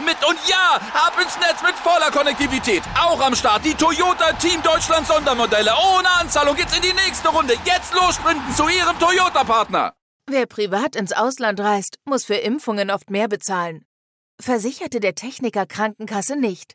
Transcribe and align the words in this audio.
mit. 0.00 0.16
Und 0.26 0.38
ja, 0.48 0.80
ab 0.94 1.14
ins 1.20 1.36
Netz 1.38 1.62
mit 1.62 1.74
voller 1.74 2.10
Konnektivität. 2.10 2.82
Auch 2.98 3.20
am 3.20 3.34
Start 3.34 3.64
die 3.64 3.74
Toyota 3.74 4.32
Team 4.34 4.62
Deutschland 4.62 5.06
Sondermodelle. 5.06 5.72
Ohne 5.96 6.10
Anzahlung 6.20 6.56
geht's 6.56 6.76
in 6.76 6.82
die 6.82 6.92
nächste 6.92 7.28
Runde. 7.28 7.54
Jetzt 7.64 7.94
los 7.94 8.14
sprinten 8.14 8.54
zu 8.54 8.68
ihrem 8.68 8.98
Toyota-Partner. 8.98 9.92
Wer 10.30 10.46
privat 10.46 10.96
ins 10.96 11.12
Ausland 11.12 11.60
reist, 11.60 11.98
muss 12.04 12.24
für 12.24 12.36
Impfungen 12.36 12.90
oft 12.90 13.10
mehr 13.10 13.28
bezahlen. 13.28 13.84
Versicherte 14.40 15.00
der 15.00 15.14
Techniker 15.14 15.66
Krankenkasse 15.66 16.36
nicht. 16.36 16.74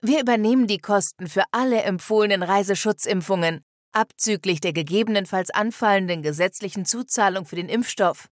Wir 0.00 0.20
übernehmen 0.20 0.66
die 0.66 0.78
Kosten 0.78 1.26
für 1.26 1.44
alle 1.50 1.82
empfohlenen 1.82 2.42
Reiseschutzimpfungen, 2.42 3.64
abzüglich 3.92 4.60
der 4.60 4.72
gegebenenfalls 4.72 5.50
anfallenden 5.50 6.22
gesetzlichen 6.22 6.84
Zuzahlung 6.84 7.46
für 7.46 7.56
den 7.56 7.68
Impfstoff. 7.68 8.28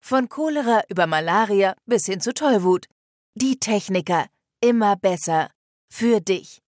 Von 0.00 0.28
Cholera 0.28 0.82
über 0.88 1.06
Malaria 1.06 1.74
bis 1.86 2.06
hin 2.06 2.20
zu 2.20 2.34
Tollwut. 2.34 2.86
Die 3.38 3.60
Techniker. 3.60 4.30
Immer 4.62 4.96
besser. 4.96 5.50
Für 5.90 6.20
dich. 6.22 6.62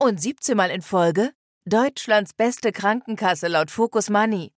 Und 0.00 0.20
17 0.20 0.56
Mal 0.56 0.70
in 0.70 0.82
Folge 0.82 1.30
Deutschlands 1.64 2.34
beste 2.34 2.72
Krankenkasse 2.72 3.46
laut 3.46 3.70
Focus 3.70 4.10
Money. 4.10 4.52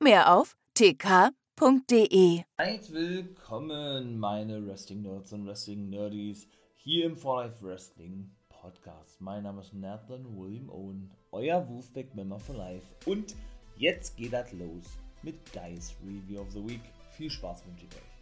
Mehr 0.00 0.32
auf 0.32 0.56
tk.de. 0.74 2.44
Seid 2.56 2.92
willkommen, 2.92 4.20
meine 4.20 4.64
Wrestling 4.64 5.02
Nerds 5.02 5.32
und 5.32 5.48
Wrestling 5.48 5.90
Nerdies, 5.90 6.46
hier 6.76 7.06
im 7.06 7.16
For 7.16 7.42
Life 7.42 7.60
Wrestling 7.60 8.30
Podcast. 8.48 9.20
Mein 9.20 9.42
Name 9.42 9.62
ist 9.62 9.74
Nathan 9.74 10.38
William 10.38 10.70
Owen, 10.70 11.10
euer 11.32 11.68
Wolfpack 11.68 12.14
Member 12.14 12.38
for 12.38 12.54
Life. 12.54 12.86
Und 13.04 13.34
jetzt 13.76 14.16
geht 14.16 14.32
das 14.32 14.52
los 14.52 14.84
mit 15.24 15.52
Guys 15.52 15.96
Review 16.06 16.40
of 16.40 16.52
the 16.52 16.64
Week. 16.64 16.82
Viel 17.16 17.30
Spaß 17.30 17.66
wünsche 17.66 17.86
ich 17.86 17.96
euch. 17.96 18.13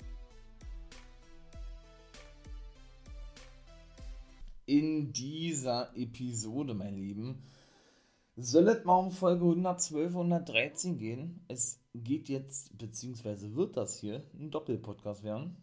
In 4.64 5.12
dieser 5.12 5.90
Episode, 5.96 6.74
mein 6.74 6.96
Lieben, 6.96 7.42
soll 8.36 8.68
es 8.68 8.84
mal 8.84 8.98
um 8.98 9.10
Folge 9.10 9.44
112 9.44 10.14
und 10.14 10.32
113 10.32 10.98
gehen. 10.98 11.44
Es 11.48 11.80
geht 11.94 12.28
jetzt, 12.28 12.78
beziehungsweise 12.78 13.56
wird 13.56 13.76
das 13.76 13.98
hier 13.98 14.22
ein 14.38 14.50
Doppelpodcast 14.50 15.24
werden. 15.24 15.56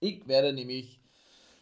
Ich 0.00 0.28
werde 0.28 0.52
nämlich 0.52 1.00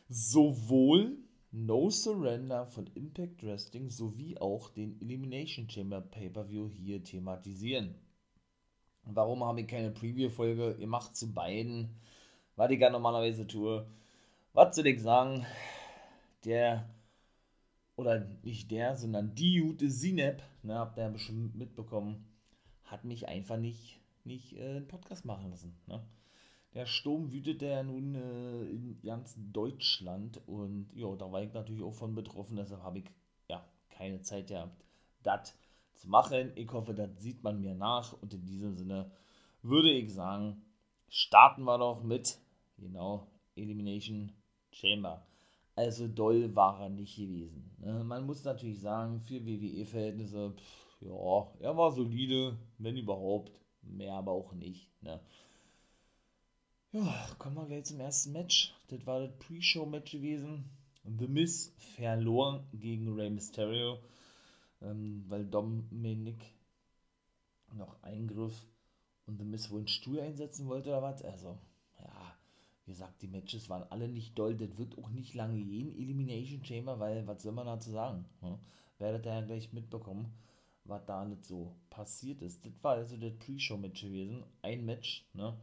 sowohl 0.09 1.17
No 1.53 1.91
Surrender 1.91 2.67
von 2.67 2.89
Impact 2.95 3.45
Wrestling 3.45 3.89
sowie 3.89 4.37
auch 4.37 4.69
den 4.71 5.01
Elimination 5.01 5.71
Chamber 5.71 6.01
Pay-Per-View 6.01 6.69
hier 6.69 7.03
thematisieren. 7.03 7.95
Warum 9.05 9.45
habe 9.45 9.61
ich 9.61 9.69
keine 9.69 9.93
Preview-Folge 9.93 10.77
gemacht 10.77 11.15
zu 11.15 11.33
beiden? 11.33 12.01
Was 12.57 12.71
ich 12.73 12.81
ja 12.81 12.91
normalerweise 12.91 13.47
tue. 13.47 13.87
Was 14.53 14.75
soll 14.75 14.89
ich 14.89 15.01
sagen? 15.01 15.47
Der, 16.47 16.89
oder 17.97 18.21
nicht 18.43 18.71
der, 18.71 18.97
sondern 18.97 19.35
die 19.35 19.61
gute 19.61 19.91
Sinep, 19.91 20.43
ne, 20.63 20.79
habt 20.79 20.97
ihr 20.97 21.03
ja 21.03 21.11
bestimmt 21.11 21.55
mitbekommen, 21.57 22.25
hat 22.85 23.05
mich 23.05 23.29
einfach 23.29 23.59
nicht, 23.59 24.01
nicht 24.25 24.57
äh, 24.57 24.77
einen 24.77 24.89
Podcast 24.89 25.27
machen 25.27 25.51
lassen. 25.51 25.77
Ne? 25.87 26.03
der 26.77 26.85
Sturm 26.85 27.33
wütete 27.33 27.65
ja 27.65 27.83
nun 27.83 28.15
äh, 28.15 28.65
in 28.65 29.01
ganz 29.03 29.35
Deutschland 29.51 30.43
und 30.47 30.91
ja, 30.95 31.17
da 31.17 31.33
war 31.33 31.43
ich 31.43 31.55
natürlich 31.55 31.83
auch 31.83 31.95
von 31.95 32.15
betroffen, 32.15 32.57
deshalb 32.57 32.83
habe 32.83 32.99
ich 32.99 33.07
ja 33.49 33.65
keine 33.89 34.21
Zeit 34.21 34.49
gehabt, 34.49 34.85
das 35.23 35.57
zu 35.95 36.11
machen. 36.11 36.53
Ich 36.55 36.71
hoffe, 36.71 36.93
das 36.93 37.09
sieht 37.17 37.43
man 37.43 37.63
mir 37.63 37.75
nach 37.75 38.13
und 38.21 38.35
in 38.35 38.45
diesem 38.45 38.75
Sinne 38.75 39.11
würde 39.63 39.91
ich 39.91 40.13
sagen, 40.13 40.63
starten 41.09 41.63
wir 41.63 41.79
doch 41.79 42.03
mit, 42.03 42.39
genau, 42.77 43.27
Elimination 43.55 44.33
Chamber. 44.71 45.27
Also 45.77 46.09
doll 46.09 46.57
war 46.57 46.81
er 46.81 46.89
nicht 46.89 47.17
gewesen. 47.17 47.71
Ne? 47.79 48.03
Man 48.03 48.25
muss 48.25 48.45
natürlich 48.45 48.81
sagen, 48.81 49.21
für 49.21 49.45
WWE-Verhältnisse, 49.45 50.55
ja, 51.01 51.53
er 51.61 51.77
war 51.77 51.93
solide, 51.93 52.57
wenn 52.79 52.97
überhaupt, 52.97 53.61
mehr 53.83 54.15
aber 54.15 54.33
auch 54.33 54.55
nicht. 54.55 54.91
Ne? 55.03 55.21
Ja, 56.93 57.29
kommen 57.39 57.57
wir 57.57 57.67
gleich 57.67 57.85
zum 57.85 58.01
ersten 58.01 58.33
Match. 58.33 58.75
Das 58.89 59.07
war 59.07 59.21
das 59.21 59.37
Pre-Show-Match 59.39 60.13
gewesen. 60.13 60.65
The 61.05 61.29
Miz 61.29 61.75
verlor 61.95 62.65
gegen 62.73 63.15
Rey 63.15 63.29
Mysterio, 63.29 63.99
ähm, 64.81 65.25
weil 65.29 65.45
Dominic 65.45 66.39
noch 67.75 68.03
eingriff 68.03 68.67
und 69.27 69.39
The 69.39 69.45
Miz 69.45 69.71
wohl 69.71 69.81
einen 69.81 69.89
Stuhl 69.89 70.21
einsetzen 70.21 70.69
wollte 70.69 70.89
oder 70.89 71.03
was. 71.03 71.23
Also, 71.23 71.59
wie 72.87 72.93
gesagt, 72.93 73.21
die 73.21 73.27
Matches 73.27 73.69
waren 73.69 73.83
alle 73.91 74.09
nicht 74.09 74.39
doll. 74.39 74.55
Das 74.57 74.79
wird 74.79 74.97
auch 74.97 75.11
nicht 75.11 75.35
lange 75.35 75.61
gehen, 75.61 75.93
Elimination 75.99 76.65
Chamber, 76.65 77.01
weil 77.01 77.27
was 77.27 77.43
soll 77.43 77.53
man 77.53 77.67
dazu 77.67 77.91
sagen? 77.91 78.25
Ne? 78.41 78.59
Werdet 78.99 79.27
ihr 79.27 79.35
ja 79.35 79.41
gleich 79.41 79.73
mitbekommen, 79.73 80.33
was 80.85 81.05
da 81.05 81.25
nicht 81.25 81.45
so 81.45 81.75
passiert 81.91 82.43
ist. 82.43 82.65
Das 82.65 82.73
war 82.83 82.93
also 82.95 83.17
das 83.17 83.37
Pre-Show-Match 83.39 84.03
gewesen. 84.03 84.45
Ein 84.63 84.87
Match, 84.87 85.29
ne? 85.35 85.57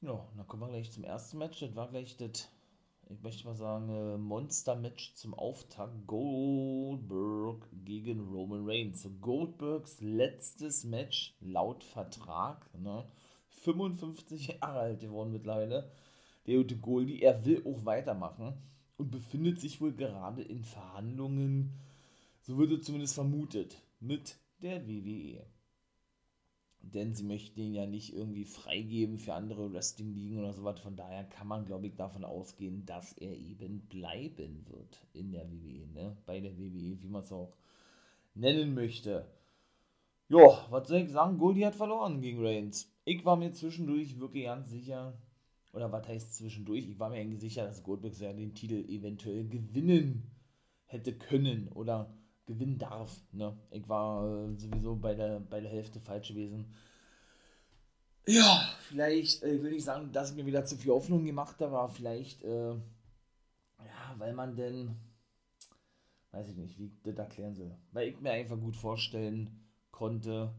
Ja, 0.00 0.26
dann 0.34 0.48
kommen 0.48 0.62
wir 0.62 0.68
gleich 0.68 0.90
zum 0.92 1.04
ersten 1.04 1.38
Match. 1.38 1.60
Das 1.60 1.76
war 1.76 1.88
gleich 1.88 2.16
das, 2.16 2.48
ich 3.10 3.22
möchte 3.22 3.46
mal 3.46 3.54
sagen, 3.54 3.90
äh, 3.90 4.16
Monster-Match 4.16 5.14
zum 5.14 5.34
Auftakt. 5.34 6.06
Goldberg 6.06 7.68
gegen 7.84 8.20
Roman 8.20 8.66
Reigns. 8.66 9.06
Goldbergs 9.20 10.00
letztes 10.00 10.84
Match 10.84 11.36
laut 11.40 11.84
Vertrag. 11.84 12.66
Ne? 12.78 13.06
55 13.50 14.58
Jahre 14.60 14.80
alt 14.80 15.00
geworden 15.00 15.32
mittlerweile. 15.32 15.90
Der 16.46 16.58
gute 16.58 16.76
Goldie, 16.76 17.22
er 17.22 17.44
will 17.44 17.62
auch 17.64 17.84
weitermachen 17.84 18.54
und 18.96 19.10
befindet 19.10 19.60
sich 19.60 19.80
wohl 19.80 19.92
gerade 19.92 20.42
in 20.42 20.64
Verhandlungen, 20.64 21.72
so 22.42 22.58
wird 22.58 22.72
es 22.72 22.86
zumindest 22.86 23.14
vermutet, 23.14 23.80
mit 24.00 24.36
der 24.60 24.86
WWE 24.86 25.44
denn 26.92 27.14
sie 27.14 27.24
möchten 27.24 27.60
ihn 27.60 27.74
ja 27.74 27.86
nicht 27.86 28.14
irgendwie 28.14 28.44
freigeben 28.44 29.18
für 29.18 29.34
andere 29.34 29.72
Wrestling-Ligen 29.72 30.38
oder 30.38 30.52
sowas. 30.52 30.80
Von 30.80 30.96
daher 30.96 31.24
kann 31.24 31.46
man, 31.46 31.64
glaube 31.64 31.86
ich, 31.86 31.96
davon 31.96 32.24
ausgehen, 32.24 32.84
dass 32.86 33.12
er 33.14 33.32
eben 33.32 33.80
bleiben 33.88 34.66
wird 34.68 35.06
in 35.12 35.32
der 35.32 35.50
WWE, 35.50 35.86
ne? 35.92 36.16
Bei 36.26 36.40
der 36.40 36.56
WWE, 36.56 37.02
wie 37.02 37.08
man 37.08 37.22
es 37.22 37.32
auch 37.32 37.56
nennen 38.34 38.74
möchte. 38.74 39.26
Ja, 40.28 40.66
was 40.70 40.88
soll 40.88 41.00
ich 41.00 41.10
sagen? 41.10 41.38
Goldie 41.38 41.66
hat 41.66 41.74
verloren 41.74 42.20
gegen 42.20 42.44
Reigns. 42.44 42.90
Ich 43.04 43.24
war 43.24 43.36
mir 43.36 43.52
zwischendurch 43.52 44.18
wirklich 44.18 44.44
ganz 44.44 44.70
sicher, 44.70 45.14
oder 45.74 45.90
was 45.90 46.06
heißt 46.06 46.34
zwischendurch? 46.34 46.88
Ich 46.88 46.98
war 46.98 47.10
mir 47.10 47.16
eigentlich 47.16 47.40
sicher, 47.40 47.64
dass 47.64 47.82
Goldberg 47.82 48.18
ja 48.18 48.32
den 48.32 48.54
Titel 48.54 48.88
eventuell 48.88 49.46
gewinnen 49.48 50.30
hätte 50.86 51.12
können 51.12 51.68
oder 51.68 52.14
gewinnen 52.46 52.78
darf. 52.78 53.20
Ne? 53.32 53.56
Ich 53.70 53.88
war 53.88 54.24
äh, 54.24 54.54
sowieso 54.56 54.96
bei 54.96 55.14
der, 55.14 55.40
bei 55.40 55.60
der 55.60 55.70
Hälfte 55.70 56.00
falsch 56.00 56.28
gewesen. 56.28 56.72
Ja, 58.26 58.70
vielleicht 58.80 59.42
äh, 59.42 59.62
will 59.62 59.72
ich 59.72 59.84
sagen, 59.84 60.12
dass 60.12 60.30
ich 60.30 60.36
mir 60.36 60.46
wieder 60.46 60.64
zu 60.64 60.76
viel 60.76 60.92
Hoffnung 60.92 61.24
gemacht 61.24 61.60
habe, 61.60 61.76
aber 61.76 61.92
vielleicht, 61.92 62.42
äh, 62.42 62.70
ja, 62.70 64.14
weil 64.16 64.32
man 64.32 64.56
denn, 64.56 64.96
weiß 66.30 66.48
ich 66.48 66.56
nicht, 66.56 66.78
wie 66.78 66.86
ich 66.86 67.02
das 67.02 67.16
erklären 67.16 67.54
soll, 67.54 67.76
weil 67.92 68.08
ich 68.08 68.20
mir 68.20 68.30
einfach 68.30 68.58
gut 68.58 68.76
vorstellen 68.76 69.68
konnte, 69.90 70.54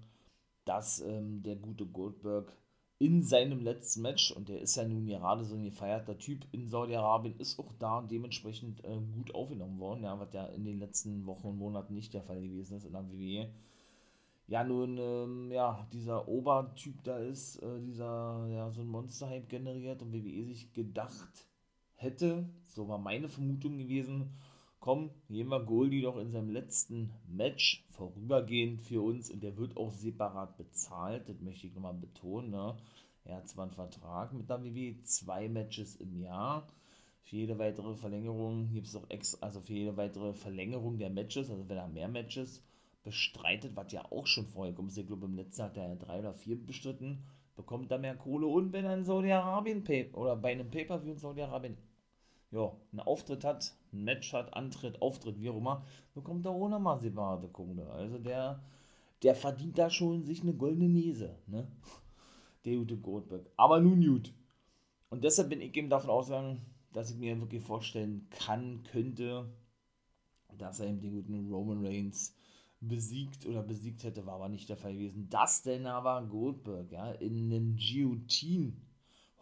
dass 0.66 1.00
ähm, 1.02 1.42
der 1.42 1.56
gute 1.56 1.86
Goldberg 1.86 2.52
in 2.98 3.22
seinem 3.22 3.62
letzten 3.62 4.02
Match, 4.02 4.32
und 4.32 4.48
der 4.48 4.62
ist 4.62 4.76
ja 4.78 4.88
nun 4.88 5.06
gerade 5.06 5.44
so 5.44 5.56
ein 5.56 5.64
gefeierter 5.64 6.18
Typ 6.18 6.46
in 6.52 6.68
Saudi-Arabien, 6.68 7.38
ist 7.40 7.60
auch 7.60 7.74
da 7.78 8.02
dementsprechend 8.02 8.84
äh, 8.86 8.98
gut 9.14 9.36
aufgenommen 9.36 9.80
worden, 9.80 10.04
ja, 10.04 10.18
was 10.18 10.34
ja 10.34 10.46
in 10.48 10.64
den 10.64 10.80
letzten 10.80 11.26
Wochen 11.26 11.48
und 11.48 11.58
Monaten 11.58 11.94
nicht 11.94 12.14
der 12.14 12.24
Fall 12.24 12.42
gewesen 12.42 12.78
ist 12.78 12.86
in 12.86 12.94
der 12.94 13.10
WWE. 13.10 13.50
Ja, 14.48 14.64
nun, 14.64 14.98
ähm, 14.98 15.52
ja, 15.52 15.88
dieser 15.92 16.28
Obertyp 16.28 17.04
da 17.04 17.18
ist, 17.18 17.58
äh, 17.58 17.82
dieser, 17.82 18.48
ja, 18.50 18.72
so 18.72 18.82
ein 18.82 18.88
Monster-Hype 18.88 19.50
generiert 19.50 20.02
und 20.02 20.14
WWE 20.14 20.46
sich 20.46 20.72
gedacht 20.74 21.48
hätte, 21.96 22.48
so 22.68 22.88
war 22.88 23.00
meine 23.00 23.28
Vermutung 23.28 23.78
gewesen, 23.78 24.38
komm, 24.86 25.10
gehen 25.30 25.48
wir 25.48 25.66
Goldie 25.66 26.04
doch 26.04 26.18
in 26.18 26.32
seinem 26.32 26.52
letzten 26.52 27.12
Match 27.28 27.84
vorübergehend 27.90 28.82
für 28.82 29.02
uns 29.02 29.32
und 29.32 29.42
der 29.42 29.58
wird 29.58 29.76
auch 29.78 29.92
separat 29.92 30.58
bezahlt, 30.58 31.28
das 31.28 31.42
möchte 31.42 31.66
ich 31.66 31.74
nochmal 31.74 31.96
betonen. 31.96 32.52
Ne? 32.52 32.78
Er 33.24 33.38
hat 33.38 33.50
zwar 33.50 33.66
einen 33.66 33.74
Vertrag 33.74 34.32
mit 34.32 34.48
der 34.48 34.64
WWE, 34.64 35.02
zwei 35.02 35.50
Matches 35.50 35.96
im 35.96 36.22
Jahr, 36.22 36.68
für 37.24 37.36
jede 37.36 37.58
weitere 37.58 37.96
Verlängerung 37.96 38.72
gibt 38.74 38.86
es 38.86 38.96
auch 38.96 39.10
ex, 39.10 39.42
also 39.42 39.60
für 39.60 39.74
jede 39.74 39.98
weitere 39.98 40.36
Verlängerung 40.36 41.00
der 41.00 41.10
Matches, 41.10 41.50
also 41.50 41.68
wenn 41.68 41.78
er 41.78 41.88
mehr 41.88 42.08
Matches 42.08 42.62
bestreitet, 43.04 43.76
was 43.76 43.92
ja 43.92 44.06
auch 44.12 44.28
schon 44.28 44.46
vorher 44.46 44.76
kommt, 44.76 44.96
ich 44.96 45.08
glaube 45.08 45.26
im 45.26 45.36
letzten 45.36 45.64
hat 45.64 45.78
er 45.78 45.96
drei 45.96 46.20
oder 46.20 46.36
vier 46.36 46.64
bestritten, 46.64 47.24
bekommt 47.56 47.90
er 47.90 47.98
mehr 47.98 48.18
Kohle 48.18 48.46
und 48.46 48.72
wenn 48.72 48.86
er 48.86 48.94
in 48.94 49.04
Saudi-Arabien 49.04 49.84
oder 50.14 50.36
bei 50.36 50.52
einem 50.52 50.70
Pay-Per-View 50.70 51.14
in 51.14 51.18
Saudi-Arabien 51.18 51.76
ja, 52.56 52.72
einen 52.92 53.02
Auftritt 53.02 53.44
hat, 53.44 53.76
ein 53.92 54.04
Match 54.04 54.34
hat, 54.34 54.54
Antritt, 54.54 55.02
Auftritt, 55.02 55.40
wie 55.40 55.50
auch 55.50 55.58
immer, 55.58 55.84
bekommt 56.14 56.46
er 56.46 56.54
nochmal 56.54 57.00
separate 57.00 57.50
Kohle. 57.50 57.90
Also 57.92 58.18
der, 58.18 58.64
der 59.24 59.36
verdient 59.36 59.78
da 59.78 59.90
schon 59.90 60.24
sich 60.24 60.42
eine 60.42 60.54
goldene 60.54 60.90
Nese, 60.90 61.38
ne? 61.48 61.68
Der 62.64 62.78
gute 62.78 62.98
Goldberg. 62.98 63.46
Aber 63.58 63.80
nun 63.80 64.02
gut. 64.02 64.34
Und 65.10 65.24
deshalb 65.24 65.50
bin 65.50 65.62
ich 65.62 65.76
eben 65.76 65.90
davon 65.90 66.10
ausgegangen, 66.10 66.62
dass 66.94 67.12
ich 67.12 67.18
mir 67.18 67.40
wirklich 67.40 67.62
vorstellen 67.62 68.28
kann, 68.32 68.84
könnte, 68.84 69.54
dass 70.58 70.80
er 70.80 70.88
eben 70.88 71.02
den 71.02 71.14
guten 71.14 71.52
Roman 71.52 71.86
Reigns 71.86 72.34
besiegt 72.80 73.46
oder 73.46 73.62
besiegt 73.62 74.04
hätte, 74.04 74.26
war 74.26 74.36
aber 74.36 74.50
nicht 74.50 74.70
der 74.70 74.78
Fall 74.78 74.94
gewesen. 74.94 75.30
Dass 75.30 75.62
denn 75.62 75.86
aber 75.86 76.26
Goldberg 76.26 76.92
ja, 76.92 77.12
in 77.12 77.52
einen 77.52 77.76
Guillotine 77.76 78.74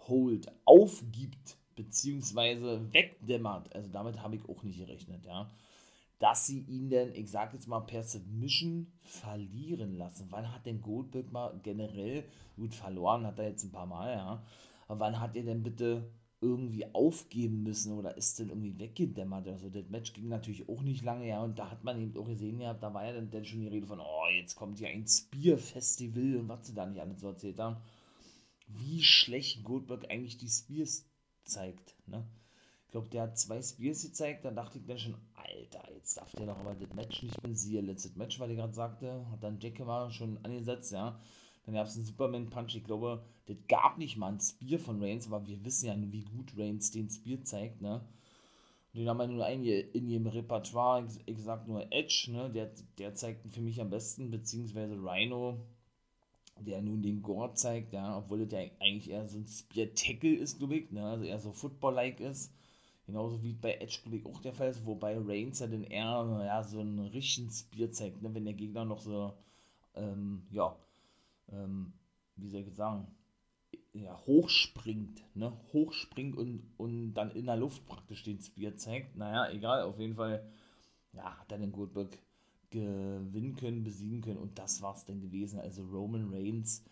Hold 0.07 0.51
aufgibt, 0.65 1.57
beziehungsweise 1.75 2.93
wegdämmert, 2.93 3.73
also 3.75 3.89
damit 3.89 4.21
habe 4.21 4.35
ich 4.35 4.47
auch 4.47 4.63
nicht 4.63 4.79
gerechnet, 4.79 5.25
ja, 5.25 5.49
dass 6.19 6.45
sie 6.45 6.61
ihn 6.61 6.89
denn, 6.89 7.13
ich 7.15 7.29
sag 7.29 7.53
jetzt 7.53 7.67
mal, 7.67 7.81
per 7.81 8.03
Submission 8.03 8.87
verlieren 9.01 9.97
lassen. 9.97 10.27
Wann 10.29 10.53
hat 10.53 10.65
denn 10.65 10.81
Goldberg 10.81 11.31
mal 11.31 11.59
generell, 11.63 12.23
gut 12.55 12.73
verloren 12.73 13.25
hat 13.25 13.39
er 13.39 13.49
jetzt 13.49 13.63
ein 13.63 13.71
paar 13.71 13.87
Mal, 13.87 14.15
ja, 14.15 14.43
aber 14.87 14.99
wann 14.99 15.19
hat 15.19 15.35
er 15.35 15.43
denn 15.43 15.63
bitte 15.63 16.09
irgendwie 16.43 16.85
aufgeben 16.93 17.63
müssen 17.63 17.97
oder 17.97 18.17
ist 18.17 18.37
denn 18.37 18.49
irgendwie 18.49 18.77
weggedämmert 18.77 19.47
oder 19.47 19.57
so. 19.57 19.69
Das 19.69 19.89
Match 19.89 20.11
ging 20.13 20.27
natürlich 20.27 20.67
auch 20.67 20.81
nicht 20.81 21.03
lange, 21.03 21.27
ja, 21.27 21.41
und 21.41 21.57
da 21.57 21.71
hat 21.71 21.83
man 21.83 21.99
eben 21.99 22.15
auch 22.17 22.27
gesehen, 22.27 22.59
ja, 22.59 22.73
da 22.73 22.93
war 22.93 23.05
ja 23.05 23.13
dann, 23.13 23.31
dann 23.31 23.45
schon 23.45 23.61
die 23.61 23.67
Rede 23.67 23.87
von, 23.87 24.01
oh, 24.01 24.27
jetzt 24.35 24.55
kommt 24.55 24.79
ja 24.79 24.89
ein 24.89 25.07
Spear-Festival 25.07 26.37
und 26.37 26.49
was 26.49 26.67
sie 26.67 26.73
da 26.73 26.85
nicht 26.85 26.99
alles 26.99 27.21
so 27.21 27.29
erzählt 27.29 27.59
haben. 27.59 27.77
Wie 28.67 29.01
schlecht 29.03 29.63
Goldberg 29.63 30.09
eigentlich 30.09 30.37
die 30.37 30.49
Spears 30.49 31.05
zeigt, 31.43 31.95
ne? 32.07 32.25
Ich 32.85 32.91
glaube, 32.91 33.09
der 33.09 33.23
hat 33.23 33.39
zwei 33.39 33.59
Spears 33.59 34.03
gezeigt, 34.03 34.45
da 34.45 34.51
dachte 34.51 34.77
ich 34.77 34.85
dann 34.85 34.99
schon, 34.99 35.15
Alter, 35.33 35.91
jetzt 35.95 36.15
darf 36.15 36.31
der 36.33 36.45
doch 36.45 36.59
aber 36.59 36.75
das 36.75 36.93
Match 36.93 37.23
nicht 37.23 37.41
mehr 37.41 37.55
sehen. 37.55 37.87
Letztes 37.87 38.15
Match, 38.15 38.39
weil 38.39 38.51
ich 38.51 38.57
gerade 38.57 38.73
sagte, 38.73 39.25
hat 39.31 39.41
dann 39.41 39.59
Jack 39.59 39.79
mal 39.79 40.11
schon 40.11 40.37
angesetzt, 40.45 40.91
ja. 40.91 41.19
Dann 41.65 41.75
gab 41.75 41.87
es 41.87 41.95
einen 41.95 42.05
Superman-Punch. 42.05 42.75
Ich 42.75 42.83
glaube, 42.83 43.23
das 43.47 43.57
gab 43.67 43.97
nicht 43.97 44.17
mal 44.17 44.33
ein 44.33 44.39
Spear 44.39 44.79
von 44.79 45.01
Reigns, 45.01 45.25
aber 45.25 45.45
wir 45.47 45.63
wissen 45.65 45.87
ja, 45.87 45.95
wie 45.97 46.23
gut 46.23 46.53
Reigns 46.55 46.91
den 46.91 47.09
Spear 47.09 47.43
zeigt, 47.43 47.81
ne? 47.81 48.01
Den 48.93 49.09
haben 49.09 49.17
wir 49.17 49.27
nur 49.27 49.45
einen 49.45 49.63
in 49.63 50.07
ihrem 50.07 50.27
Repertoire. 50.27 51.03
Ich, 51.05 51.19
ich 51.25 51.45
nur 51.65 51.91
Edge, 51.91 52.27
ne? 52.29 52.51
Der, 52.51 52.71
der 52.99 53.15
zeigt 53.15 53.51
für 53.51 53.61
mich 53.61 53.81
am 53.81 53.89
besten, 53.89 54.29
beziehungsweise 54.29 54.93
Rhino, 54.95 55.65
der 56.65 56.81
nun 56.81 57.01
den 57.01 57.21
Gore 57.21 57.53
zeigt, 57.53 57.93
ja, 57.93 58.17
obwohl 58.17 58.45
das 58.45 58.51
ja 58.51 58.69
eigentlich 58.79 59.09
eher 59.09 59.27
so 59.27 59.37
ein 59.37 59.47
Spear-Tackle 59.47 60.35
ist, 60.35 60.59
glaube 60.59 60.75
ich, 60.75 60.91
ne? 60.91 61.05
Also 61.05 61.25
eher 61.25 61.39
so 61.39 61.51
Football-like 61.51 62.19
ist. 62.19 62.53
Genauso 63.05 63.43
wie 63.43 63.53
bei 63.53 63.75
Edge, 63.75 63.99
glaube 64.01 64.17
ich, 64.17 64.25
auch 64.25 64.39
der 64.41 64.53
Fall 64.53 64.69
ist, 64.69 64.85
wobei 64.85 65.17
Reigns 65.17 65.59
ja 65.59 65.67
dann 65.67 65.83
eher 65.83 66.43
ja, 66.45 66.63
so 66.63 66.79
einen 66.79 66.99
richtigen 66.99 67.49
Spear 67.51 67.91
zeigt, 67.91 68.21
ne? 68.21 68.33
Wenn 68.33 68.45
der 68.45 68.53
Gegner 68.53 68.85
noch 68.85 68.99
so, 68.99 69.33
ähm, 69.95 70.43
ja, 70.51 70.75
ähm, 71.51 71.93
wie 72.35 72.49
soll 72.49 72.61
ich 72.61 72.73
sagen, 72.73 73.07
ja, 73.93 74.17
hochspringt, 74.25 75.23
ne? 75.35 75.53
Hochspringt 75.73 76.37
und, 76.37 76.63
und 76.77 77.13
dann 77.13 77.31
in 77.31 77.45
der 77.45 77.57
Luft 77.57 77.85
praktisch 77.85 78.23
den 78.23 78.39
Spear 78.39 78.75
zeigt. 78.75 79.15
Naja, 79.15 79.51
egal, 79.51 79.83
auf 79.83 79.99
jeden 79.99 80.15
Fall, 80.15 80.49
ja, 81.13 81.37
hat 81.39 81.51
er 81.51 81.59
den 81.59 81.71
Goldberg 81.71 82.17
gewinnen 82.73 83.55
können, 83.55 83.83
besiegen 83.83 84.21
können 84.21 84.39
und 84.39 84.59
das 84.59 84.81
war 84.81 84.95
es 84.95 85.05
dann 85.05 85.21
gewesen. 85.21 85.59
Also 85.59 85.83
Roman 85.83 86.33
Reigns 86.33 86.83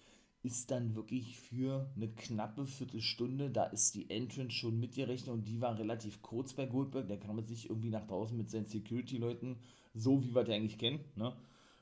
ist 0.44 0.72
dann 0.72 0.96
wirklich 0.96 1.38
für 1.40 1.90
eine 1.96 2.08
knappe 2.08 2.66
Viertelstunde, 2.66 3.50
da 3.50 3.66
ist 3.66 3.94
die 3.96 4.10
Entrance 4.10 4.52
schon 4.52 4.80
mitgerechnet 4.80 5.34
und 5.34 5.48
die 5.48 5.62
war 5.62 5.78
relativ 5.78 6.22
kurz 6.22 6.54
bei 6.54 6.66
Goldberg, 6.66 7.08
der 7.08 7.20
kam 7.20 7.38
jetzt 7.38 7.50
nicht 7.50 7.70
irgendwie 7.70 7.90
nach 7.90 8.08
draußen 8.08 8.36
mit 8.38 8.50
seinen 8.50 8.66
Security-Leuten, 8.66 9.58
so 9.94 10.24
wie 10.24 10.34
wir 10.34 10.44
die 10.44 10.54
eigentlich 10.54 10.80
kennen, 10.80 11.02
ne? 11.16 11.36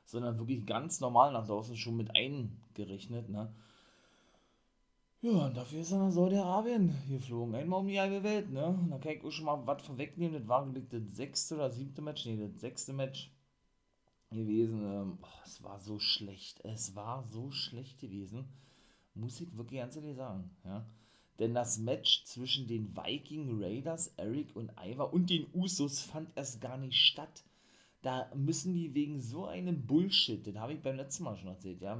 sondern 0.05 0.39
wirklich 0.39 0.65
ganz 0.65 0.99
normal 0.99 1.31
nach 1.31 1.45
draußen 1.45 1.77
schon 1.77 1.95
mit 1.95 2.15
eingerechnet. 2.15 3.29
Ne? 3.29 3.53
Ja, 5.21 5.47
und 5.47 5.55
dafür 5.55 5.81
ist 5.81 5.91
er 5.91 5.99
nach 5.99 6.11
Saudi-Arabien 6.11 6.95
geflogen. 7.09 7.55
Einmal 7.55 7.81
um 7.81 7.87
die 7.87 7.99
halbe 7.99 8.23
Welt, 8.23 8.51
ne? 8.51 8.67
Und 8.67 8.89
da 8.89 8.97
kann 8.97 9.11
ich 9.11 9.23
auch 9.23 9.31
schon 9.31 9.45
mal 9.45 9.61
was 9.67 9.83
vorwegnehmen. 9.83 10.39
Das 10.39 10.47
war, 10.47 10.63
glaube 10.63 10.79
ich, 10.79 10.87
das 10.87 11.13
sechste 11.13 11.55
oder 11.55 11.69
siebte 11.69 12.01
Match. 12.01 12.25
Ne, 12.25 12.37
das 12.37 12.61
sechste 12.61 12.93
Match 12.93 13.29
gewesen. 14.31 14.83
Ähm, 14.83 15.17
es 15.45 15.63
war 15.63 15.79
so 15.79 15.99
schlecht. 15.99 16.59
Es 16.63 16.95
war 16.95 17.23
so 17.23 17.51
schlecht 17.51 17.99
gewesen. 17.99 18.45
Muss 19.13 19.41
ich 19.41 19.55
wirklich 19.57 19.79
ganz 19.79 19.95
ehrlich 19.95 20.15
sagen, 20.15 20.49
ja. 20.63 20.85
Denn 21.39 21.53
das 21.53 21.77
Match 21.77 22.25
zwischen 22.25 22.67
den 22.67 22.95
Viking 22.95 23.61
Raiders, 23.63 24.13
Eric 24.17 24.55
und 24.55 24.71
Ivar 24.83 25.13
und 25.13 25.29
den 25.29 25.47
Usos 25.53 26.01
fand 26.01 26.29
erst 26.35 26.59
gar 26.59 26.77
nicht 26.77 26.97
statt 26.97 27.43
da 28.01 28.31
müssen 28.35 28.73
die 28.73 28.93
wegen 28.93 29.19
so 29.19 29.45
einem 29.45 29.85
Bullshit, 29.85 30.45
den 30.45 30.59
habe 30.59 30.73
ich 30.73 30.81
beim 30.81 30.95
letzten 30.95 31.23
Mal 31.23 31.35
schon 31.35 31.49
erzählt, 31.49 31.81
ja, 31.81 31.95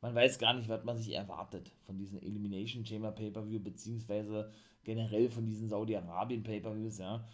man 0.00 0.14
weiß 0.14 0.38
gar 0.38 0.54
nicht, 0.54 0.68
was 0.68 0.84
man 0.84 0.98
sich 0.98 1.14
erwartet 1.14 1.72
von 1.86 1.96
diesen 1.96 2.20
Elimination 2.20 2.84
Chamber 2.84 3.12
Pay-Per-View, 3.12 3.60
beziehungsweise 3.60 4.50
generell 4.82 5.30
von 5.30 5.46
diesen 5.46 5.68
Saudi-Arabien 5.68 6.42
Pay-Per-Views, 6.42 6.98
ja. 6.98 7.26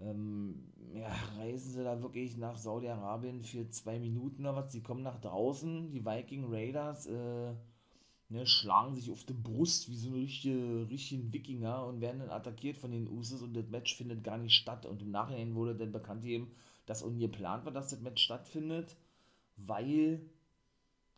Ähm, 0.00 0.72
ja, 0.94 1.08
reisen 1.38 1.72
sie 1.72 1.84
da 1.84 2.00
wirklich 2.00 2.36
nach 2.36 2.56
Saudi-Arabien 2.56 3.42
für 3.42 3.68
zwei 3.68 3.98
Minuten 3.98 4.42
oder 4.42 4.56
was? 4.56 4.72
Sie 4.72 4.82
kommen 4.82 5.02
nach 5.02 5.20
draußen, 5.20 5.90
die 5.90 6.04
Viking 6.04 6.46
Raiders, 6.48 7.06
äh, 7.06 7.54
ne, 8.28 8.46
schlagen 8.46 8.94
sich 8.94 9.10
auf 9.10 9.24
die 9.24 9.32
Brust 9.32 9.88
wie 9.90 9.96
so 9.96 10.10
ein 10.10 10.14
richtige, 10.14 11.32
Wikinger 11.32 11.86
und 11.86 12.00
werden 12.00 12.20
dann 12.20 12.30
attackiert 12.30 12.76
von 12.78 12.92
den 12.92 13.08
Usos 13.08 13.42
und 13.42 13.54
das 13.54 13.68
Match 13.68 13.96
findet 13.96 14.22
gar 14.24 14.38
nicht 14.38 14.54
statt. 14.54 14.86
Und 14.86 15.02
im 15.02 15.10
Nachhinein 15.10 15.54
wurde 15.54 15.74
dann 15.74 15.92
bekannt 15.92 16.24
eben, 16.24 16.52
dass 16.86 17.02
ungeplant 17.02 17.64
war, 17.64 17.72
dass 17.72 17.90
das 17.90 18.00
Match 18.00 18.22
stattfindet, 18.22 18.96
weil, 19.56 20.22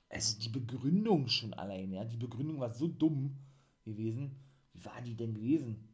also 0.08 0.38
die 0.40 0.48
Begründung 0.48 1.28
schon 1.28 1.54
allein, 1.54 1.92
ja, 1.92 2.04
die 2.04 2.16
Begründung 2.16 2.60
war 2.60 2.72
so 2.72 2.88
dumm 2.88 3.36
gewesen. 3.84 4.36
Wie 4.72 4.84
war 4.84 5.00
die 5.02 5.14
denn 5.16 5.34
gewesen? 5.34 5.88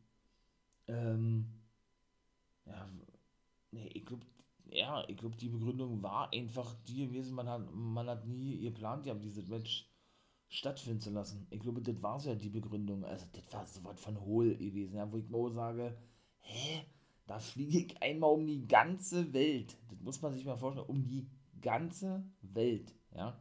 Ähm, 0.89 1.56
ja, 2.67 2.89
nee, 3.71 3.89
ich 3.89 4.05
glaube, 4.05 4.27
ja, 4.71 5.05
ich 5.09 5.17
glaube, 5.17 5.37
die 5.37 5.49
Begründung 5.49 6.03
war 6.03 6.33
einfach 6.33 6.75
die 6.87 7.07
gewesen, 7.07 7.35
man 7.35 7.49
hat, 7.49 7.73
man 7.73 8.09
hat 8.09 8.27
nie 8.27 8.61
geplant, 8.61 9.07
ja, 9.07 9.15
dieses 9.15 9.49
Match 9.49 9.89
stattfinden 10.49 11.01
zu 11.01 11.11
lassen. 11.11 11.47
Ich 11.51 11.61
glaube, 11.61 11.81
das 11.83 12.03
war 12.03 12.21
so 12.21 12.31
ja 12.31 12.35
die 12.35 12.51
Begründung. 12.51 13.05
Also, 13.05 13.27
das 13.33 13.53
war 13.53 13.67
so 13.67 13.85
was 13.85 14.01
von 14.01 14.21
hohl 14.21 14.57
gewesen, 14.57 14.97
ja, 14.97 15.11
wo 15.11 15.17
ich 15.17 15.29
mir 15.29 15.51
sage, 15.51 15.97
hä? 16.41 16.83
Da 17.27 17.41
fliege 17.41 17.79
ich 17.79 18.03
einmal 18.03 18.31
um 18.31 18.47
die 18.47 18.69
ganze 18.69 19.33
Welt. 19.33 19.77
Das 19.91 20.01
muss 20.01 20.23
man 20.23 20.33
sich 20.33 20.45
mal 20.45 20.57
vorstellen, 20.57 20.87
um 20.87 21.09
die 21.09 21.29
ganze 21.61 22.25
Welt, 22.41 22.95
ja. 23.15 23.41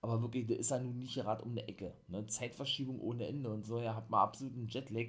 Aber 0.00 0.22
wirklich, 0.22 0.46
da 0.46 0.54
ist 0.54 0.70
ja 0.70 0.78
nun 0.78 0.98
nicht 0.98 1.14
gerade 1.14 1.42
um 1.42 1.50
eine 1.50 1.66
Ecke. 1.66 1.94
Ne? 2.06 2.26
Zeitverschiebung 2.26 3.00
ohne 3.00 3.26
Ende 3.26 3.50
und 3.50 3.66
so, 3.66 3.80
ja, 3.80 3.94
hat 3.94 4.08
man 4.10 4.20
absoluten 4.20 4.66
Jetlag 4.68 5.08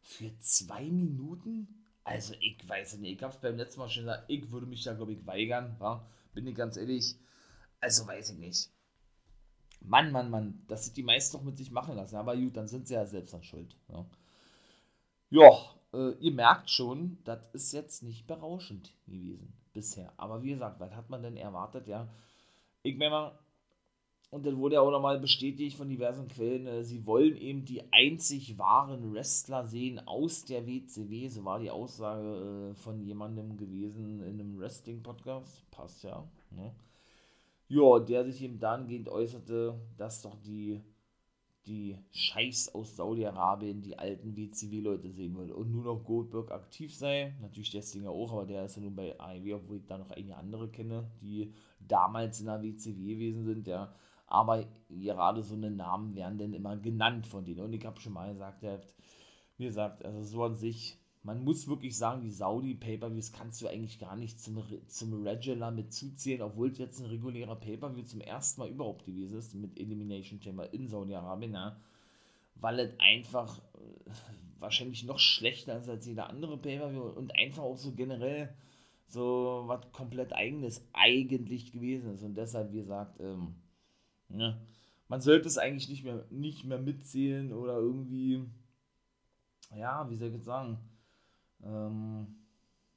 für 0.00 0.36
zwei 0.38 0.84
Minuten. 0.90 1.79
Also, 2.04 2.34
ich 2.40 2.68
weiß 2.68 2.98
nicht, 2.98 3.16
ich 3.16 3.22
habe 3.22 3.34
es 3.34 3.40
beim 3.40 3.56
letzten 3.56 3.80
Mal 3.80 3.88
schon 3.88 4.04
gesagt, 4.04 4.24
ich 4.28 4.50
würde 4.50 4.66
mich 4.66 4.82
da, 4.82 4.94
glaube 4.94 5.12
ich, 5.12 5.26
weigern, 5.26 5.76
wa? 5.78 6.04
bin 6.32 6.46
ich 6.46 6.54
ganz 6.54 6.76
ehrlich. 6.76 7.16
Also, 7.80 8.06
weiß 8.06 8.30
ich 8.30 8.38
nicht. 8.38 8.70
Mann, 9.80 10.12
Mann, 10.12 10.30
Mann, 10.30 10.62
dass 10.68 10.84
sich 10.84 10.92
die 10.92 11.02
meisten 11.02 11.36
noch 11.36 11.44
mit 11.44 11.56
sich 11.56 11.70
machen 11.70 11.96
lassen. 11.96 12.16
Aber 12.16 12.36
gut, 12.36 12.56
dann 12.56 12.68
sind 12.68 12.86
sie 12.86 12.94
ja 12.94 13.06
selbst 13.06 13.34
an 13.34 13.42
Schuld. 13.42 13.76
Ja, 13.88 14.06
ja 15.30 15.50
äh, 15.92 16.12
ihr 16.20 16.32
merkt 16.32 16.70
schon, 16.70 17.18
das 17.24 17.46
ist 17.52 17.72
jetzt 17.72 18.02
nicht 18.02 18.26
berauschend 18.26 18.92
gewesen 19.06 19.52
bisher. 19.72 20.12
Aber 20.16 20.42
wie 20.42 20.50
gesagt, 20.50 20.80
was 20.80 20.92
hat 20.92 21.10
man 21.10 21.22
denn 21.22 21.36
erwartet? 21.36 21.86
Ja, 21.86 22.08
ich 22.82 22.96
meine 22.96 23.10
mal, 23.10 23.38
und 24.30 24.46
dann 24.46 24.58
wurde 24.58 24.76
ja 24.76 24.80
auch 24.80 24.90
nochmal 24.90 25.18
bestätigt 25.18 25.76
von 25.76 25.88
diversen 25.88 26.28
Quellen, 26.28 26.66
äh, 26.66 26.82
sie 26.84 27.04
wollen 27.06 27.36
eben 27.36 27.64
die 27.64 27.82
einzig 27.92 28.58
wahren 28.58 29.12
Wrestler 29.12 29.66
sehen 29.66 30.00
aus 30.06 30.44
der 30.44 30.66
WCW. 30.66 31.28
So 31.28 31.44
war 31.44 31.58
die 31.58 31.70
Aussage 31.70 32.70
äh, 32.70 32.74
von 32.74 33.00
jemandem 33.00 33.56
gewesen 33.56 34.22
in 34.22 34.40
einem 34.40 34.58
Wrestling-Podcast. 34.58 35.70
Passt 35.70 36.04
ja. 36.04 36.24
Ne? 36.50 36.72
ja, 37.70 38.00
der 38.00 38.24
sich 38.24 38.42
eben 38.42 38.58
dahingehend 38.58 39.08
äußerte, 39.08 39.80
dass 39.96 40.22
doch 40.22 40.34
die, 40.42 40.80
die 41.66 41.96
Scheiß 42.10 42.74
aus 42.74 42.96
Saudi-Arabien 42.96 43.80
die 43.80 43.96
alten 43.96 44.36
WCW-Leute 44.36 45.08
sehen 45.12 45.36
würde 45.36 45.54
und 45.54 45.70
nur 45.70 45.84
noch 45.84 46.04
Goldberg 46.04 46.50
aktiv 46.50 46.92
sei. 46.92 47.32
Natürlich 47.40 47.70
der 47.70 47.82
Stinger 47.82 48.10
auch, 48.10 48.32
aber 48.32 48.44
der 48.44 48.64
ist 48.64 48.74
ja 48.74 48.82
nun 48.82 48.96
bei 48.96 49.18
AEW, 49.18 49.54
obwohl 49.54 49.76
ich 49.76 49.86
da 49.86 49.98
noch 49.98 50.10
einige 50.10 50.36
andere 50.36 50.68
kenne, 50.68 51.08
die 51.22 51.54
damals 51.78 52.40
in 52.40 52.46
der 52.46 52.60
WCW 52.60 53.14
gewesen 53.14 53.44
sind, 53.44 53.68
ja. 53.68 53.94
Aber 54.30 54.64
gerade 54.88 55.42
so 55.42 55.56
eine 55.56 55.72
Namen 55.72 56.14
werden 56.14 56.38
dann 56.38 56.54
immer 56.54 56.76
genannt 56.76 57.26
von 57.26 57.44
denen. 57.44 57.60
Und 57.60 57.72
ich 57.72 57.84
habe 57.84 58.00
schon 58.00 58.12
mal 58.12 58.32
gesagt, 58.32 58.62
wie 59.58 59.64
gesagt, 59.64 60.04
also 60.04 60.22
so 60.22 60.44
an 60.44 60.54
sich, 60.54 60.96
man 61.24 61.42
muss 61.42 61.66
wirklich 61.66 61.98
sagen, 61.98 62.22
die 62.22 62.30
Saudi 62.30 62.74
Pay-Per-Views 62.74 63.32
kannst 63.32 63.60
du 63.60 63.66
eigentlich 63.66 63.98
gar 63.98 64.16
nicht 64.16 64.40
zum, 64.40 64.62
zum 64.86 65.26
Regular 65.26 65.72
mit 65.72 65.92
zuzählen, 65.92 66.42
obwohl 66.42 66.70
es 66.70 66.78
jetzt 66.78 67.00
ein 67.00 67.06
regulärer 67.06 67.56
Pay-Per-View 67.56 68.04
zum 68.04 68.20
ersten 68.20 68.60
Mal 68.60 68.70
überhaupt 68.70 69.04
gewesen 69.04 69.36
ist, 69.36 69.54
mit 69.54 69.78
Elimination 69.78 70.40
Chamber 70.40 70.72
in 70.72 70.86
Saudi-Arabien, 70.86 71.52
ja, 71.52 71.76
weil 72.54 72.78
es 72.78 72.92
einfach 73.00 73.58
äh, 73.58 74.10
wahrscheinlich 74.60 75.02
noch 75.02 75.18
schlechter 75.18 75.76
ist 75.76 75.88
als 75.88 76.06
jeder 76.06 76.30
andere 76.30 76.56
Pay-Per-View 76.56 77.02
und 77.02 77.34
einfach 77.34 77.64
auch 77.64 77.76
so 77.76 77.92
generell 77.92 78.54
so 79.08 79.64
was 79.66 79.90
komplett 79.90 80.32
eigenes 80.32 80.86
eigentlich 80.92 81.72
gewesen 81.72 82.14
ist 82.14 82.22
und 82.22 82.36
deshalb, 82.36 82.72
wie 82.72 82.78
gesagt, 82.78 83.18
ähm, 83.18 83.56
ja, 84.34 84.58
man 85.08 85.20
sollte 85.20 85.48
es 85.48 85.58
eigentlich 85.58 85.88
nicht 85.88 86.04
mehr, 86.04 86.24
nicht 86.30 86.64
mehr 86.64 86.78
mitzählen 86.78 87.52
oder 87.52 87.76
irgendwie, 87.78 88.44
ja, 89.74 90.08
wie 90.08 90.16
soll 90.16 90.28
ich 90.28 90.34
jetzt 90.34 90.44
sagen, 90.44 90.78
ähm, 91.62 92.26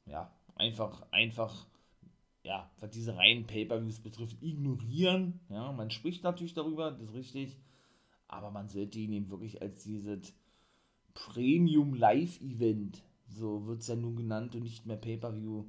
ja, 0.05 0.31
einfach, 0.55 1.05
einfach, 1.11 1.67
ja, 2.43 2.69
was 2.79 2.91
diese 2.91 3.15
reinen 3.15 3.47
Pay-Per-Views 3.47 4.01
betrifft, 4.01 4.37
ignorieren. 4.41 5.39
Ja, 5.49 5.71
man 5.71 5.89
spricht 5.89 6.23
natürlich 6.23 6.53
darüber, 6.53 6.91
das 6.91 7.01
ist 7.01 7.13
richtig, 7.13 7.57
aber 8.27 8.51
man 8.51 8.67
sollte 8.67 8.99
ihn 8.99 9.13
eben 9.13 9.29
wirklich 9.29 9.61
als 9.61 9.83
dieses 9.83 10.35
Premium 11.13 11.93
Live-Event, 11.93 13.03
so 13.27 13.65
wird 13.65 13.81
es 13.81 13.87
ja 13.87 13.95
nun 13.95 14.15
genannt 14.15 14.55
und 14.55 14.63
nicht 14.63 14.85
mehr 14.85 14.97
Pay-Per-View 14.97 15.65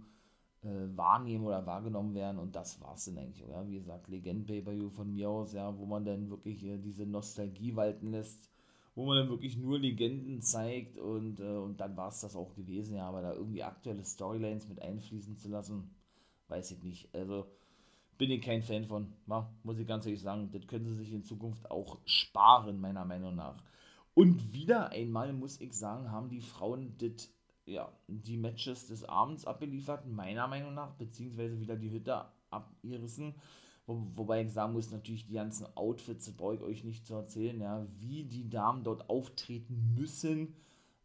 wahrnehmen 0.65 1.45
oder 1.45 1.67
wahrgenommen 1.67 2.15
werden. 2.15 2.39
Und 2.39 2.57
das 2.57 2.81
war 2.81 2.95
es 2.95 3.05
dann 3.05 3.19
eigentlich, 3.19 3.47
ja, 3.49 3.67
wie 3.67 3.75
gesagt, 3.75 4.09
Legend-Pay-Per-View 4.09 4.91
von 4.91 5.13
mir 5.13 5.29
aus, 5.29 5.53
ja, 5.53 5.77
wo 5.79 5.87
man 5.87 6.05
dann 6.05 6.31
wirklich 6.31 6.65
äh, 6.65 6.79
diese 6.79 7.07
Nostalgie 7.07 7.77
walten 7.77 8.11
lässt, 8.11 8.51
wo 8.95 9.05
man 9.07 9.17
dann 9.17 9.29
wirklich 9.29 9.57
nur 9.57 9.79
Legenden 9.79 10.41
zeigt 10.41 10.99
und, 10.99 11.41
äh, 11.41 11.57
und 11.57 11.81
dann 11.81 11.97
war 11.97 12.09
es 12.09 12.21
das 12.21 12.37
auch 12.37 12.55
gewesen, 12.55 12.97
ja, 12.97 13.09
aber 13.09 13.23
da 13.23 13.33
irgendwie 13.33 13.63
aktuelle 13.63 14.05
Storylines 14.05 14.69
mit 14.69 14.81
einfließen 14.81 15.37
zu 15.37 15.49
lassen, 15.49 15.91
weiß 16.49 16.71
ich 16.73 16.83
nicht, 16.83 17.15
also 17.15 17.47
bin 18.17 18.31
ich 18.31 18.43
kein 18.43 18.63
Fan 18.63 18.87
von, 18.87 19.13
ja, 19.27 19.51
muss 19.65 19.79
ich 19.79 19.87
ganz 19.87 20.07
ehrlich 20.07 20.21
sagen, 20.21 20.51
das 20.53 20.67
können 20.67 20.87
sie 20.87 20.95
sich 20.95 21.13
in 21.13 21.25
Zukunft 21.25 21.71
auch 21.71 21.99
sparen, 22.05 22.81
meiner 22.81 23.05
Meinung 23.05 23.35
nach. 23.35 23.57
Und 24.15 24.53
wieder 24.53 24.91
einmal 24.91 25.33
muss 25.33 25.61
ich 25.61 25.75
sagen, 25.75 26.13
haben 26.13 26.29
die 26.29 26.41
Frauen 26.41 26.95
das 26.99 27.34
ja, 27.67 27.91
die 28.09 28.37
Matches 28.37 28.87
des 28.89 29.05
Abends 29.05 29.47
abgeliefert, 29.47 30.07
meiner 30.07 30.47
Meinung 30.47 30.75
nach, 30.75 30.93
beziehungsweise 30.93 31.61
wieder 31.61 31.77
die 31.77 31.91
Hütte 31.91 32.27
abgerissen. 32.51 33.35
Wo, 33.87 34.07
wobei 34.15 34.43
ich 34.43 34.53
sagen 34.53 34.73
muss, 34.73 34.91
natürlich 34.91 35.27
die 35.27 35.35
ganzen 35.35 35.67
Outfits, 35.77 36.31
brauche 36.33 36.55
ich 36.55 36.63
euch 36.63 36.85
nicht 36.85 37.07
zu 37.07 37.15
erzählen, 37.15 37.61
ja, 37.61 37.87
wie 37.99 38.25
die 38.25 38.49
Damen 38.49 38.83
dort 38.83 39.11
auftreten 39.11 39.95
müssen, 39.95 40.55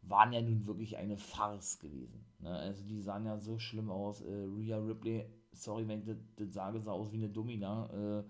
waren 0.02 0.32
ja 0.32 0.40
nun 0.40 0.66
wirklich 0.66 0.96
eine 0.96 1.18
Farce 1.18 1.78
gewesen. 1.78 2.24
Ne? 2.38 2.50
Also 2.50 2.82
die 2.84 3.00
sahen 3.00 3.26
ja 3.26 3.38
so 3.38 3.58
schlimm 3.58 3.90
aus. 3.90 4.22
Äh, 4.22 4.46
Rhea 4.56 4.78
Ripley, 4.78 5.26
sorry, 5.52 5.86
wenn 5.86 6.00
ich 6.00 6.06
das, 6.06 6.16
das 6.36 6.52
sage, 6.54 6.80
sah 6.80 6.92
aus 6.92 7.12
wie 7.12 7.18
eine 7.18 7.28
Domina. 7.28 8.20
Äh, 8.20 8.24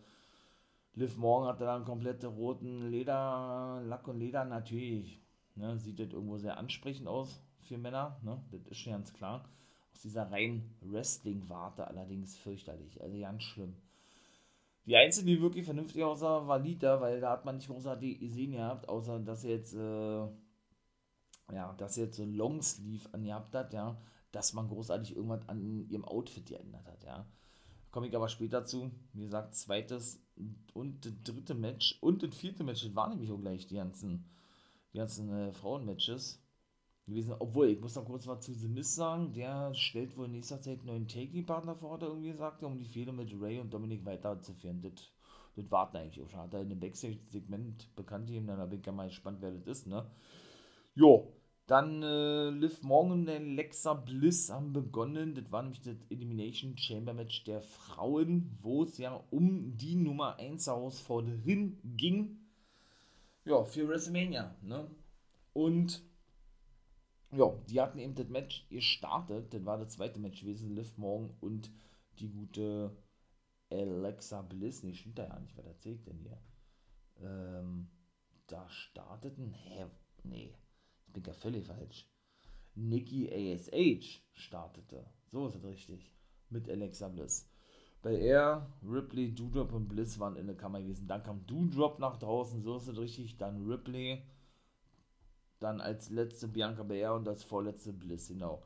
Liv 0.95 1.17
Morgan 1.17 1.49
hatte 1.49 1.65
dann 1.65 1.85
komplette 1.85 2.27
roten 2.27 2.91
Leder, 2.91 3.83
Lack 3.87 4.09
und 4.09 4.19
Leder, 4.19 4.45
natürlich. 4.45 5.23
Ne? 5.55 5.79
Sieht 5.79 6.01
das 6.01 6.13
irgendwo 6.13 6.39
sehr 6.39 6.59
ansprechend 6.59 7.07
aus 7.07 7.41
für 7.63 7.79
Männer, 7.79 8.19
ne? 8.23 8.43
das 8.51 8.67
ist 8.67 8.79
schon 8.79 8.93
ganz 8.93 9.13
klar. 9.13 9.49
Aus 9.93 10.03
dieser 10.03 10.31
reinen 10.31 10.75
Wrestling-Warte 10.81 11.87
allerdings 11.87 12.37
fürchterlich, 12.37 13.03
also 13.03 13.19
ganz 13.19 13.43
schlimm. 13.43 13.75
Die 14.87 14.97
einzige, 14.97 15.27
die 15.27 15.41
wirklich 15.41 15.65
vernünftig 15.65 16.03
aussah, 16.03 16.47
war 16.47 16.59
Lita, 16.59 17.01
weil 17.01 17.21
da 17.21 17.31
hat 17.33 17.45
man 17.45 17.57
nicht 17.57 17.69
großartig 17.69 18.19
gesehen 18.19 18.53
gehabt, 18.53 18.89
außer 18.89 19.21
dass 19.21 19.45
jetzt, 19.45 19.75
äh, 19.75 20.27
ja, 21.53 21.75
dass 21.77 21.97
jetzt 21.97 22.17
so 22.17 22.25
Longsleeve 22.25 23.09
angehabt 23.13 23.55
hat, 23.55 23.73
ja, 23.73 23.97
dass 24.33 24.53
man 24.53 24.69
großartig 24.69 25.17
irgendwas 25.17 25.49
an 25.49 25.87
ihrem 25.89 26.05
Outfit 26.05 26.47
geändert 26.47 26.87
hat, 26.87 27.05
ja. 27.05 27.27
Komme 27.91 28.07
ich 28.07 28.15
aber 28.15 28.29
später 28.29 28.65
zu. 28.65 28.91
Wie 29.13 29.25
gesagt, 29.25 29.55
zweites 29.57 30.23
und 30.75 31.09
dritte 31.25 31.55
Match 31.55 31.99
und 32.01 32.23
das 32.23 32.35
vierte 32.35 32.63
Match, 32.63 32.85
das 32.85 32.95
waren 32.95 33.11
nämlich 33.11 33.31
auch 33.31 33.41
gleich 33.41 33.67
die 33.67 33.75
ganzen, 33.75 34.25
die 34.93 34.99
ganzen 34.99 35.29
äh, 35.29 35.53
Frauenmatches 35.53 36.40
gewesen. 37.11 37.35
Obwohl, 37.39 37.69
ich 37.69 37.81
muss 37.81 37.95
noch 37.97 38.05
kurz 38.05 38.27
was 38.27 38.41
zu 38.41 38.55
The 38.55 38.69
Miz 38.69 38.95
sagen. 38.95 39.33
Der 39.33 39.75
stellt 39.75 40.17
wohl 40.17 40.27
in 40.27 40.33
nächster 40.33 40.61
Zeit 40.61 40.79
einen 40.79 40.87
neuen 40.87 41.09
Taking-Partner 41.09 41.75
vor, 41.75 41.95
hat 41.95 42.03
er 42.03 42.09
irgendwie 42.09 42.31
gesagt, 42.31 42.63
um 42.63 42.79
die 42.79 42.87
Fehler 42.87 43.13
mit 43.13 43.33
Ray 43.39 43.59
und 43.59 43.73
Dominik 43.73 44.05
weiterzuführen. 44.05 44.81
Das, 44.81 44.93
das 45.57 45.71
warten 45.71 45.99
eigentlich 45.99 46.25
auch 46.25 46.29
schon. 46.29 46.41
Hat 46.41 46.55
er 46.55 46.61
in 46.61 46.71
einem 46.71 46.81
Backstage-Segment 46.81 47.95
bekannt 47.97 48.27
gegeben, 48.27 48.47
dann 48.47 48.69
bin 48.71 48.81
ich 48.81 48.87
ja 48.87 48.93
mal 48.93 49.09
gespannt, 49.09 49.39
wer 49.41 49.51
das 49.53 49.67
ist, 49.67 49.87
ne? 49.87 50.11
Jo, 50.95 51.33
dann 51.71 52.03
äh, 52.03 52.51
Liv 52.51 52.83
Morgan 52.83 53.13
und 53.13 53.29
Alexa 53.29 53.95
Bliss 53.95 54.51
haben 54.51 54.73
begonnen. 54.73 55.37
Das 55.37 55.53
war 55.53 55.63
nämlich 55.63 55.81
das 55.83 55.95
Elimination 56.11 56.77
Chamber 56.77 57.15
Match 57.15 57.45
der 57.45 57.63
Frauen, 57.63 58.59
wo 58.61 58.83
es 58.83 58.99
ja 58.99 59.23
um 59.31 59.77
die 59.77 59.95
Nummer 59.95 60.37
1 60.39 60.67
Herausforderin 60.67 61.79
ging. 61.85 62.39
Ja, 63.45 63.63
für 63.63 63.87
WrestleMania, 63.87 64.57
ne? 64.63 64.91
Und 65.53 66.03
ja, 67.33 67.55
die 67.69 67.81
hatten 67.81 67.99
eben 67.99 68.15
das 68.15 68.29
Match 68.29 68.69
gestartet. 68.69 69.55
Das 69.55 69.65
war 69.65 69.79
das 69.79 69.95
zweite 69.95 70.19
Match 70.19 70.41
gewesen. 70.41 70.75
Liv 70.75 70.97
Morgan 70.97 71.35
und 71.41 71.71
die 72.19 72.29
gute 72.29 72.97
Alexa 73.71 74.43
Bliss. 74.43 74.83
Nee, 74.83 74.95
stimmt 74.95 75.19
da 75.19 75.27
ja 75.27 75.39
nicht. 75.39 75.57
Was 75.57 75.67
erzählt 75.67 76.07
denn 76.07 76.19
hier? 76.19 76.39
Ähm, 77.21 77.89
da 78.47 78.69
starteten. 78.69 79.53
Hä? 79.53 79.87
Nee, 80.25 80.55
ich 81.07 81.13
bin 81.13 81.25
ja 81.25 81.33
völlig 81.33 81.67
falsch. 81.67 82.09
Nikki 82.75 83.31
ASH 83.31 84.23
startete. 84.33 85.07
So 85.29 85.47
ist 85.47 85.57
es 85.57 85.65
richtig. 85.65 86.13
Mit 86.49 86.69
Alexa 86.69 87.09
Bliss. 87.09 87.49
Bei 88.03 88.19
er, 88.19 88.73
Ripley, 88.83 89.35
Doudrop 89.35 89.73
und 89.73 89.87
Bliss 89.87 90.19
waren 90.19 90.37
in 90.37 90.47
der 90.47 90.57
Kammer 90.57 90.81
gewesen. 90.81 91.07
Dann 91.07 91.23
kam 91.23 91.47
Doudrop 91.47 91.99
nach 91.99 92.17
draußen, 92.17 92.63
so 92.63 92.77
ist 92.77 92.89
es 92.89 92.99
richtig. 92.99 93.37
Dann 93.37 93.67
Ripley 93.67 94.23
dann 95.61 95.81
als 95.81 96.11
letzte 96.11 96.49
Bianca 96.49 96.83
Belair 96.83 97.15
und 97.15 97.29
als 97.29 97.45
vorletzte 97.45 97.93
Bliss, 97.93 98.29
genau. 98.29 98.63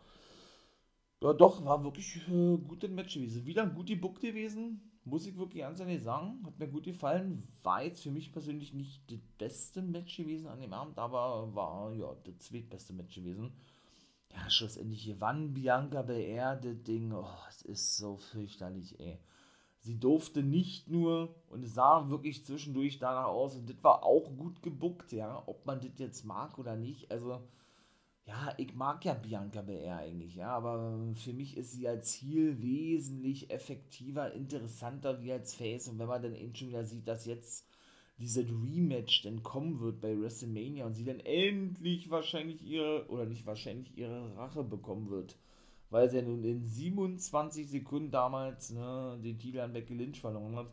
Ja, 1.22 1.32
doch, 1.32 1.64
war 1.64 1.82
wirklich 1.82 2.16
äh, 2.28 2.56
gutes 2.58 2.90
Match 2.90 3.14
gewesen. 3.14 3.46
Wieder 3.46 3.62
ein 3.62 3.74
guter 3.74 3.96
Book 3.96 4.20
gewesen, 4.20 4.80
muss 5.04 5.26
ich 5.26 5.36
wirklich 5.36 5.62
ganz 5.62 5.80
ehrlich 5.80 6.02
sagen. 6.02 6.42
Hat 6.44 6.58
mir 6.58 6.68
gut 6.68 6.84
gefallen. 6.84 7.48
War 7.62 7.82
jetzt 7.82 8.02
für 8.02 8.10
mich 8.10 8.32
persönlich 8.32 8.74
nicht 8.74 9.10
das 9.10 9.18
beste 9.38 9.82
Match 9.82 10.16
gewesen 10.16 10.48
an 10.48 10.60
dem 10.60 10.72
Abend, 10.72 10.98
aber 10.98 11.54
war 11.54 11.92
ja 11.92 12.14
das 12.24 12.38
zweitbeste 12.40 12.92
Match 12.92 13.14
gewesen. 13.14 13.52
Ja, 14.32 14.50
schlussendlich 14.50 15.06
gewann 15.06 15.54
Bianca 15.54 16.02
Belair 16.02 16.56
das 16.56 16.82
Ding. 16.82 17.12
Oh, 17.12 17.26
es 17.48 17.62
ist 17.62 17.96
so 17.96 18.16
fürchterlich, 18.16 18.98
ey 19.00 19.18
sie 19.84 20.00
durfte 20.00 20.42
nicht 20.42 20.88
nur, 20.88 21.34
und 21.50 21.62
es 21.62 21.74
sah 21.74 22.08
wirklich 22.08 22.42
zwischendurch 22.46 22.98
danach 22.98 23.26
aus, 23.26 23.54
und 23.54 23.68
das 23.68 23.76
war 23.82 24.02
auch 24.02 24.34
gut 24.34 24.62
gebuckt, 24.62 25.12
ja, 25.12 25.42
ob 25.46 25.66
man 25.66 25.80
das 25.80 25.98
jetzt 25.98 26.24
mag 26.24 26.58
oder 26.58 26.74
nicht, 26.74 27.10
also, 27.10 27.42
ja, 28.24 28.54
ich 28.56 28.74
mag 28.74 29.04
ja 29.04 29.12
Bianca 29.12 29.60
BR 29.60 29.98
eigentlich, 29.98 30.36
ja, 30.36 30.48
aber 30.56 31.12
für 31.16 31.34
mich 31.34 31.58
ist 31.58 31.72
sie 31.72 31.86
als 31.86 32.12
Ziel 32.12 32.62
wesentlich 32.62 33.50
effektiver, 33.50 34.32
interessanter 34.32 35.22
wie 35.22 35.32
als 35.32 35.54
Face, 35.54 35.88
und 35.88 35.98
wenn 35.98 36.08
man 36.08 36.22
dann 36.22 36.34
eben 36.34 36.54
schon 36.54 36.68
wieder 36.68 36.86
sieht, 36.86 37.06
dass 37.06 37.26
jetzt 37.26 37.66
dieser 38.16 38.42
Rematch 38.42 39.22
dann 39.22 39.42
kommen 39.42 39.80
wird 39.80 40.00
bei 40.00 40.18
WrestleMania 40.18 40.86
und 40.86 40.94
sie 40.94 41.04
dann 41.04 41.20
endlich 41.20 42.08
wahrscheinlich 42.08 42.62
ihre, 42.62 43.06
oder 43.10 43.26
nicht 43.26 43.44
wahrscheinlich 43.44 43.98
ihre 43.98 44.34
Rache 44.36 44.64
bekommen 44.64 45.10
wird, 45.10 45.36
weil 45.90 46.10
sie 46.10 46.16
ja 46.16 46.22
nun 46.22 46.42
in 46.44 46.64
27 46.64 47.68
Sekunden 47.68 48.10
damals 48.10 48.70
ne, 48.70 49.18
den 49.22 49.38
Titel 49.38 49.60
an 49.60 49.72
Becky 49.72 49.94
Lynch 49.94 50.20
verloren 50.20 50.56
hat. 50.56 50.72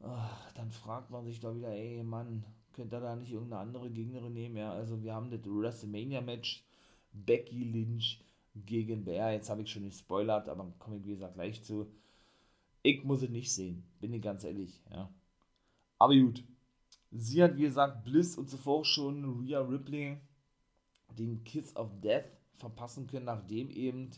Ach, 0.00 0.52
dann 0.52 0.70
fragt 0.70 1.10
man 1.10 1.24
sich 1.24 1.40
da 1.40 1.54
wieder, 1.54 1.70
ey 1.70 2.02
Mann, 2.02 2.44
könnte 2.72 2.96
er 2.96 3.02
da 3.02 3.16
nicht 3.16 3.32
irgendeine 3.32 3.62
andere 3.62 3.90
Gegnerin 3.90 4.34
nehmen? 4.34 4.56
Ja, 4.56 4.72
also 4.72 5.02
wir 5.02 5.14
haben 5.14 5.30
das 5.30 5.40
WrestleMania-Match 5.44 6.64
Becky 7.12 7.64
Lynch 7.64 8.20
gegen 8.54 9.04
Bär. 9.04 9.32
Jetzt 9.32 9.50
habe 9.50 9.62
ich 9.62 9.70
schon 9.70 9.84
gespoilert, 9.84 10.48
aber 10.48 10.72
komme 10.78 10.98
ich 10.98 11.04
wie 11.06 11.12
gesagt 11.12 11.34
gleich 11.34 11.62
zu. 11.62 11.86
Ich 12.82 13.02
muss 13.04 13.22
es 13.22 13.30
nicht 13.30 13.52
sehen, 13.52 13.84
bin 14.00 14.12
ich 14.12 14.22
ganz 14.22 14.44
ehrlich, 14.44 14.82
ja. 14.90 15.10
Aber 15.98 16.14
gut. 16.14 16.44
Sie 17.10 17.42
hat, 17.42 17.56
wie 17.56 17.62
gesagt, 17.62 18.04
Bliss 18.04 18.36
und 18.36 18.50
zuvor 18.50 18.84
schon 18.84 19.24
Rhea 19.40 19.60
Ripley 19.60 20.18
den 21.16 21.44
Kiss 21.44 21.74
of 21.76 21.90
Death 22.00 22.24
verpassen 22.54 23.06
können, 23.06 23.26
nachdem 23.26 23.70
eben 23.70 24.10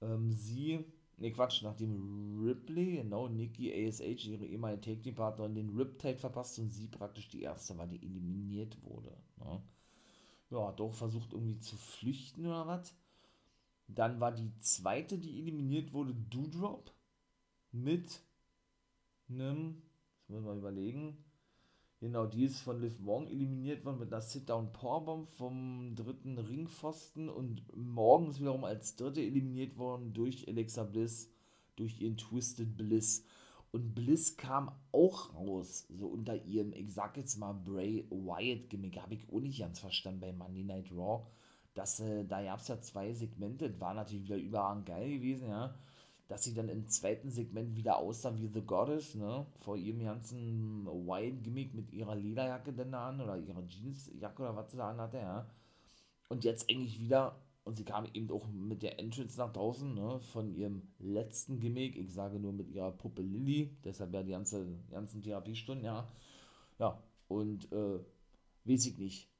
ähm, 0.00 0.32
sie, 0.32 0.84
ne 1.16 1.32
Quatsch, 1.32 1.62
nachdem 1.62 2.42
Ripley, 2.42 2.96
genau, 2.96 3.28
Nikki 3.28 3.72
ASH, 3.72 4.26
ihre 4.26 4.46
ehemalige 4.46 4.80
Take-Team-Partnerin, 4.82 5.54
den 5.54 5.76
Riptide 5.76 6.18
verpasst 6.18 6.58
und 6.58 6.70
sie 6.70 6.88
praktisch 6.88 7.28
die 7.28 7.42
erste 7.42 7.76
war, 7.78 7.86
die 7.86 8.02
eliminiert 8.02 8.82
wurde. 8.82 9.16
Ne? 9.38 9.62
Ja, 10.50 10.58
auch 10.58 10.94
versucht 10.94 11.32
irgendwie 11.32 11.58
zu 11.58 11.76
flüchten 11.76 12.46
oder 12.46 12.66
was. 12.66 12.94
Dann 13.86 14.20
war 14.20 14.32
die 14.32 14.52
zweite, 14.60 15.18
die 15.18 15.38
eliminiert 15.38 15.92
wurde, 15.92 16.14
Doodrop 16.14 16.92
mit 17.72 18.22
einem, 19.28 19.82
jetzt 20.20 20.30
müssen 20.30 20.46
wir 20.46 20.54
überlegen, 20.54 21.24
Genau, 22.00 22.26
die 22.26 22.44
ist 22.44 22.60
von 22.60 22.80
Liv 22.80 23.00
Morgan 23.00 23.26
eliminiert 23.26 23.84
worden 23.84 23.98
mit 23.98 24.12
einer 24.12 24.22
Sit-Down-Powerbomb 24.22 25.28
vom 25.32 25.96
dritten 25.96 26.38
Ringpfosten 26.38 27.28
und 27.28 27.64
morgens 27.76 28.38
wiederum 28.38 28.62
als 28.62 28.94
dritte 28.94 29.20
eliminiert 29.20 29.76
worden 29.78 30.12
durch 30.12 30.46
Alexa 30.46 30.84
Bliss, 30.84 31.28
durch 31.74 32.00
ihren 32.00 32.16
Twisted 32.16 32.76
Bliss. 32.76 33.24
Und 33.72 33.96
Bliss 33.96 34.36
kam 34.36 34.70
auch 34.92 35.34
raus, 35.34 35.86
so 35.90 36.06
unter 36.06 36.36
ihrem, 36.44 36.72
ich 36.72 36.94
sag 36.94 37.16
jetzt 37.16 37.36
mal, 37.36 37.52
Bray 37.52 38.06
Wyatt-Gimmick. 38.10 39.00
Habe 39.00 39.14
ich 39.14 39.28
auch 39.32 39.40
nicht 39.40 39.58
ganz 39.58 39.80
verstanden 39.80 40.20
bei 40.20 40.32
Monday 40.32 40.62
Night 40.62 40.92
Raw. 40.92 41.26
Das, 41.74 41.98
äh, 41.98 42.24
da 42.24 42.42
gab 42.44 42.60
es 42.60 42.68
ja 42.68 42.80
zwei 42.80 43.12
Segmente, 43.12 43.70
das 43.70 43.80
war 43.80 43.94
natürlich 43.94 44.24
wieder 44.24 44.36
überragend 44.36 44.86
geil 44.86 45.10
gewesen, 45.10 45.48
ja 45.48 45.74
dass 46.28 46.44
sie 46.44 46.54
dann 46.54 46.68
im 46.68 46.88
zweiten 46.88 47.30
Segment 47.30 47.74
wieder 47.74 47.96
aussah 47.96 48.36
wie 48.36 48.48
The 48.48 48.60
Goddess, 48.60 49.14
ne? 49.14 49.46
Vor 49.60 49.76
ihrem 49.76 50.04
ganzen 50.04 50.86
Wine-Gimmick 50.86 51.74
mit 51.74 51.90
ihrer 51.92 52.14
Lederjacke 52.14 52.72
denn 52.72 52.92
da 52.92 53.08
an 53.08 53.20
oder 53.20 53.38
ihrer 53.38 53.66
Jeansjacke 53.66 54.42
oder 54.42 54.54
was 54.54 54.70
sie 54.70 54.76
da 54.76 54.90
anhatte, 54.90 55.16
ja. 55.16 55.50
Und 56.28 56.44
jetzt 56.44 56.70
eigentlich 56.70 57.00
wieder, 57.00 57.40
und 57.64 57.76
sie 57.76 57.84
kam 57.84 58.06
eben 58.12 58.30
auch 58.30 58.46
mit 58.48 58.82
der 58.82 58.98
Entrance 59.00 59.38
nach 59.38 59.52
draußen, 59.52 59.94
ne? 59.94 60.20
Von 60.20 60.54
ihrem 60.54 60.82
letzten 60.98 61.60
Gimmick, 61.60 61.96
ich 61.96 62.12
sage 62.12 62.38
nur 62.38 62.52
mit 62.52 62.68
ihrer 62.68 62.92
Puppe 62.92 63.22
Lilly, 63.22 63.74
deshalb 63.84 64.12
ja 64.12 64.22
die 64.22 64.32
ganze, 64.32 64.66
ganzen 64.90 65.22
Therapiestunden, 65.22 65.86
ja. 65.86 66.06
Ja, 66.78 67.02
und, 67.28 67.72
äh, 67.72 68.00
weiß 68.64 68.86
ich 68.86 68.98
nicht. 68.98 69.30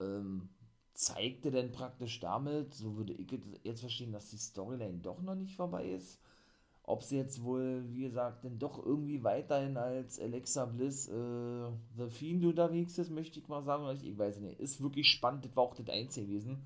Ähm, 0.00 0.48
zeigte 1.00 1.50
denn 1.50 1.72
praktisch 1.72 2.20
damit, 2.20 2.74
so 2.74 2.96
würde 2.96 3.14
ich 3.14 3.32
jetzt 3.62 3.80
verstehen, 3.80 4.12
dass 4.12 4.30
die 4.30 4.36
Storyline 4.36 4.98
doch 4.98 5.22
noch 5.22 5.34
nicht 5.34 5.56
vorbei 5.56 5.86
ist. 5.86 6.20
Ob 6.82 7.02
sie 7.02 7.16
jetzt 7.16 7.42
wohl, 7.42 7.84
wie 7.92 8.02
gesagt, 8.02 8.44
denn 8.44 8.58
doch 8.58 8.84
irgendwie 8.84 9.22
weiterhin 9.22 9.76
als 9.76 10.20
Alexa 10.20 10.66
Bliss 10.66 11.08
äh, 11.08 11.70
The 11.96 12.10
Fiend 12.10 12.44
unterwegs 12.44 12.98
ist, 12.98 13.10
möchte 13.10 13.38
ich 13.38 13.48
mal 13.48 13.62
sagen. 13.62 13.98
Ich, 14.02 14.18
weiß 14.18 14.40
nicht. 14.40 14.58
Ist 14.58 14.82
wirklich 14.82 15.08
spannend. 15.08 15.44
Das 15.44 15.54
war 15.54 15.64
auch 15.64 15.74
das 15.74 15.88
Einzige 15.88 16.26
gewesen, 16.26 16.58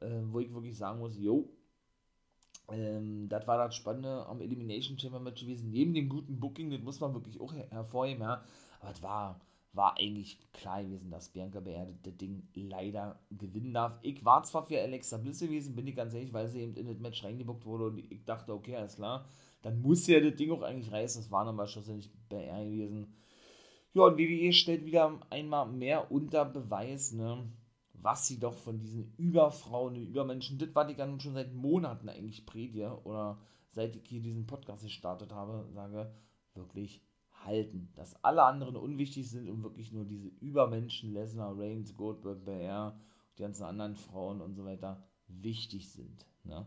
äh, 0.00 0.20
wo 0.30 0.40
ich 0.40 0.52
wirklich 0.52 0.76
sagen 0.76 0.98
muss, 0.98 1.16
jo, 1.16 1.48
ähm, 2.70 3.28
das 3.28 3.46
war 3.46 3.56
das 3.56 3.74
Spannende 3.74 4.26
am 4.26 4.40
Elimination 4.40 4.98
Chamber 4.98 5.20
Match 5.20 5.40
gewesen. 5.40 5.70
Neben 5.70 5.94
dem 5.94 6.08
guten 6.08 6.38
Booking, 6.38 6.70
das 6.70 6.82
muss 6.82 7.00
man 7.00 7.14
wirklich 7.14 7.40
auch 7.40 7.54
hervorheben, 7.54 8.22
ja. 8.22 8.44
Aber 8.80 8.90
es 8.92 9.02
war 9.02 9.40
war 9.76 9.96
eigentlich 9.98 10.38
klar 10.52 10.82
gewesen, 10.82 11.10
dass 11.10 11.28
Bianca 11.28 11.60
Belair 11.60 11.86
das 12.02 12.16
Ding 12.16 12.48
leider 12.54 13.20
gewinnen 13.30 13.74
darf. 13.74 13.98
Ich 14.02 14.24
war 14.24 14.42
zwar 14.42 14.66
für 14.66 14.80
Alexa 14.80 15.18
Bliss 15.18 15.40
gewesen, 15.40 15.76
bin 15.76 15.86
ich 15.86 15.94
ganz 15.94 16.14
ehrlich, 16.14 16.32
weil 16.32 16.48
sie 16.48 16.60
eben 16.60 16.76
in 16.76 16.86
das 16.86 16.98
Match 16.98 17.22
reingebuckt 17.22 17.66
wurde 17.66 17.86
und 17.86 17.98
ich 17.98 18.24
dachte, 18.24 18.52
okay, 18.52 18.76
alles 18.76 18.96
klar, 18.96 19.28
dann 19.62 19.80
muss 19.82 20.06
ja 20.06 20.20
das 20.20 20.36
Ding 20.36 20.50
auch 20.50 20.62
eigentlich 20.62 20.90
reißen. 20.90 21.22
Das 21.22 21.30
war 21.30 21.44
nochmal 21.44 21.68
schlussendlich 21.68 22.10
Belair 22.28 22.64
gewesen. 22.64 23.14
Ja, 23.92 24.02
und 24.02 24.18
WWE 24.18 24.52
stellt 24.52 24.84
wieder 24.84 25.20
einmal 25.30 25.66
mehr 25.66 26.10
unter 26.10 26.44
Beweis, 26.44 27.12
ne, 27.12 27.50
was 27.94 28.26
sie 28.26 28.38
doch 28.38 28.54
von 28.54 28.78
diesen 28.78 29.14
Überfrauen 29.16 29.96
und 29.96 30.06
Übermenschen, 30.06 30.58
das 30.58 30.74
war 30.74 30.86
die 30.86 30.94
dann 30.94 31.18
schon 31.20 31.34
seit 31.34 31.54
Monaten 31.54 32.08
eigentlich 32.08 32.46
Predige 32.46 33.00
oder 33.04 33.38
seit 33.70 33.96
ich 33.96 34.06
hier 34.08 34.20
diesen 34.20 34.46
Podcast 34.46 34.84
gestartet 34.84 35.32
habe, 35.32 35.66
sage, 35.72 36.12
wirklich 36.54 37.02
halten. 37.46 37.88
Dass 37.94 38.22
alle 38.24 38.44
anderen 38.44 38.76
unwichtig 38.76 39.30
sind 39.30 39.48
und 39.48 39.62
wirklich 39.62 39.92
nur 39.92 40.04
diese 40.04 40.28
Übermenschen, 40.40 41.12
Lesnar, 41.12 41.58
Reigns, 41.58 41.94
Goldberg, 41.94 42.44
BR, 42.44 42.98
die 43.36 43.42
ganzen 43.42 43.64
anderen 43.64 43.96
Frauen 43.96 44.40
und 44.40 44.54
so 44.54 44.64
weiter 44.64 45.02
wichtig 45.28 45.90
sind. 45.90 46.26
Ne? 46.44 46.66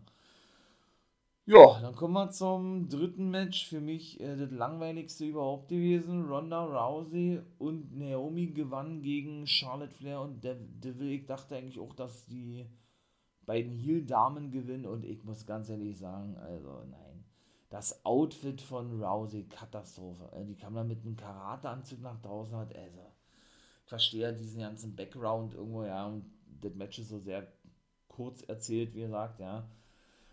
Ja, 1.45 1.79
dann 1.81 1.95
kommen 1.95 2.13
wir 2.13 2.29
zum 2.29 2.89
dritten 2.89 3.29
Match. 3.31 3.67
Für 3.67 3.81
mich 3.81 4.19
äh, 4.19 4.35
das 4.35 4.51
langweiligste 4.51 5.25
überhaupt 5.25 5.67
gewesen. 5.69 6.25
Ronda 6.25 6.63
Rousey 6.63 7.41
und 7.57 7.97
Naomi 7.97 8.47
gewannen 8.47 9.01
gegen 9.01 9.47
Charlotte 9.47 9.93
Flair 9.93 10.21
und 10.21 10.43
Devil. 10.43 11.09
Ich 11.09 11.25
dachte 11.25 11.55
eigentlich 11.55 11.79
auch, 11.79 11.95
dass 11.95 12.27
die 12.27 12.65
beiden 13.47 13.73
Heel-Damen 13.73 14.51
gewinnen 14.51 14.85
und 14.85 15.03
ich 15.03 15.23
muss 15.23 15.47
ganz 15.47 15.69
ehrlich 15.69 15.97
sagen, 15.97 16.37
also 16.37 16.83
nein 16.91 17.08
das 17.69 18.03
Outfit 18.03 18.61
von 18.61 19.01
Rousey, 19.01 19.43
Katastrophe. 19.43 20.29
Äh, 20.35 20.45
die 20.45 20.55
kam 20.55 20.75
dann 20.75 20.87
mit 20.87 21.05
einem 21.05 21.15
Karateanzug 21.15 22.01
nach 22.01 22.19
draußen, 22.21 22.55
hat, 22.55 22.75
also, 22.75 23.11
ich 23.83 23.89
verstehe 23.89 24.33
diesen 24.33 24.61
ganzen 24.61 24.95
Background 24.95 25.53
irgendwo, 25.53 25.83
ja, 25.83 26.07
und 26.07 26.25
das 26.61 26.73
Match 26.75 26.99
ist 26.99 27.09
so 27.09 27.19
sehr 27.19 27.47
kurz 28.07 28.41
erzählt, 28.43 28.93
wie 28.93 29.01
gesagt, 29.01 29.39
ja. 29.39 29.67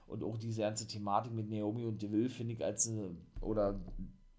Und 0.06 0.22
auch 0.22 0.38
diese 0.38 0.62
ganze 0.62 0.86
Thematik 0.86 1.32
mit 1.32 1.50
Naomi 1.50 1.84
und 1.84 2.00
Deville 2.00 2.30
finde 2.30 2.54
ich 2.54 2.64
als 2.64 2.90
oder 3.40 3.80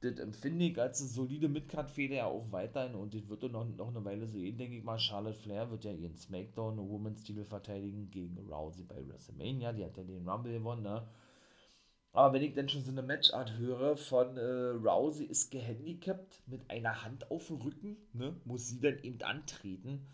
das 0.01 0.19
empfinde 0.19 0.65
ich 0.65 0.79
als 0.79 1.01
eine 1.01 1.09
solide 1.09 1.49
Midcard-Feder 1.49 2.15
ja 2.15 2.25
auch 2.25 2.51
weiterhin 2.51 2.95
und 2.95 3.13
das 3.13 3.27
wird 3.27 3.51
noch, 3.51 3.65
noch 3.65 3.87
eine 3.87 4.05
Weile 4.05 4.27
so 4.27 4.37
gehen, 4.37 4.57
denke 4.57 4.77
ich 4.77 4.83
mal. 4.83 4.99
Charlotte 4.99 5.37
Flair 5.37 5.69
wird 5.71 5.83
ja 5.83 5.91
ihren 5.91 6.15
Smackdown 6.15 6.77
Women's 6.77 7.23
Titel 7.23 7.43
verteidigen 7.43 8.09
gegen 8.11 8.37
Rousey 8.49 8.83
bei 8.83 9.05
WrestleMania, 9.07 9.73
die 9.73 9.83
hat 9.83 9.97
ja 9.97 10.03
den 10.03 10.27
Rumble 10.27 10.53
gewonnen, 10.53 10.83
ne? 10.83 11.07
Aber 12.13 12.33
wenn 12.33 12.41
ich 12.41 12.55
dann 12.55 12.69
schon 12.69 12.81
so 12.81 12.91
eine 12.91 13.03
Matchart 13.03 13.57
höre 13.57 13.95
von 13.95 14.37
äh, 14.37 14.41
Rousey 14.41 15.25
ist 15.25 15.51
gehandicapt 15.51 16.41
mit 16.47 16.69
einer 16.69 17.03
Hand 17.03 17.29
auf 17.29 17.47
dem 17.47 17.57
Rücken, 17.57 17.97
ne, 18.13 18.35
muss 18.45 18.69
sie 18.69 18.79
dann 18.79 18.97
eben 19.03 19.21
antreten 19.21 20.07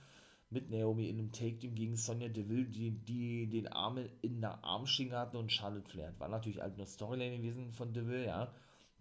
mit 0.54 0.70
Naomi 0.70 1.10
in 1.10 1.20
einem 1.20 1.32
Take-Team 1.32 1.76
gegen 1.76 1.96
Sonja 1.96 2.30
Deville, 2.30 2.66
die, 2.66 2.92
die 2.92 3.48
den 3.48 3.68
Arm 3.68 4.00
in 4.22 4.40
der 4.40 4.64
Armschinge 4.64 5.18
hatten 5.18 5.38
und 5.38 5.52
Charlotte 5.52 5.90
Flair. 5.90 6.14
War 6.20 6.30
natürlich 6.30 6.62
halt 6.62 6.78
nur 6.78 6.86
Storyline 6.86 7.38
gewesen 7.38 7.72
von 7.72 7.94
Deville, 7.94 8.26
ja. 8.26 8.54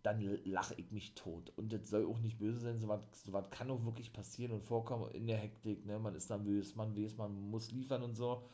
Dann 0.02 0.20
lache 0.44 0.74
ich 0.78 0.90
mich 0.90 1.14
tot. 1.14 1.52
Und 1.56 1.72
das 1.72 1.88
soll 1.88 2.06
auch 2.06 2.18
nicht 2.18 2.38
böse 2.38 2.58
sein, 2.58 2.80
sowas 2.80 3.00
so 3.24 3.32
kann 3.50 3.70
auch 3.70 3.84
wirklich 3.84 4.12
passieren 4.12 4.52
und 4.52 4.64
vorkommen 4.64 5.10
in 5.12 5.26
der 5.26 5.36
Hektik, 5.36 5.84
ne. 5.86 5.98
Man 5.98 6.14
ist 6.14 6.30
nervös, 6.30 6.74
man 6.74 6.96
weiß, 6.96 7.16
man 7.18 7.50
muss 7.50 7.70
liefern 7.70 8.02
und 8.02 8.14
so. 8.14 8.48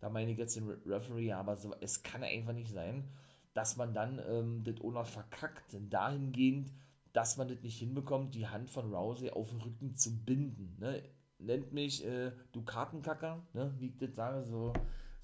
Da 0.00 0.08
meine 0.08 0.32
ich 0.32 0.38
jetzt 0.38 0.56
den 0.56 0.68
Referee, 0.86 1.32
aber 1.32 1.56
so, 1.56 1.74
es 1.80 2.02
kann 2.02 2.22
einfach 2.22 2.54
nicht 2.54 2.72
sein 2.72 3.04
dass 3.54 3.76
man 3.76 3.92
dann 3.92 4.20
ähm, 4.28 4.62
das 4.64 4.80
auch 4.80 5.06
verkackt, 5.06 5.76
dahingehend, 5.90 6.72
dass 7.12 7.36
man 7.36 7.48
das 7.48 7.62
nicht 7.62 7.78
hinbekommt, 7.78 8.34
die 8.34 8.46
Hand 8.46 8.70
von 8.70 8.92
Rousey 8.94 9.30
auf 9.30 9.50
den 9.50 9.60
Rücken 9.60 9.96
zu 9.96 10.24
binden. 10.24 10.76
Ne? 10.78 11.02
Nennt 11.38 11.72
mich 11.72 12.04
äh, 12.04 12.32
du 12.52 12.62
Kartenkacker, 12.62 13.42
ne? 13.52 13.74
wie 13.78 13.88
ich 13.88 13.96
das 13.98 14.14
sage, 14.14 14.44
so, 14.44 14.72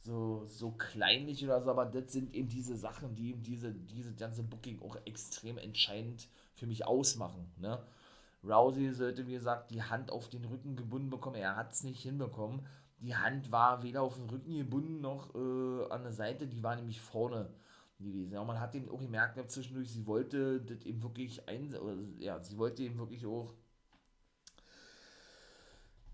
so, 0.00 0.46
so 0.48 0.72
kleinlich 0.72 1.44
oder 1.44 1.62
so, 1.62 1.70
aber 1.70 1.86
das 1.86 2.12
sind 2.12 2.34
eben 2.34 2.48
diese 2.48 2.76
Sachen, 2.76 3.14
die 3.14 3.30
eben 3.30 3.42
diese, 3.42 3.72
diese 3.72 4.14
ganze 4.14 4.42
Booking 4.42 4.82
auch 4.82 4.96
extrem 5.04 5.58
entscheidend 5.58 6.28
für 6.54 6.66
mich 6.66 6.84
ausmachen. 6.86 7.52
Ne? 7.58 7.80
Rousey 8.42 8.92
sollte, 8.92 9.26
wie 9.26 9.34
gesagt, 9.34 9.70
die 9.70 9.82
Hand 9.82 10.10
auf 10.10 10.28
den 10.28 10.44
Rücken 10.44 10.76
gebunden 10.76 11.10
bekommen. 11.10 11.36
Er 11.36 11.56
hat 11.56 11.72
es 11.72 11.84
nicht 11.84 12.02
hinbekommen. 12.02 12.66
Die 13.00 13.14
Hand 13.14 13.52
war 13.52 13.82
weder 13.82 14.02
auf 14.02 14.16
den 14.16 14.28
Rücken 14.30 14.56
gebunden 14.56 15.00
noch 15.00 15.34
äh, 15.34 15.92
an 15.92 16.02
der 16.02 16.12
Seite, 16.12 16.46
die 16.46 16.62
war 16.62 16.76
nämlich 16.76 17.00
vorne 17.00 17.50
gewesen. 18.04 18.32
Ja, 18.32 18.44
man 18.44 18.60
hat 18.60 18.74
eben 18.74 18.88
auch 18.88 19.00
gemerkt, 19.00 19.36
ja, 19.36 19.46
zwischendurch, 19.46 19.90
sie 19.90 20.06
wollte 20.06 20.60
das 20.60 20.84
eben 20.84 21.02
wirklich 21.02 21.48
ein, 21.48 21.74
oder, 21.74 21.96
ja, 22.18 22.42
sie 22.42 22.58
wollte 22.58 22.82
eben 22.82 22.98
wirklich 22.98 23.26
auch, 23.26 23.54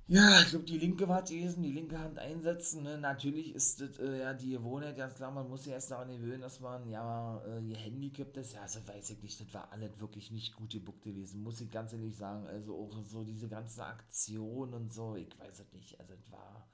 ja, 0.08 0.40
ich 0.42 0.48
glaube, 0.50 0.64
die 0.66 0.78
linke 0.78 1.08
war 1.08 1.22
gewesen, 1.22 1.62
die 1.62 1.72
linke 1.72 1.98
Hand 1.98 2.18
einsetzen. 2.18 2.82
Ne? 2.82 2.98
Natürlich 2.98 3.54
ist 3.54 3.80
das 3.80 3.98
äh, 3.98 4.18
ja 4.20 4.34
die 4.34 4.50
Gewohnheit, 4.50 4.96
ganz 4.96 5.14
klar, 5.14 5.30
man 5.30 5.48
muss 5.48 5.64
sich 5.64 5.72
erst 5.72 5.90
daran 5.90 6.08
gewöhnen, 6.10 6.42
dass 6.42 6.60
man 6.60 6.86
ja 6.90 7.42
äh, 7.46 7.62
gehandicapt 7.62 8.36
ist. 8.36 8.52
Ja, 8.52 8.62
also 8.62 8.86
weiß 8.86 9.10
ich 9.10 9.22
nicht, 9.22 9.40
das 9.40 9.54
war 9.54 9.72
alles 9.72 9.98
wirklich 10.00 10.30
nicht 10.30 10.54
gut 10.54 10.72
gebuckt 10.72 11.02
gewesen, 11.02 11.42
muss 11.42 11.60
ich 11.60 11.70
ganz 11.70 11.92
ehrlich 11.94 12.16
sagen. 12.16 12.46
Also 12.46 12.76
auch 12.76 12.92
so 13.04 13.24
diese 13.24 13.48
ganzen 13.48 13.80
Aktionen 13.80 14.74
und 14.74 14.92
so, 14.92 15.14
ich 15.16 15.38
weiß 15.38 15.60
es 15.60 15.72
nicht. 15.72 15.98
Also 15.98 16.12
es 16.14 16.30
war, 16.30 16.68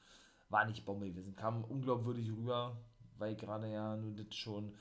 war 0.49 0.65
nicht 0.65 0.85
Bombe 0.85 1.09
gewesen, 1.09 1.37
kam 1.37 1.63
unglaubwürdig 1.65 2.31
rüber, 2.33 2.77
weil 3.19 3.37
gerade 3.37 3.71
ja 3.71 3.97
nur 3.97 4.15
das 4.17 4.35
schon 4.35 4.75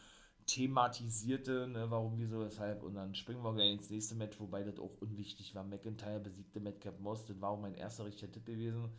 thematisierte, 0.48 1.68
ne, 1.68 1.92
warum, 1.92 2.18
wieso, 2.18 2.40
weshalb. 2.40 2.82
Und 2.84 2.96
dann 2.96 3.14
springen 3.14 3.44
wir 3.44 3.54
gleich 3.54 3.74
ins 3.74 3.90
nächste 3.90 4.16
Match, 4.16 4.40
wobei 4.40 4.64
das 4.64 4.80
auch 4.80 4.96
unwichtig 5.02 5.54
war. 5.54 5.64
McIntyre 5.64 6.20
besiegte 6.20 6.60
Madcap 6.60 7.00
Moss, 7.00 7.26
das 7.26 7.40
war 7.42 7.52
auch 7.52 7.62
mein 7.62 7.76
erster 7.76 8.06
richtiger 8.06 8.32
Tipp 8.32 8.46
gewesen, 8.46 8.90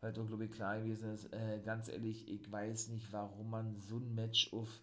weil 0.00 0.12
doch, 0.12 0.26
glaube 0.26 0.46
ich, 0.46 0.52
klar 0.52 0.78
gewesen 0.78 1.12
ist. 1.12 1.32
Äh, 1.32 1.60
ganz 1.64 1.88
ehrlich, 1.88 2.28
ich 2.28 2.50
weiß 2.50 2.88
nicht, 2.88 3.12
warum 3.12 3.50
man 3.50 3.76
so 3.76 3.98
ein 3.98 4.14
Match 4.14 4.52
auf 4.52 4.80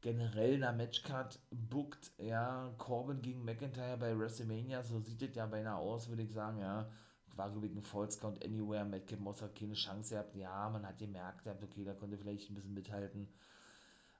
generell 0.00 0.54
einer 0.54 0.72
Matchcard 0.72 1.38
bookt. 1.50 2.12
Ja, 2.18 2.74
Corbin 2.78 3.20
gegen 3.22 3.44
McIntyre 3.44 3.98
bei 3.98 4.18
WrestleMania, 4.18 4.82
so 4.82 5.00
sieht 5.00 5.22
es 5.22 5.34
ja 5.36 5.46
beinahe 5.46 5.76
aus, 5.76 6.08
würde 6.08 6.22
ich 6.22 6.32
sagen, 6.32 6.58
ja. 6.58 6.90
War, 7.34 7.50
glaube 7.50 7.66
ich, 7.66 7.74
ein 7.74 7.82
False 7.82 8.20
Count 8.20 8.44
Anywhere. 8.44 8.84
Madcap 8.84 9.20
Moss 9.20 9.40
hat 9.40 9.54
keine 9.54 9.72
Chance 9.72 10.14
gehabt. 10.14 10.36
Ja, 10.36 10.68
man 10.68 10.86
hat 10.86 10.98
gemerkt, 10.98 11.46
okay, 11.46 11.82
da 11.82 11.94
konnte 11.94 12.18
vielleicht 12.18 12.50
ein 12.50 12.54
bisschen 12.54 12.74
mithalten. 12.74 13.26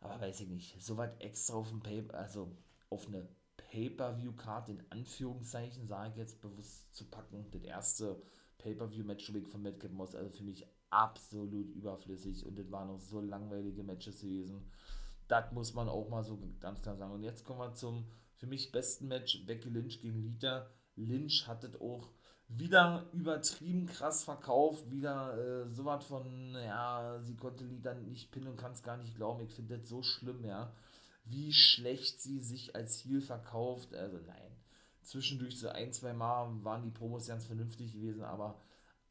Aber 0.03 0.21
weiß 0.21 0.41
ich 0.41 0.49
nicht, 0.49 0.83
so 0.83 0.97
weit 0.97 1.21
extra 1.23 1.55
auf 1.55 1.69
dem 1.69 1.81
Paper, 1.81 2.19
also 2.19 2.57
auf 2.91 3.07
eine 3.07 3.29
Pay-Per-View-Card 3.57 4.69
in 4.69 4.83
Anführungszeichen, 4.91 5.87
sage 5.87 6.11
ich 6.11 6.17
jetzt 6.17 6.41
bewusst 6.41 6.95
zu 6.95 7.09
packen. 7.09 7.47
Das 7.53 7.63
erste 7.63 8.21
Pay-Per-View-Match 8.59 9.33
von 9.49 9.63
Madcap 9.63 9.93
Moss, 9.93 10.15
also 10.15 10.31
für 10.31 10.43
mich 10.43 10.67
absolut 10.91 11.71
überflüssig 11.75 12.45
und 12.45 12.59
das 12.59 12.71
waren 12.71 12.89
noch 12.89 13.01
so 13.01 13.21
langweilige 13.21 13.83
Matches 13.83 14.21
gewesen. 14.21 14.71
Das 15.29 15.51
muss 15.53 15.73
man 15.73 15.89
auch 15.89 16.09
mal 16.11 16.23
so 16.23 16.39
ganz 16.61 16.83
klar 16.83 16.97
sagen. 16.97 17.13
Und 17.13 17.23
jetzt 17.23 17.45
kommen 17.45 17.61
wir 17.61 17.73
zum 17.73 18.05
für 18.35 18.47
mich 18.47 18.73
besten 18.73 19.09
Match, 19.09 19.47
Becky 19.47 19.71
Lynch 19.71 20.01
gegen 20.03 20.21
Lita. 20.21 20.69
Lynch 20.97 21.47
hat 21.47 21.65
das 21.65 21.81
auch 21.81 22.11
wieder 22.57 23.07
übertrieben 23.13 23.87
krass 23.87 24.25
verkauft, 24.25 24.91
wieder 24.91 25.37
äh, 25.37 25.71
sowas 25.71 26.05
von, 26.05 26.55
ja, 26.55 27.21
sie 27.23 27.37
konnte 27.37 27.65
Lieder 27.65 27.95
nicht 27.95 28.31
pinnen 28.31 28.49
und 28.49 28.57
kann 28.57 28.73
es 28.73 28.83
gar 28.83 28.97
nicht 28.97 29.15
glauben. 29.17 29.43
Ich 29.43 29.55
finde 29.55 29.79
das 29.79 29.89
so 29.89 30.03
schlimm, 30.03 30.45
ja, 30.45 30.73
wie 31.25 31.53
schlecht 31.53 32.21
sie 32.21 32.41
sich 32.41 32.75
als 32.77 33.05
Heel 33.05 33.21
verkauft. 33.21 33.95
Also 33.95 34.19
nein, 34.27 34.57
zwischendurch 35.03 35.59
so 35.59 35.69
ein, 35.69 35.93
zwei 35.93 36.13
Mal 36.13 36.63
waren 36.65 36.83
die 36.83 36.91
Promos 36.91 37.29
ganz 37.29 37.47
vernünftig 37.47 37.93
gewesen, 37.93 38.23
aber 38.23 38.61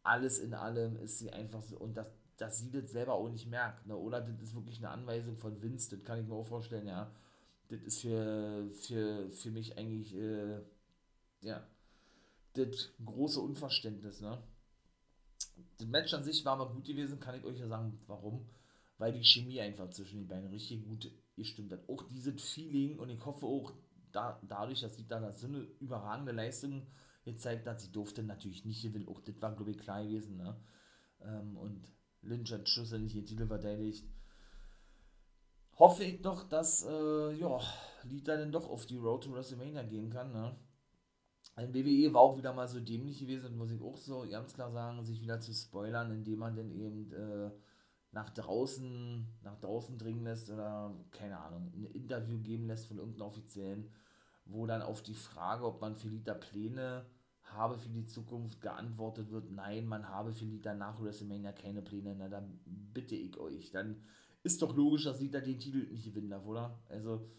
alles 0.03 0.39
in 0.39 0.53
allem 0.53 0.97
ist 0.97 1.19
sie 1.19 1.31
einfach 1.31 1.63
so, 1.63 1.77
und 1.77 1.95
das, 1.95 2.07
dass 2.37 2.59
sie 2.59 2.71
das 2.71 2.91
selber 2.91 3.13
auch 3.13 3.29
nicht 3.29 3.47
merkt, 3.47 3.85
ne? 3.87 3.95
oder 3.95 4.21
das 4.21 4.41
ist 4.41 4.55
wirklich 4.55 4.79
eine 4.79 4.89
Anweisung 4.89 5.37
von 5.37 5.61
Vince, 5.61 5.95
das 5.95 6.05
kann 6.05 6.19
ich 6.19 6.27
mir 6.27 6.35
auch 6.35 6.45
vorstellen, 6.45 6.87
ja. 6.87 7.11
Das 7.69 7.81
ist 7.83 8.01
für, 8.01 8.69
für, 8.73 9.31
für 9.31 9.51
mich 9.51 9.77
eigentlich, 9.77 10.13
äh, 10.15 10.59
ja, 11.39 11.63
das 12.53 12.91
große 13.03 13.39
Unverständnis, 13.39 14.21
ne? 14.21 14.41
Das 15.77 15.87
Match 15.87 16.13
an 16.13 16.23
sich 16.23 16.43
war 16.45 16.53
aber 16.53 16.73
gut 16.73 16.85
gewesen, 16.85 17.19
kann 17.19 17.35
ich 17.35 17.43
euch 17.43 17.59
ja 17.59 17.67
sagen, 17.67 17.99
warum. 18.07 18.49
Weil 18.97 19.13
die 19.13 19.23
Chemie 19.23 19.59
einfach 19.59 19.89
zwischen 19.89 20.19
den 20.19 20.27
beiden 20.27 20.49
richtig 20.49 20.83
gut 20.83 21.11
gestimmt 21.35 21.71
hat. 21.71 21.87
Auch 21.89 22.03
dieses 22.03 22.41
Feeling 22.41 22.99
und 22.99 23.09
ich 23.09 23.25
hoffe 23.25 23.45
auch, 23.45 23.73
da, 24.11 24.39
dadurch, 24.47 24.81
dass 24.81 24.95
sie 24.95 25.07
da 25.07 25.31
so 25.31 25.47
eine 25.47 25.59
überragende 25.79 26.31
Leistung 26.31 26.85
gezeigt 27.23 27.67
hat, 27.67 27.79
sie 27.79 27.91
durfte 27.91 28.23
natürlich 28.23 28.65
nicht 28.65 28.81
gewinnen. 28.81 29.07
Auch 29.07 29.21
das 29.21 29.41
war, 29.41 29.55
glaube 29.55 29.71
ich, 29.71 29.77
klar 29.77 30.03
gewesen, 30.03 30.37
ne? 30.37 30.59
Ähm, 31.21 31.57
und 31.57 31.87
Lynch 32.21 32.51
hat 32.51 32.67
schlussendlich 32.67 33.13
den 33.13 33.25
Titel 33.25 33.47
verteidigt. 33.47 34.05
Hoffe 35.77 36.03
ich 36.03 36.21
doch, 36.21 36.47
dass, 36.47 36.85
äh, 36.85 37.33
ja, 37.33 37.59
Lita 38.03 38.37
dann 38.37 38.51
doch 38.51 38.69
auf 38.69 38.85
die 38.85 38.97
Road 38.97 39.23
to 39.23 39.33
WrestleMania 39.33 39.83
gehen 39.83 40.09
kann, 40.09 40.31
ne? 40.31 40.55
Ein 41.55 41.73
WWE 41.73 42.13
war 42.13 42.21
auch 42.21 42.37
wieder 42.37 42.53
mal 42.53 42.67
so 42.67 42.79
dämlich 42.79 43.19
gewesen, 43.19 43.57
muss 43.57 43.71
ich 43.71 43.81
auch 43.81 43.97
so 43.97 44.25
ganz 44.29 44.53
klar 44.53 44.71
sagen, 44.71 45.03
sich 45.03 45.21
wieder 45.21 45.39
zu 45.39 45.53
spoilern, 45.53 46.11
indem 46.11 46.39
man 46.39 46.55
dann 46.55 46.71
eben 46.71 47.11
äh, 47.11 47.51
nach 48.11 48.29
draußen, 48.29 49.25
nach 49.43 49.59
draußen 49.59 49.97
dringen 49.97 50.23
lässt 50.23 50.49
oder, 50.49 50.93
keine 51.11 51.39
Ahnung, 51.39 51.71
ein 51.73 51.85
Interview 51.85 52.39
geben 52.39 52.67
lässt 52.67 52.87
von 52.87 52.97
irgendeinem 52.97 53.27
Offiziellen, 53.27 53.89
wo 54.45 54.65
dann 54.65 54.81
auf 54.81 55.01
die 55.01 55.13
Frage, 55.13 55.65
ob 55.65 55.81
man 55.81 55.95
für 55.95 56.07
Lita 56.07 56.33
Pläne 56.33 57.05
habe 57.43 57.77
für 57.77 57.89
die 57.89 58.05
Zukunft 58.05 58.61
geantwortet 58.61 59.31
wird, 59.31 59.51
nein, 59.51 59.85
man 59.85 60.07
habe 60.07 60.33
für 60.33 60.45
Lita 60.45 60.73
nach 60.73 61.01
WrestleMania 61.01 61.51
keine 61.51 61.81
Pläne, 61.81 62.15
na 62.17 62.29
dann 62.29 62.59
bitte 62.65 63.15
ich 63.15 63.37
euch, 63.37 63.71
dann 63.71 64.01
ist 64.43 64.61
doch 64.61 64.75
logisch, 64.75 65.03
dass 65.03 65.19
Lita 65.19 65.39
den 65.39 65.59
Titel 65.59 65.87
nicht 65.89 66.05
gewinnen 66.05 66.29
darf, 66.29 66.45
oder? 66.45 66.79
Also, 66.89 67.29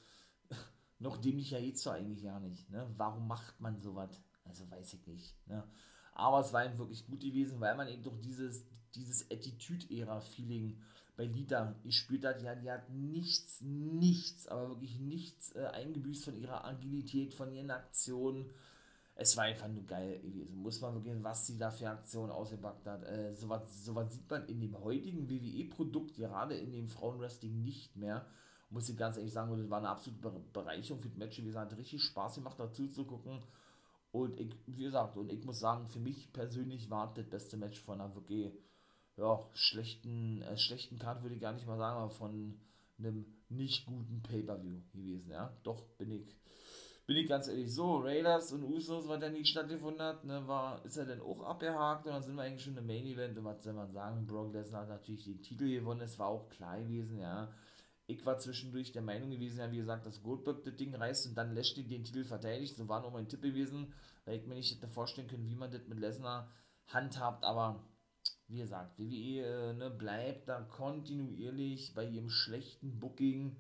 noch 1.03 1.19
dämlicher 1.19 1.61
geht's 1.61 1.83
doch 1.83 1.93
eigentlich 1.93 2.23
gar 2.23 2.41
nicht. 2.41 2.71
Ne? 2.71 2.89
Warum 2.97 3.27
macht 3.27 3.61
man 3.61 3.81
sowas? 3.81 4.23
Also 4.45 4.71
weiß 4.71 4.95
ich 4.95 5.07
nicht. 5.07 5.49
Ne? 5.49 5.65
Aber 6.15 6.41
es 6.41 6.53
war 6.53 6.65
ihm 6.65 6.79
wirklich 6.79 7.07
gut 7.07 7.21
gewesen, 7.21 7.61
weil 7.61 7.77
man 7.77 7.89
eben 7.89 8.03
doch 8.03 8.19
dieses, 8.21 8.65
dieses 8.95 9.31
Attitude-Ära-Feeling 9.31 10.79
bei 11.17 11.25
Lita 11.25 11.75
gespürt 11.83 12.25
hat. 12.25 12.43
Ja, 12.43 12.55
die 12.55 12.71
hat 12.71 12.91
nichts, 12.91 13.61
nichts, 13.61 14.47
aber 14.49 14.69
wirklich 14.71 14.99
nichts 14.99 15.55
äh, 15.55 15.67
eingebüßt 15.67 16.25
von 16.25 16.37
ihrer 16.37 16.65
Agilität, 16.65 17.35
von 17.35 17.53
ihren 17.53 17.71
Aktionen. 17.71 18.51
Es 19.15 19.37
war 19.37 19.45
einfach 19.45 19.69
nur 19.69 19.85
geil 19.85 20.21
gewesen. 20.21 20.57
Muss 20.57 20.81
man 20.81 20.95
wirklich, 20.95 21.23
was 21.23 21.47
sie 21.47 21.59
da 21.59 21.71
für 21.71 21.91
Aktionen 21.91 22.31
ausgepackt 22.31 22.87
hat. 22.87 23.05
Äh, 23.05 23.35
Sowas 23.35 23.85
so 23.85 23.95
sieht 24.09 24.31
man 24.31 24.47
in 24.47 24.61
dem 24.61 24.79
heutigen 24.81 25.29
WWE-Produkt, 25.29 26.15
gerade 26.15 26.57
in 26.57 26.73
dem 26.73 26.89
Frauenwrestling, 26.89 27.63
nicht 27.63 27.97
mehr 27.97 28.27
muss 28.73 28.89
ich 28.89 28.97
ganz 28.97 29.17
ehrlich 29.17 29.33
sagen, 29.33 29.57
das 29.57 29.71
war 29.71 29.79
eine 29.79 29.91
absolute 29.91 30.31
Bereicherung 30.53 31.01
für 31.01 31.09
das 31.09 31.19
Match. 31.19 31.39
Wie 31.39 31.45
gesagt, 31.45 31.77
richtig 31.77 32.03
Spaß 32.03 32.37
gemacht, 32.37 32.59
dazu 32.59 32.87
zu 32.89 33.05
gucken. 33.05 33.43
Und 34.11 34.39
ich, 34.41 34.55
wie 34.67 34.85
gesagt, 34.85 35.17
und 35.17 35.31
ich 35.33 35.45
muss 35.45 35.61
sagen, 35.61 35.89
für 35.89 36.01
mich 36.01 36.33
persönlich 36.33 36.91
war 36.91 37.13
das 37.15 37.27
beste 37.27 37.57
Match 37.57 37.81
von 37.81 38.01
einer 38.01 38.15
wirklich 38.15 38.53
ja, 39.17 39.41
schlechten, 39.53 40.43
äh, 40.43 40.57
schlechten 40.57 40.99
Card, 40.99 41.23
würde 41.23 41.35
ich 41.35 41.41
gar 41.41 41.53
nicht 41.53 41.67
mal 41.67 41.79
sagen, 41.79 41.99
aber 41.99 42.11
von 42.11 42.59
einem 42.99 43.27
nicht 43.49 43.87
guten 43.87 44.23
Pay-Per-View 44.23 44.81
gewesen, 44.93 45.31
ja. 45.31 45.55
Doch, 45.63 45.87
bin 45.99 46.11
ich, 46.11 46.37
bin 47.07 47.17
ich 47.17 47.29
ganz 47.29 47.49
ehrlich 47.49 47.73
so, 47.75 47.99
Raiders 47.99 48.53
und 48.53 48.65
Usos, 48.65 49.09
was 49.09 49.21
dann 49.21 49.33
nicht 49.33 49.49
stattgefunden 49.49 50.03
hat, 50.03 50.25
ne, 50.25 50.47
war, 50.47 50.83
ist 50.85 50.97
er 50.97 51.07
dann 51.07 51.21
auch 51.21 51.43
abgehakt 51.43 52.07
und 52.07 52.13
dann 52.13 52.23
sind 52.23 52.37
wir 52.37 52.43
eigentlich 52.43 52.65
schon 52.65 52.77
im 52.77 52.87
Main 52.87 53.05
Event 53.05 53.37
und 53.37 53.45
was 53.45 53.63
soll 53.63 53.75
man 53.75 53.93
sagen, 53.93 54.27
Brock 54.27 54.53
Lesnar 54.53 54.83
hat 54.83 54.89
natürlich 54.89 55.25
den 55.25 55.43
Titel 55.43 55.69
gewonnen, 55.69 56.03
es 56.03 56.19
war 56.19 56.29
auch 56.29 56.49
klar 56.49 56.79
gewesen, 56.81 57.19
ja 57.19 57.53
ich 58.13 58.27
war 58.27 58.39
zwischendurch 58.39 58.93
der 58.93 59.03
Meinung 59.03 59.31
gewesen, 59.31 59.59
ja, 59.59 59.71
wie 59.71 59.79
gesagt, 59.79 60.07
dass 60.07 60.23
Goldberg 60.23 60.65
das 60.65 60.77
Ding 60.77 60.95
reißt 60.95 61.27
und 61.29 61.35
dann 61.35 61.55
Lashley 61.55 61.85
den 61.85 62.05
Titel 62.05 62.25
verteidigt. 62.25 62.77
So 62.77 62.89
war 62.89 63.01
nur 63.01 63.11
mein 63.11 63.29
Tipp 63.29 63.43
gewesen, 63.43 63.93
weil 64.25 64.39
ich 64.39 64.47
mir 64.47 64.55
nicht 64.55 64.75
hätte 64.75 64.89
vorstellen 64.89 65.29
können, 65.29 65.49
wie 65.49 65.55
man 65.55 65.71
das 65.71 65.87
mit 65.89 65.99
Lesnar 65.99 66.51
handhabt. 66.87 67.45
Aber 67.45 67.89
wie 68.49 68.59
gesagt, 68.59 68.99
WWE 68.99 69.41
äh, 69.41 69.73
ne, 69.73 69.91
bleibt 69.91 70.49
da 70.49 70.61
kontinuierlich 70.61 71.95
bei 71.95 72.07
ihrem 72.07 72.29
schlechten 72.29 72.99
Booking 73.01 73.57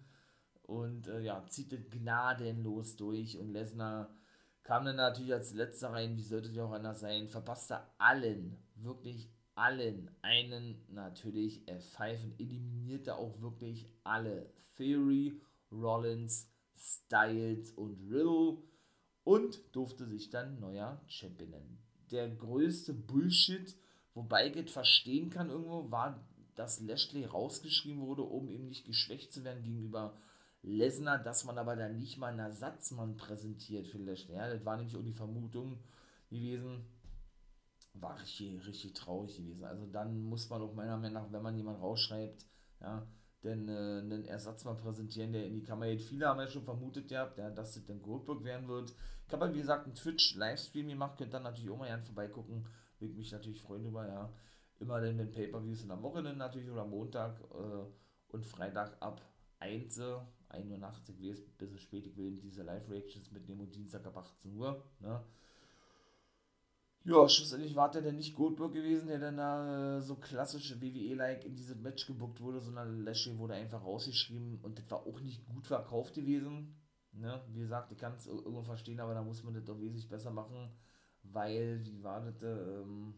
und 0.62 1.08
äh, 1.08 1.20
ja, 1.20 1.44
zieht 1.48 1.72
das 1.72 1.88
gnadenlos 1.90 2.96
durch. 2.96 3.38
Und 3.38 3.52
Lesnar 3.52 4.14
kam 4.62 4.84
dann 4.84 4.96
natürlich 4.96 5.32
als 5.32 5.54
letzter 5.54 5.92
rein, 5.92 6.16
wie 6.16 6.22
sollte 6.22 6.50
es 6.50 6.58
auch 6.58 6.72
anders 6.72 7.00
sein, 7.00 7.28
verpasste 7.28 7.80
allen, 7.98 8.62
wirklich 8.76 9.31
allen 9.54 10.10
einen 10.22 10.84
natürlich 10.88 11.62
F5 11.66 12.24
und 12.24 12.40
eliminierte 12.40 13.16
auch 13.16 13.40
wirklich 13.40 13.86
alle. 14.04 14.52
Theory, 14.76 15.40
Rollins, 15.70 16.50
Styles 16.76 17.72
und 17.72 17.98
Riddle 18.10 18.58
und 19.24 19.60
durfte 19.72 20.06
sich 20.06 20.30
dann 20.30 20.60
neuer 20.60 21.00
Champion 21.06 21.50
nennen. 21.50 21.78
Der 22.10 22.28
größte 22.28 22.92
Bullshit, 22.92 23.76
wobei 24.14 24.48
ich 24.48 24.56
es 24.56 24.72
verstehen 24.72 25.30
kann 25.30 25.50
irgendwo, 25.50 25.90
war, 25.90 26.26
dass 26.54 26.80
Lashley 26.80 27.24
rausgeschrieben 27.24 28.02
wurde, 28.02 28.22
um 28.22 28.48
eben 28.48 28.68
nicht 28.68 28.84
geschwächt 28.84 29.32
zu 29.32 29.44
werden 29.44 29.62
gegenüber 29.62 30.16
Lesnar, 30.62 31.18
dass 31.18 31.44
man 31.44 31.58
aber 31.58 31.76
dann 31.76 31.98
nicht 31.98 32.18
mal 32.18 32.28
einen 32.28 32.38
Ersatzmann 32.38 33.16
präsentiert 33.16 33.86
für 33.86 33.98
Lashley. 33.98 34.34
Ja, 34.36 34.48
das 34.48 34.64
war 34.64 34.76
nämlich 34.76 34.96
auch 34.96 35.02
die 35.02 35.12
Vermutung 35.12 35.78
gewesen, 36.30 36.84
war 37.94 38.18
richtig, 38.20 38.66
richtig 38.66 38.94
traurig 38.94 39.36
gewesen. 39.36 39.64
Also 39.64 39.86
dann 39.86 40.22
muss 40.22 40.48
man 40.48 40.62
auch 40.62 40.74
meiner 40.74 40.96
Meinung 40.96 41.22
nach, 41.22 41.32
wenn 41.32 41.42
man 41.42 41.56
jemanden 41.56 41.80
rausschreibt, 41.80 42.46
ja, 42.80 43.06
denn 43.44 43.68
äh, 43.68 43.98
einen 43.98 44.24
Ersatz 44.24 44.64
mal 44.64 44.76
präsentieren, 44.76 45.32
der 45.32 45.46
in 45.46 45.54
die 45.54 45.62
Kamera 45.62 45.90
geht. 45.90 46.02
Viele 46.02 46.28
haben 46.28 46.40
ja 46.40 46.48
schon 46.48 46.64
vermutet, 46.64 47.10
ja, 47.10 47.26
dass 47.26 47.74
das 47.74 47.84
dann 47.84 48.02
Goldberg 48.02 48.44
werden 48.44 48.68
wird. 48.68 48.94
Ich 49.26 49.32
habe 49.32 49.46
halt, 49.46 49.54
wie 49.54 49.60
gesagt, 49.60 49.86
einen 49.86 49.94
Twitch-Livestream 49.94 50.88
gemacht, 50.88 51.18
könnt 51.18 51.34
dann 51.34 51.42
natürlich 51.42 51.70
auch 51.70 51.78
mal 51.78 51.86
gerne 51.86 52.02
vorbeigucken. 52.02 52.66
Würde 52.98 53.14
mich 53.14 53.32
natürlich 53.32 53.60
freuen 53.62 53.86
über, 53.86 54.06
ja. 54.06 54.32
Immer 54.78 55.00
dann, 55.00 55.18
wenn 55.18 55.30
Pay-Per-Views 55.30 55.82
in 55.82 55.88
der 55.88 56.02
Woche 56.02 56.22
dann 56.22 56.38
natürlich 56.38 56.70
oder 56.70 56.84
Montag 56.84 57.40
äh, 57.52 58.32
und 58.32 58.44
Freitag 58.44 58.96
ab 59.00 59.20
1, 59.58 60.00
1 60.48 60.70
Uhr 60.70 60.78
nachts, 60.78 61.08
ich 61.08 61.20
weiß, 61.20 61.40
bisschen 61.58 61.78
spät, 61.78 62.06
ich 62.06 62.16
will 62.16 62.36
diese 62.36 62.62
Live-Reactions 62.62 63.30
mitnehmen 63.30 63.60
und 63.62 63.74
Dienstag 63.74 64.06
ab 64.06 64.16
18 64.16 64.56
Uhr, 64.56 64.84
ne 65.00 65.22
ja, 67.04 67.28
schlussendlich 67.28 67.74
war 67.74 67.90
der 67.90 68.02
denn 68.02 68.16
nicht 68.16 68.36
Goldberg 68.36 68.72
gewesen, 68.72 69.08
der 69.08 69.18
dann 69.18 69.36
da 69.36 69.96
äh, 69.96 70.00
so 70.00 70.14
klassisch 70.14 70.80
WWE-like 70.80 71.44
in 71.44 71.56
dieses 71.56 71.76
Match 71.76 72.06
gebuckt 72.06 72.40
wurde, 72.40 72.60
sondern 72.60 73.02
Lashley 73.04 73.36
wurde 73.38 73.54
einfach 73.54 73.84
rausgeschrieben 73.84 74.60
und 74.62 74.78
das 74.78 74.88
war 74.88 75.04
auch 75.04 75.20
nicht 75.20 75.44
gut 75.46 75.66
verkauft 75.66 76.14
gewesen. 76.14 76.76
Ne? 77.12 77.42
Wie 77.48 77.58
gesagt, 77.58 77.90
ich 77.90 77.98
kann 77.98 78.14
es 78.14 78.26
irgendwo 78.26 78.62
verstehen, 78.62 79.00
aber 79.00 79.14
da 79.14 79.22
muss 79.22 79.42
man 79.42 79.54
das 79.54 79.64
doch 79.64 79.80
wesentlich 79.80 80.08
besser 80.08 80.30
machen, 80.30 80.70
weil, 81.24 81.84
wie 81.84 82.04
war 82.04 82.20
das, 82.20 82.40
ähm, 82.42 83.14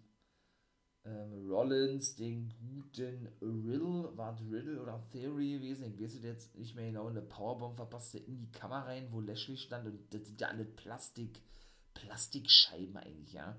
ähm, 1.05 1.51
Rollins 1.51 2.17
den 2.17 2.55
guten 2.59 3.29
Riddle, 3.43 4.17
war 4.17 4.33
das 4.33 4.51
Riddle 4.51 4.81
oder 4.81 5.07
Theory 5.11 5.59
gewesen, 5.59 5.85
ich 5.85 6.01
weiß 6.01 6.23
jetzt 6.23 6.57
nicht 6.57 6.75
mehr 6.75 6.87
genau, 6.87 7.09
eine 7.09 7.21
Powerbomb 7.21 7.77
verpasste 7.77 8.17
in 8.19 8.39
die 8.39 8.51
Kamera 8.51 8.85
rein, 8.85 9.09
wo 9.11 9.21
Lashley 9.21 9.59
stand 9.59 9.87
und 9.87 10.15
das 10.15 10.27
sind 10.27 10.41
ja 10.41 10.49
alle 10.49 10.65
Plastik, 10.65 11.43
Plastikscheiben 11.93 12.97
eigentlich, 12.97 13.35
ja 13.35 13.55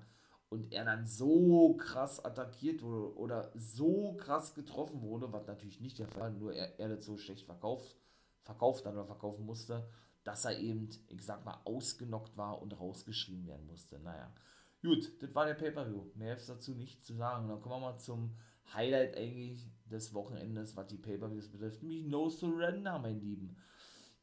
und 0.48 0.72
er 0.72 0.84
dann 0.84 1.06
so 1.06 1.74
krass 1.74 2.24
attackiert 2.24 2.82
wurde 2.82 3.16
oder 3.16 3.50
so 3.54 4.14
krass 4.14 4.54
getroffen 4.54 5.02
wurde, 5.02 5.32
was 5.32 5.46
natürlich 5.46 5.80
nicht 5.80 5.98
der 5.98 6.08
Fall 6.08 6.32
war, 6.32 6.38
nur 6.38 6.54
er, 6.54 6.78
er 6.78 6.88
das 6.88 7.04
so 7.04 7.16
schlecht 7.16 7.46
verkauft, 7.46 7.96
verkauft 8.42 8.86
hat 8.86 8.92
oder 8.94 9.06
verkaufen 9.06 9.44
musste, 9.44 9.88
dass 10.22 10.44
er 10.44 10.58
eben, 10.58 10.88
ich 11.08 11.24
sag 11.24 11.44
mal, 11.44 11.60
ausgenockt 11.64 12.36
war 12.36 12.60
und 12.62 12.78
rausgeschrieben 12.78 13.46
werden 13.46 13.66
musste. 13.66 13.98
Naja, 14.00 14.32
gut, 14.82 15.10
das 15.20 15.34
war 15.34 15.46
der 15.46 15.54
Pay-Per-View. 15.54 16.10
Mehr 16.14 16.36
ist 16.36 16.48
dazu 16.48 16.74
nicht 16.74 17.04
zu 17.04 17.14
sagen. 17.14 17.48
dann 17.48 17.60
kommen 17.60 17.82
wir 17.82 17.92
mal 17.92 17.98
zum 17.98 18.36
Highlight 18.74 19.16
eigentlich 19.16 19.64
des 19.84 20.14
Wochenendes, 20.14 20.76
was 20.76 20.88
die 20.88 20.98
Pay-Per-Views 20.98 21.50
betrifft, 21.50 21.82
nämlich 21.82 22.04
No 22.06 22.28
Surrender, 22.28 22.98
mein 22.98 23.20
Lieben. 23.20 23.56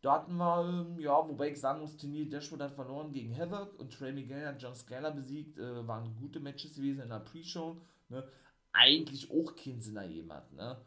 Da 0.03 0.15
hatten 0.15 0.35
wir, 0.35 0.61
ähm, 0.61 0.99
ja, 0.99 1.27
wobei 1.27 1.49
ich 1.51 1.59
sagen 1.59 1.79
muss, 1.79 1.97
Turnier 1.97 2.29
Dashwood 2.29 2.61
hat 2.61 2.73
verloren 2.73 3.11
gegen 3.13 3.35
Havoc 3.35 3.79
und 3.79 3.91
Trey 3.91 4.11
Miguel 4.11 4.45
hat 4.45 4.61
John 4.61 4.75
Skyler 4.75 5.11
besiegt. 5.11 5.57
Äh, 5.57 5.87
waren 5.87 6.15
gute 6.19 6.39
Matches 6.39 6.75
gewesen 6.75 7.01
in 7.01 7.09
der 7.09 7.19
Pre-Show. 7.19 7.77
Ne? 8.09 8.27
Eigentlich 8.73 9.31
auch 9.31 9.55
kein 9.55 9.79
Sinn 9.79 9.97
hat. 10.29 10.51
Ne? 10.53 10.77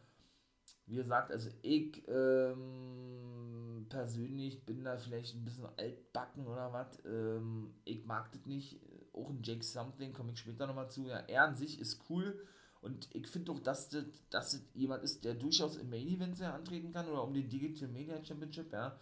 wie 0.87 0.97
gesagt, 0.97 1.33
also 1.33 1.51
ich 1.63 2.07
ähm, 2.09 3.87
persönlich 3.89 4.65
bin 4.65 4.85
da 4.85 4.97
vielleicht 4.97 5.35
ein 5.35 5.45
bisschen 5.45 5.67
altbacken 5.77 6.47
oder 6.47 6.73
was. 6.73 7.05
Ähm, 7.05 7.75
ich 7.85 8.05
mag 8.07 8.31
das 8.33 8.47
nicht. 8.47 8.81
Auch 9.13 9.31
ein 9.31 9.43
Jake 9.43 9.65
Something, 9.65 10.13
komme 10.13 10.33
ich 10.33 10.39
später 10.39 10.67
nochmal 10.67 10.91
zu. 10.91 11.07
Ja, 11.09 11.19
er 11.21 11.45
an 11.45 11.57
sich 11.57 11.81
ist 11.81 12.03
cool. 12.09 12.39
Und 12.81 13.09
ich 13.13 13.27
finde 13.27 13.53
auch, 13.53 13.61
dass 13.61 13.89
das, 13.89 14.05
dass 14.31 14.53
das 14.53 14.63
jemand 14.75 15.03
ist, 15.03 15.25
der 15.25 15.35
durchaus 15.35 15.77
im 15.77 15.91
Main 15.91 16.09
Event 16.09 16.41
antreten 16.43 16.93
kann 16.93 17.09
oder 17.09 17.25
um 17.25 17.35
den 17.35 17.49
Digital 17.49 17.89
Media 17.89 18.23
Championship, 18.25 18.73
ja. 18.73 18.99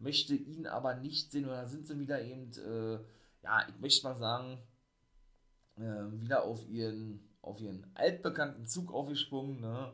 Möchte 0.00 0.34
ihn 0.34 0.66
aber 0.66 0.94
nicht 0.94 1.32
sehen 1.32 1.46
oder 1.46 1.66
sind 1.66 1.86
sie 1.86 1.98
wieder 1.98 2.22
eben, 2.22 2.50
äh, 2.52 3.00
ja, 3.42 3.66
ich 3.68 3.80
möchte 3.80 4.06
mal 4.06 4.16
sagen, 4.16 4.58
äh, 5.76 6.20
wieder 6.20 6.44
auf 6.44 6.68
ihren, 6.68 7.20
auf 7.42 7.60
ihren 7.60 7.86
altbekannten 7.94 8.66
Zug 8.66 8.92
aufgesprungen, 8.92 9.60
ne? 9.60 9.92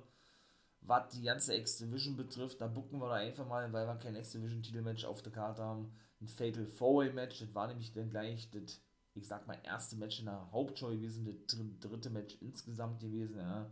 Was 0.83 1.09
die 1.15 1.23
ganze 1.23 1.57
X-Division 1.57 2.17
betrifft, 2.17 2.61
da 2.61 2.67
bucken 2.67 2.99
wir 2.99 3.09
da 3.09 3.15
einfach 3.15 3.47
mal, 3.47 3.73
weil 3.73 3.87
wir 3.87 3.97
kein 3.97 4.17
X-Division-Titelmatch 4.17 5.07
auf 5.07 5.23
der 5.23 5.33
Karte 5.33 5.63
haben, 5.63 5.91
ein 6.21 6.29
Fatal 6.29 6.67
Four-Way-Match, 6.67 7.41
das 7.41 7.55
war 7.55 7.69
nämlich 7.69 7.93
dann 7.93 8.11
gleich 8.11 8.51
das 8.51 8.83
ich 9.15 9.27
sag 9.29 9.47
mal, 9.47 9.59
erste 9.63 9.97
Match 9.97 10.19
in 10.19 10.27
der 10.27 10.51
Hauptshow 10.53 10.89
gewesen, 10.89 11.25
das 11.25 11.57
dritte 11.81 12.11
Match 12.11 12.37
insgesamt 12.41 13.01
gewesen, 13.01 13.39
ja. 13.39 13.71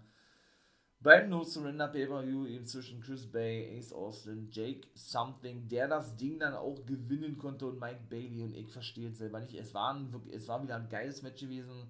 Beim 1.00 1.30
No 1.30 1.42
Surrender 1.42 1.88
Pay-Per-View 1.88 2.46
eben 2.46 2.64
zwischen 2.64 3.00
Chris 3.00 3.26
Bay, 3.26 3.76
Ace 3.76 3.92
Austin, 3.92 4.48
Jake 4.52 4.86
Something, 4.94 5.66
der 5.68 5.88
das 5.88 6.16
Ding 6.16 6.38
dann 6.38 6.54
auch 6.54 6.86
gewinnen 6.86 7.36
konnte 7.38 7.66
und 7.66 7.80
Mike 7.80 8.02
Bailey 8.08 8.44
und 8.44 8.54
ich 8.54 8.70
verstehe 8.70 9.08
es 9.08 9.18
selber 9.18 9.40
nicht. 9.40 9.54
Es 9.54 9.74
war, 9.74 9.94
ein, 9.94 10.14
es 10.30 10.46
war 10.46 10.62
wieder 10.62 10.76
ein 10.76 10.88
geiles 10.88 11.22
Match 11.22 11.40
gewesen. 11.40 11.88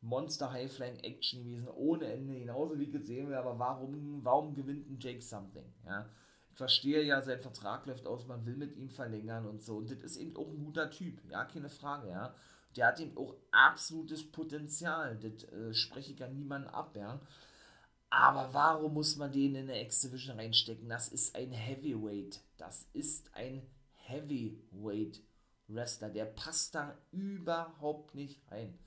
Monster 0.00 0.52
High 0.52 0.72
Flying 0.72 0.98
Action 1.00 1.42
gewesen, 1.42 1.68
ohne 1.74 2.06
Ende, 2.06 2.38
genauso 2.38 2.78
wie 2.78 2.90
gesehen 2.90 3.28
wird, 3.28 3.38
aber 3.38 3.58
warum, 3.58 4.20
warum 4.22 4.54
gewinnt 4.54 4.88
ein 4.88 4.98
Jake 5.00 5.22
Something? 5.22 5.64
Ja, 5.84 6.08
ich 6.50 6.56
verstehe 6.56 7.02
ja, 7.02 7.20
sein 7.20 7.40
Vertrag 7.40 7.86
läuft 7.86 8.06
aus, 8.06 8.26
man 8.26 8.46
will 8.46 8.56
mit 8.56 8.76
ihm 8.76 8.90
verlängern 8.90 9.46
und 9.46 9.62
so. 9.62 9.76
Und 9.76 9.90
das 9.90 9.98
ist 9.98 10.16
eben 10.16 10.36
auch 10.36 10.48
ein 10.48 10.64
guter 10.64 10.88
Typ, 10.90 11.20
ja, 11.28 11.44
keine 11.44 11.68
Frage, 11.68 12.08
ja 12.08 12.34
der 12.76 12.88
hat 12.88 13.00
eben 13.00 13.16
auch 13.16 13.36
absolutes 13.50 14.30
Potenzial. 14.30 15.18
Das 15.18 15.44
äh, 15.44 15.74
spreche 15.74 16.12
ich 16.12 16.18
ja 16.18 16.28
niemandem 16.28 16.72
ab, 16.72 16.96
ja. 16.96 17.20
Aber 18.10 18.52
warum 18.52 18.94
muss 18.94 19.16
man 19.16 19.32
den 19.32 19.54
in 19.54 19.70
eine 19.70 19.82
X-Division 19.82 20.38
reinstecken? 20.38 20.88
Das 20.88 21.08
ist 21.08 21.34
ein 21.34 21.50
Heavyweight. 21.50 22.40
Das 22.58 22.86
ist 22.92 23.34
ein 23.34 23.62
Heavyweight 23.94 25.22
Wrestler. 25.68 26.10
Der 26.10 26.26
passt 26.26 26.74
da 26.74 26.98
überhaupt 27.10 28.14
nicht 28.14 28.40
rein. 28.50 28.78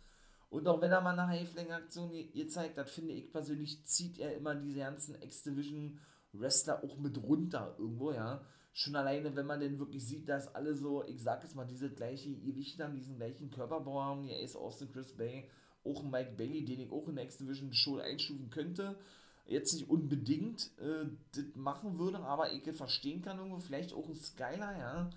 Und 0.49 0.67
auch 0.67 0.79
wenn 0.79 0.91
er 0.91 1.01
mal 1.01 1.17
eine 1.17 1.27
Highflame-Aktion 1.27 2.11
gezeigt 2.33 2.77
hat, 2.77 2.89
finde 2.89 3.13
ich 3.13 3.31
persönlich, 3.31 3.83
zieht 3.85 4.19
er 4.19 4.35
immer 4.35 4.53
diese 4.53 4.79
ganzen 4.79 5.19
X-Division 5.21 5.99
Wrestler 6.33 6.83
auch 6.83 6.97
mit 6.97 7.17
runter 7.17 7.75
irgendwo, 7.79 8.11
ja 8.11 8.45
schon 8.75 8.97
alleine, 8.97 9.33
wenn 9.37 9.45
man 9.45 9.61
denn 9.61 9.79
wirklich 9.79 10.05
sieht, 10.05 10.27
dass 10.27 10.53
alle 10.53 10.75
so, 10.75 11.05
ich 11.07 11.23
sag 11.23 11.41
jetzt 11.43 11.55
mal, 11.55 11.65
diese 11.65 11.89
gleiche 11.89 12.35
Gewicht 12.35 12.77
haben, 12.81 12.93
diesen 12.93 13.15
gleichen 13.15 13.49
Körperbau 13.49 14.03
haben, 14.03 14.25
ja, 14.25 14.37
ist 14.37 14.57
Austin 14.57 14.91
Chris 14.91 15.13
Bay, 15.13 15.49
auch 15.85 16.03
ein 16.03 16.11
Mike 16.11 16.33
Bailey, 16.35 16.65
den 16.65 16.81
ich 16.81 16.91
auch 16.91 17.07
in 17.07 17.15
der 17.15 17.23
X-Division 17.23 17.71
Show 17.73 17.99
einstufen 17.99 18.49
könnte, 18.49 18.97
jetzt 19.45 19.73
nicht 19.73 19.89
unbedingt 19.89 20.71
äh, 20.77 21.05
das 21.33 21.45
machen 21.55 21.97
würde, 21.97 22.19
aber 22.19 22.51
ich 22.51 22.63
verstehen 22.75 23.21
kann 23.21 23.37
irgendwo, 23.37 23.59
vielleicht 23.59 23.93
auch 23.93 24.09
ein 24.09 24.15
Skyler, 24.15 24.77
ja, 24.77 25.09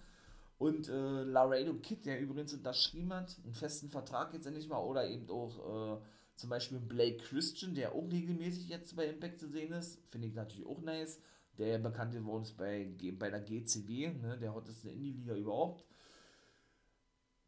und 0.58 0.88
äh, 0.88 1.22
Laredo 1.24 1.74
Kid, 1.74 2.06
der 2.06 2.20
übrigens 2.20 2.54
unterschrieben 2.54 3.12
hat, 3.12 3.36
einen 3.44 3.54
festen 3.54 3.90
Vertrag 3.90 4.32
jetzt 4.34 4.46
endlich 4.46 4.68
mal, 4.68 4.78
oder 4.78 5.08
eben 5.08 5.28
auch 5.30 5.98
äh, 5.98 6.00
zum 6.36 6.48
Beispiel 6.48 6.78
Blake 6.78 7.18
Christian, 7.24 7.74
der 7.74 7.92
auch 7.92 8.08
regelmäßig 8.08 8.68
jetzt 8.68 8.94
bei 8.94 9.06
Impact 9.06 9.40
zu 9.40 9.48
sehen 9.48 9.72
ist, 9.72 9.98
finde 10.06 10.28
ich 10.28 10.34
natürlich 10.34 10.66
auch 10.66 10.80
nice 10.80 11.18
der 11.58 11.78
bekannt 11.78 12.12
geworden 12.12 12.42
ist 12.42 12.56
bei, 12.56 12.88
bei 13.18 13.30
der 13.30 13.40
GCW, 13.40 14.12
ne, 14.12 14.38
der 14.38 14.54
hotteste 14.54 14.90
Indie-Liga 14.90 15.34
überhaupt. 15.34 15.84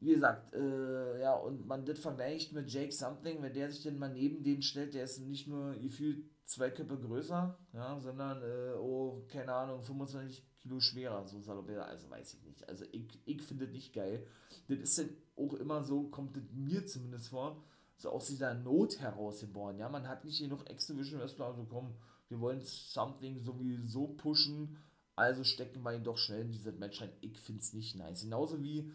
Wie 0.01 0.15
gesagt, 0.15 0.55
äh, 0.55 1.21
ja, 1.21 1.35
und 1.35 1.67
man 1.67 1.85
das 1.85 1.99
vergleicht 1.99 2.53
mit 2.53 2.71
Jake 2.71 2.91
Something, 2.93 3.43
wenn 3.43 3.53
der 3.53 3.71
sich 3.71 3.83
denn 3.83 3.99
mal 3.99 4.11
neben 4.11 4.43
den 4.43 4.63
stellt, 4.63 4.95
der 4.95 5.05
ist 5.05 5.19
nicht 5.19 5.47
nur 5.47 5.75
gefühlt 5.75 6.25
zwei 6.45 6.71
Köpfe 6.71 6.99
größer, 6.99 7.57
ja, 7.75 8.01
sondern, 8.01 8.43
äh, 8.43 8.75
oh, 8.79 9.23
keine 9.29 9.53
Ahnung, 9.53 9.83
25 9.83 10.43
Kilo 10.59 10.81
schwerer, 10.81 11.27
so 11.27 11.41
salopp, 11.41 11.69
also 11.69 12.11
weiß 12.11 12.35
ich 12.35 12.43
nicht. 12.45 12.69
Also 12.69 12.85
ich, 12.93 13.21
ich 13.27 13.43
finde 13.43 13.67
das 13.67 13.75
nicht 13.75 13.93
geil. 13.93 14.27
Das 14.69 14.79
ist 14.79 14.99
dann 14.99 15.11
auch 15.37 15.55
immer 15.55 15.83
so, 15.83 16.05
kommt 16.05 16.35
das 16.35 16.45
mir 16.53 16.87
zumindest 16.87 17.29
vor, 17.29 17.63
so 17.97 18.09
aus 18.09 18.27
dieser 18.27 18.55
Not 18.55 18.99
herausgeboren, 19.01 19.79
ja, 19.79 19.89
man 19.91 20.09
hat 20.09 20.25
nicht 20.25 20.41
genug 20.41 20.69
Exhibition 20.71 21.21
Wrestler, 21.21 21.47
also 21.47 21.67
komm, 21.69 21.95
wir 22.31 22.41
wollen 22.41 22.63
Something 22.63 23.41
sowieso 23.41 24.07
pushen, 24.09 24.79
also 25.17 25.45
stecken 25.45 25.83
wir 25.83 25.95
ihn 25.95 26.05
doch 26.05 26.17
schnell 26.17 26.43
in 26.43 26.53
dieses 26.53 26.79
Match 26.79 27.01
rein. 27.03 27.13
Ich 27.21 27.39
finde 27.39 27.61
es 27.61 27.75
nicht 27.75 27.97
nice. 27.97 28.23
Genauso 28.23 28.63
wie 28.63 28.91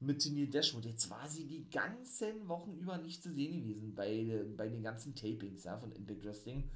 mit 0.00 0.20
Tennille 0.20 0.48
Dashwood. 0.48 0.84
Jetzt 0.84 1.10
war 1.10 1.28
sie 1.28 1.46
die 1.46 1.68
ganzen 1.70 2.48
Wochen 2.48 2.74
über 2.74 2.98
nicht 2.98 3.22
zu 3.22 3.32
sehen 3.32 3.60
gewesen 3.60 3.94
bei, 3.94 4.44
bei 4.56 4.68
den 4.68 4.82
ganzen 4.82 5.14
Tapings 5.14 5.64
ja, 5.64 5.76
von 5.76 5.92
Impact 5.92 6.24
Wrestling. 6.24 6.70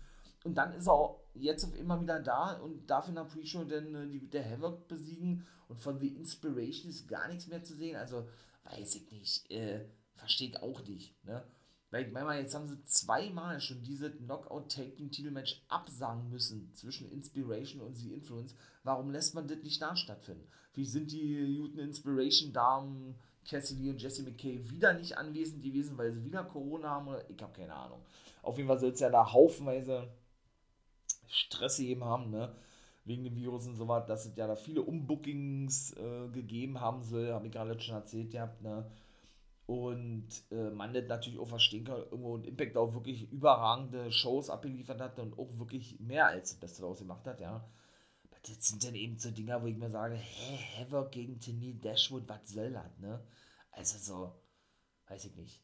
Und 0.44 0.56
dann 0.56 0.72
ist 0.72 0.86
er 0.86 0.94
auch 0.94 1.20
jetzt 1.34 1.64
immer 1.76 2.00
wieder 2.00 2.20
da 2.20 2.54
und 2.54 2.88
darf 2.90 3.08
in 3.08 3.14
der 3.14 3.24
Pre-Show 3.24 3.64
dann 3.64 3.94
äh, 3.94 4.20
der 4.28 4.48
Havoc 4.48 4.88
besiegen 4.88 5.46
und 5.68 5.80
von 5.80 6.00
The 6.00 6.08
Inspiration 6.08 6.90
ist 6.90 7.08
gar 7.08 7.28
nichts 7.28 7.46
mehr 7.46 7.62
zu 7.62 7.74
sehen. 7.74 7.96
Also 7.96 8.28
weiß 8.64 8.96
ich 8.96 9.10
nicht, 9.12 9.50
äh, 9.50 9.84
versteht 10.16 10.60
auch 10.60 10.84
nicht. 10.84 11.14
Ne? 11.24 11.44
Weil, 11.92 12.06
ich 12.06 12.12
meine, 12.12 12.40
jetzt 12.40 12.54
haben 12.54 12.66
sie 12.66 12.82
zweimal 12.84 13.60
schon 13.60 13.82
diese 13.82 14.10
Knockout-Taking-Titelmatch 14.10 15.62
absagen 15.68 16.30
müssen 16.30 16.72
zwischen 16.72 17.12
Inspiration 17.12 17.82
und 17.82 17.94
The 17.94 18.14
Influence. 18.14 18.56
Warum 18.82 19.10
lässt 19.10 19.34
man 19.34 19.46
das 19.46 19.58
nicht 19.58 19.80
da 19.82 19.94
stattfinden? 19.94 20.48
Wie 20.72 20.86
sind 20.86 21.12
die 21.12 21.58
guten 21.60 21.78
Inspiration-Damen 21.78 23.14
Cassidy 23.46 23.90
und 23.90 24.00
Jesse 24.00 24.22
McKay 24.22 24.70
wieder 24.70 24.94
nicht 24.94 25.18
anwesend 25.18 25.62
gewesen, 25.62 25.98
weil 25.98 26.14
sie 26.14 26.24
wieder 26.24 26.44
Corona 26.44 26.88
haben? 26.88 27.08
Oder? 27.08 27.28
Ich 27.28 27.42
habe 27.42 27.52
keine 27.52 27.74
Ahnung. 27.74 28.00
Auf 28.42 28.56
jeden 28.56 28.68
Fall 28.68 28.78
soll 28.78 28.92
es 28.92 29.00
ja 29.00 29.10
da 29.10 29.30
haufenweise 29.30 30.08
Stress 31.28 31.78
eben 31.78 32.04
haben, 32.04 32.30
ne? 32.30 32.54
Wegen 33.04 33.24
dem 33.24 33.36
Virus 33.36 33.66
und 33.66 33.76
so 33.76 33.86
was, 33.86 34.06
dass 34.06 34.24
es 34.24 34.34
ja 34.36 34.46
da 34.46 34.56
viele 34.56 34.80
Umbookings 34.80 35.92
äh, 35.98 36.28
gegeben 36.28 36.80
haben 36.80 37.02
soll, 37.02 37.32
habe 37.32 37.48
ich 37.48 37.52
gerade 37.52 37.78
schon 37.80 37.96
erzählt, 37.96 38.32
ihr 38.32 38.40
habt, 38.40 38.62
ne? 38.62 38.90
Und 39.72 40.28
äh, 40.50 40.68
man 40.68 40.92
das 40.92 41.08
natürlich 41.08 41.38
auch 41.38 41.48
verstehen 41.48 41.84
kann, 41.84 41.96
irgendwo 41.96 42.36
ein 42.36 42.44
Impact 42.44 42.76
auch 42.76 42.92
wirklich 42.92 43.32
überragende 43.32 44.12
Shows 44.12 44.50
abgeliefert 44.50 45.00
hat 45.00 45.18
und 45.18 45.38
auch 45.38 45.48
wirklich 45.58 45.98
mehr 45.98 46.26
als 46.26 46.50
das 46.50 46.60
Beste 46.60 46.82
daraus 46.82 46.98
gemacht 46.98 47.26
hat, 47.26 47.40
ja. 47.40 47.66
Das 48.42 48.68
sind 48.68 48.84
dann 48.84 48.94
eben 48.94 49.18
so 49.18 49.30
Dinger, 49.30 49.62
wo 49.62 49.68
ich 49.68 49.76
mir 49.78 49.88
sage, 49.88 50.16
hä, 50.16 50.58
Havoc 50.76 51.12
gegen 51.12 51.40
Tenille 51.40 51.76
Dashwood, 51.76 52.28
was 52.28 52.50
soll 52.50 52.70
das, 52.70 52.98
ne? 52.98 53.24
Also 53.70 53.96
so, 53.98 54.34
weiß 55.08 55.24
ich 55.24 55.36
nicht. 55.36 55.62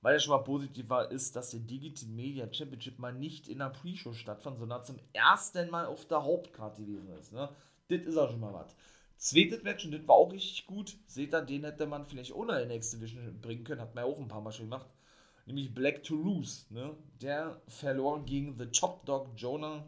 Weil 0.00 0.14
ja 0.14 0.18
schon 0.18 0.36
mal 0.36 0.42
positiv 0.42 0.88
war, 0.88 1.12
ist, 1.12 1.36
dass 1.36 1.50
der 1.50 1.60
Digital 1.60 2.08
Media 2.08 2.52
Championship 2.52 2.98
mal 2.98 3.12
nicht 3.12 3.48
in 3.48 3.58
der 3.58 3.68
Pre-Show 3.68 4.12
stattfand, 4.12 4.58
sondern 4.58 4.82
zum 4.82 4.98
ersten 5.12 5.70
Mal 5.70 5.86
auf 5.86 6.04
der 6.06 6.24
Hauptkarte 6.24 6.84
gewesen 6.84 7.16
ist, 7.16 7.32
ne? 7.32 7.48
Das 7.86 8.00
ist 8.00 8.16
auch 8.16 8.30
schon 8.30 8.40
mal 8.40 8.54
was. 8.54 8.74
Zweites 9.20 9.62
Match, 9.62 9.84
und 9.84 9.92
das 9.92 10.08
war 10.08 10.14
auch 10.14 10.32
richtig 10.32 10.66
gut. 10.66 10.96
Seht 11.04 11.34
ihr, 11.34 11.42
den 11.42 11.64
hätte 11.64 11.86
man 11.86 12.06
vielleicht 12.06 12.34
ohne 12.34 12.64
NXT 12.64 12.94
Division 12.94 13.38
bringen 13.42 13.64
können. 13.64 13.82
Hat 13.82 13.94
man 13.94 14.06
ja 14.06 14.10
auch 14.10 14.18
ein 14.18 14.28
paar 14.28 14.40
Mal 14.40 14.50
schon 14.50 14.64
gemacht. 14.64 14.88
Nämlich 15.44 15.74
Black 15.74 16.02
to 16.02 16.16
Lose. 16.16 16.64
Ne? 16.70 16.96
Der 17.20 17.60
verlor 17.68 18.24
gegen 18.24 18.58
The 18.58 18.68
Top 18.68 19.04
Dog 19.04 19.32
Jonah. 19.36 19.84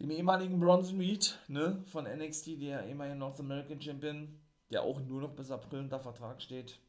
Dem 0.00 0.10
ehemaligen 0.10 0.58
Bronson 0.58 0.98
Reed 0.98 1.38
ne? 1.48 1.84
von 1.88 2.06
NXT, 2.06 2.58
der 2.62 2.86
ehemalige 2.86 3.18
North 3.18 3.38
American 3.38 3.82
Champion. 3.82 4.40
Der 4.70 4.80
auch 4.80 4.98
nur 5.00 5.20
noch 5.20 5.34
bis 5.34 5.50
April 5.50 5.80
unter 5.80 6.00
Vertrag 6.00 6.40
steht. 6.40 6.80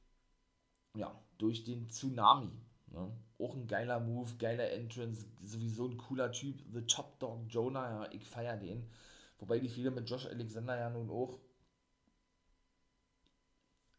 Ja, 0.95 1.13
durch 1.39 1.65
den 1.65 1.89
Tsunami. 1.89 2.51
Ne? 2.93 3.11
Auch 3.37 3.53
ein 3.53 3.67
geiler 3.67 3.99
Move, 3.99 4.31
geiler 4.39 4.71
Entrance. 4.71 5.25
Sowieso 5.43 5.89
ein 5.89 5.97
cooler 5.97 6.31
Typ. 6.31 6.63
The 6.71 6.83
Top 6.83 7.19
Dog 7.19 7.41
Jonah, 7.49 8.05
ja, 8.05 8.11
ich 8.13 8.25
feiere 8.25 8.55
den 8.55 8.89
Wobei 9.39 9.59
die 9.59 9.69
viele 9.69 9.91
mit 9.91 10.09
Josh 10.09 10.25
Alexander 10.25 10.77
ja 10.77 10.89
nun 10.89 11.09
auch 11.09 11.39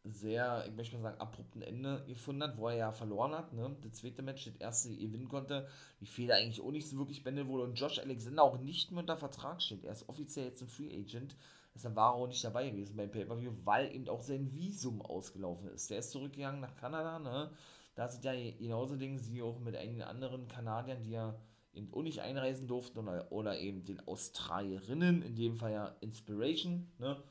sehr, 0.03 0.65
ich 0.67 0.73
möchte 0.73 0.97
mal 0.97 1.03
sagen, 1.11 1.21
abrupten 1.21 1.61
Ende 1.61 2.03
gefunden 2.07 2.43
hat, 2.43 2.57
wo 2.57 2.67
er 2.69 2.75
ja 2.75 2.91
verloren 2.91 3.33
hat. 3.33 3.53
Ne? 3.53 3.75
Das 3.81 3.93
zweite 3.93 4.21
Match, 4.21 4.45
das 4.45 4.55
erste 4.55 4.95
gewinnen 4.95 5.29
konnte, 5.29 5.67
die 5.99 6.05
Fehler 6.05 6.35
eigentlich 6.35 6.61
auch 6.61 6.71
nicht 6.71 6.89
so 6.89 6.97
wirklich 6.97 7.23
beendet 7.23 7.47
wurde 7.47 7.63
und 7.63 7.79
Josh 7.79 7.99
Alexander 7.99 8.43
auch 8.43 8.59
nicht 8.59 8.91
mehr 8.91 9.01
unter 9.01 9.17
Vertrag 9.17 9.61
steht. 9.61 9.83
Er 9.83 9.93
ist 9.93 10.07
offiziell 10.07 10.47
jetzt 10.47 10.61
ein 10.61 10.67
Free 10.67 10.95
Agent. 10.97 11.35
Deshalb 11.75 11.95
war 11.95 12.13
er 12.13 12.15
auch 12.15 12.27
nicht 12.27 12.43
dabei 12.43 12.69
gewesen 12.69 12.95
beim 12.95 13.11
Pay-Per-View, 13.11 13.51
weil 13.63 13.93
eben 13.93 14.09
auch 14.09 14.21
sein 14.21 14.51
Visum 14.53 15.01
ausgelaufen 15.01 15.69
ist. 15.69 15.89
Der 15.89 15.99
ist 15.99 16.11
zurückgegangen 16.11 16.61
nach 16.61 16.75
Kanada. 16.75 17.19
Ne? 17.19 17.51
Da 17.95 18.07
sind 18.07 18.23
ja 18.23 18.33
genauso 18.33 18.95
Dinge, 18.95 19.19
sie 19.19 19.41
auch 19.41 19.59
mit 19.59 19.75
einigen 19.75 20.01
anderen 20.01 20.47
Kanadiern, 20.47 21.03
die 21.03 21.11
ja 21.11 21.35
eben 21.73 21.93
auch 21.93 22.01
nicht 22.01 22.19
einreisen 22.19 22.67
durften 22.67 22.99
oder, 22.99 23.31
oder 23.31 23.59
eben 23.59 23.83
den 23.83 23.99
Australierinnen, 24.07 25.21
in 25.21 25.35
dem 25.35 25.55
Fall 25.55 25.71
ja 25.71 25.95
Inspiration. 26.01 26.91
Ne? 26.97 27.21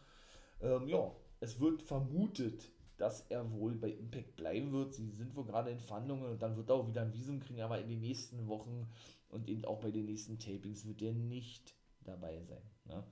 Ähm, 0.61 0.88
ja, 0.88 1.11
es 1.40 1.61
wird 1.61 1.83
vermutet, 1.83 2.70
dass 2.96 3.22
er 3.29 3.51
wohl 3.53 3.74
bei 3.74 3.90
Impact 3.90 4.37
bleiben 4.37 4.72
wird. 4.72 4.94
Sie 4.94 5.11
sind 5.11 5.35
wohl 5.37 5.44
gerade 5.44 5.70
in 5.70 5.81
Verhandlungen 5.81 6.31
und 6.33 6.42
dann 6.42 6.57
wird 6.57 6.68
er 6.68 6.77
auch 6.77 6.88
wieder 6.88 7.03
ein 7.03 7.12
Visum 7.12 7.40
kriegen, 7.40 7.62
aber 7.62 7.81
in 7.81 7.88
den 7.88 8.01
nächsten 8.01 8.48
Wochen 8.48 8.88
und 9.29 9.48
eben 9.48 9.64
auch 9.64 9.81
bei 9.81 9.90
den 9.90 10.07
nächsten 10.07 10.38
Tapings 10.38 10.87
wird 10.87 11.03
er 11.03 11.12
nicht 11.12 11.74
dabei 12.05 12.42
sein. 12.42 12.62
Ne? 12.87 13.05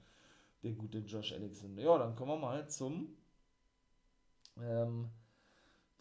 Der 0.62 0.72
gute 0.72 0.98
Josh 0.98 1.32
Alexander. 1.32 1.82
Ja, 1.82 1.98
dann 1.98 2.16
kommen 2.16 2.32
wir 2.32 2.38
mal 2.38 2.68
zum 2.68 3.16
ähm, 4.60 5.10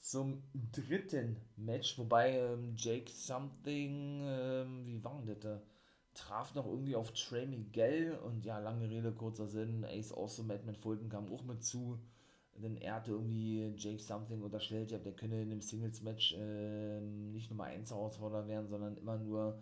zum 0.05 0.43
dritten 0.71 1.37
Match, 1.55 1.97
wobei 1.97 2.37
ähm, 2.37 2.75
Jake 2.77 3.11
Something, 3.11 4.21
ähm, 4.23 4.85
wie 4.85 5.03
war 5.03 5.17
denn 5.17 5.25
das 5.27 5.39
da? 5.39 5.61
Traf 6.13 6.53
noch 6.53 6.67
irgendwie 6.67 6.95
auf 6.95 7.11
Trey 7.11 7.45
Miguel 7.47 8.17
und 8.23 8.45
ja, 8.45 8.59
lange 8.59 8.89
Rede, 8.89 9.11
kurzer 9.11 9.47
Sinn, 9.47 9.83
Ace 9.83 10.13
Awesome, 10.13 10.47
Madman 10.47 10.75
Fulton 10.75 11.09
kam 11.09 11.27
auch 11.33 11.43
mit 11.43 11.63
zu, 11.63 11.99
denn 12.53 12.77
er 12.77 12.95
hatte 12.95 13.11
irgendwie 13.11 13.73
Jake 13.75 14.01
Something 14.01 14.41
unterstellt, 14.43 14.91
ja, 14.91 14.99
der 14.99 15.13
könne 15.13 15.41
in 15.41 15.49
dem 15.49 15.61
Singles-Match 15.61 16.35
äh, 16.37 17.01
nicht 17.01 17.49
Nummer 17.49 17.65
1 17.65 17.89
Herausforderer 17.89 18.47
werden, 18.47 18.67
sondern 18.67 18.95
immer 18.97 19.17
nur 19.17 19.59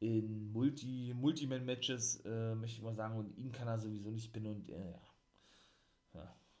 in 0.00 0.50
Multi, 0.52 1.14
Multiman-Matches, 1.14 2.22
äh, 2.24 2.54
möchte 2.54 2.78
ich 2.78 2.82
mal 2.82 2.94
sagen, 2.94 3.18
und 3.18 3.36
ihn 3.36 3.52
kann 3.52 3.68
er 3.68 3.78
sowieso 3.78 4.10
nicht 4.10 4.32
pinnen 4.32 4.54
und 4.56 4.70
äh, 4.70 4.90
ja. 4.90 5.11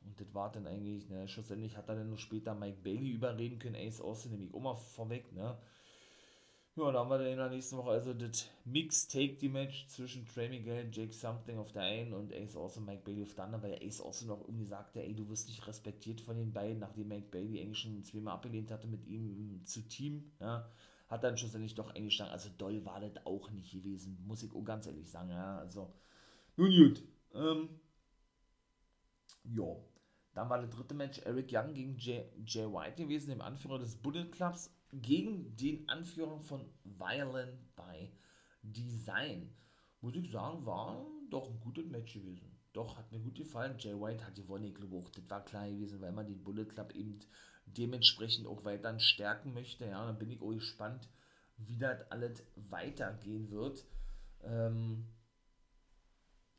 Und 0.04 0.20
das 0.20 0.34
war 0.34 0.50
dann 0.50 0.66
eigentlich, 0.66 1.08
ne, 1.08 1.28
schlussendlich 1.28 1.76
hat 1.76 1.88
er 1.88 1.96
dann 1.96 2.10
noch 2.10 2.18
später 2.18 2.54
Mike 2.54 2.78
Bailey 2.82 3.10
überreden 3.10 3.58
können, 3.58 3.76
Ace 3.76 4.00
Austin 4.00 4.32
nämlich 4.32 4.52
auch 4.54 4.60
mal 4.60 4.74
vorweg, 4.74 5.32
ne. 5.32 5.58
Ja, 6.74 6.90
da 6.90 7.00
haben 7.00 7.10
wir 7.10 7.18
dann 7.18 7.26
in 7.26 7.36
der 7.36 7.50
nächsten 7.50 7.76
Woche 7.76 7.90
also 7.90 8.14
das 8.14 8.48
Mix-Take-Die-Match 8.64 9.88
zwischen 9.88 10.24
Trey 10.26 10.48
Miguel, 10.48 10.88
Jake 10.90 11.12
Something 11.12 11.58
auf 11.58 11.70
der 11.72 11.82
einen 11.82 12.14
und 12.14 12.32
Ace 12.32 12.56
Austin, 12.56 12.86
Mike 12.86 13.02
Bailey 13.04 13.24
auf 13.24 13.34
der 13.34 13.44
anderen, 13.44 13.62
weil 13.62 13.78
Ace 13.86 14.00
Austin 14.00 14.28
noch 14.28 14.40
irgendwie 14.40 14.64
sagte, 14.64 15.02
ey, 15.02 15.14
du 15.14 15.28
wirst 15.28 15.48
nicht 15.48 15.66
respektiert 15.66 16.22
von 16.22 16.36
den 16.36 16.50
beiden, 16.50 16.78
nachdem 16.78 17.08
Mike 17.08 17.28
Bailey 17.30 17.60
eigentlich 17.60 17.78
schon 17.78 18.02
zweimal 18.04 18.34
abgelehnt 18.34 18.70
hatte, 18.70 18.86
mit 18.86 19.06
ihm 19.06 19.60
zu 19.66 19.82
Team, 19.82 20.32
ja 20.40 20.66
hat 21.12 21.24
dann 21.24 21.36
schlussendlich 21.36 21.74
doch 21.74 21.94
eingeschlagen. 21.94 22.32
Also 22.32 22.48
doll 22.56 22.84
war 22.86 22.98
das 22.98 23.26
auch 23.26 23.50
nicht 23.50 23.70
gewesen, 23.70 24.18
muss 24.26 24.42
ich 24.42 24.54
auch 24.54 24.64
ganz 24.64 24.86
ehrlich 24.86 25.08
sagen. 25.10 25.28
Ja, 25.28 25.58
also, 25.58 25.92
nun 26.56 26.70
gut. 26.70 27.02
Ähm, 27.34 27.68
ja, 29.44 29.76
dann 30.34 30.48
war 30.48 30.58
der 30.58 30.68
dritte 30.68 30.94
Match 30.94 31.18
Eric 31.20 31.50
Young 31.52 31.74
gegen 31.74 31.98
Jay, 31.98 32.24
Jay 32.46 32.64
White 32.64 33.02
gewesen, 33.02 33.30
dem 33.30 33.42
Anführer 33.42 33.78
des 33.78 33.96
Bullet 33.96 34.30
Clubs, 34.30 34.74
gegen 34.92 35.56
den 35.56 35.88
Anführer 35.88 36.40
von 36.40 36.64
Violent 36.84 37.74
by 37.76 38.10
Design. 38.62 39.54
Muss 40.00 40.16
ich 40.16 40.30
sagen, 40.30 40.64
war 40.66 41.06
doch 41.30 41.48
ein 41.48 41.60
gutes 41.60 41.86
Match 41.86 42.14
gewesen. 42.14 42.58
Doch, 42.72 42.96
hat 42.96 43.12
mir 43.12 43.20
gut 43.20 43.36
gefallen. 43.36 43.76
Jay 43.78 43.94
White 43.94 44.24
hat 44.26 44.34
gewonnen, 44.34 44.64
ich 44.64 44.74
glaube 44.74 44.96
auch, 44.96 45.08
das 45.10 45.28
war 45.28 45.44
klar 45.44 45.68
gewesen, 45.68 46.00
weil 46.00 46.12
man 46.12 46.26
den 46.26 46.42
Bullet 46.42 46.64
Club 46.64 46.94
eben 46.94 47.18
dementsprechend 47.66 48.46
auch 48.46 48.64
weiter 48.64 48.98
stärken 48.98 49.52
möchte. 49.52 49.86
Ja, 49.86 50.06
dann 50.06 50.18
bin 50.18 50.30
ich 50.30 50.40
auch 50.40 50.52
gespannt, 50.52 51.08
wie 51.56 51.78
das 51.78 52.10
alles 52.10 52.42
weitergehen 52.56 53.50
wird. 53.50 53.84
Ähm, 54.42 55.06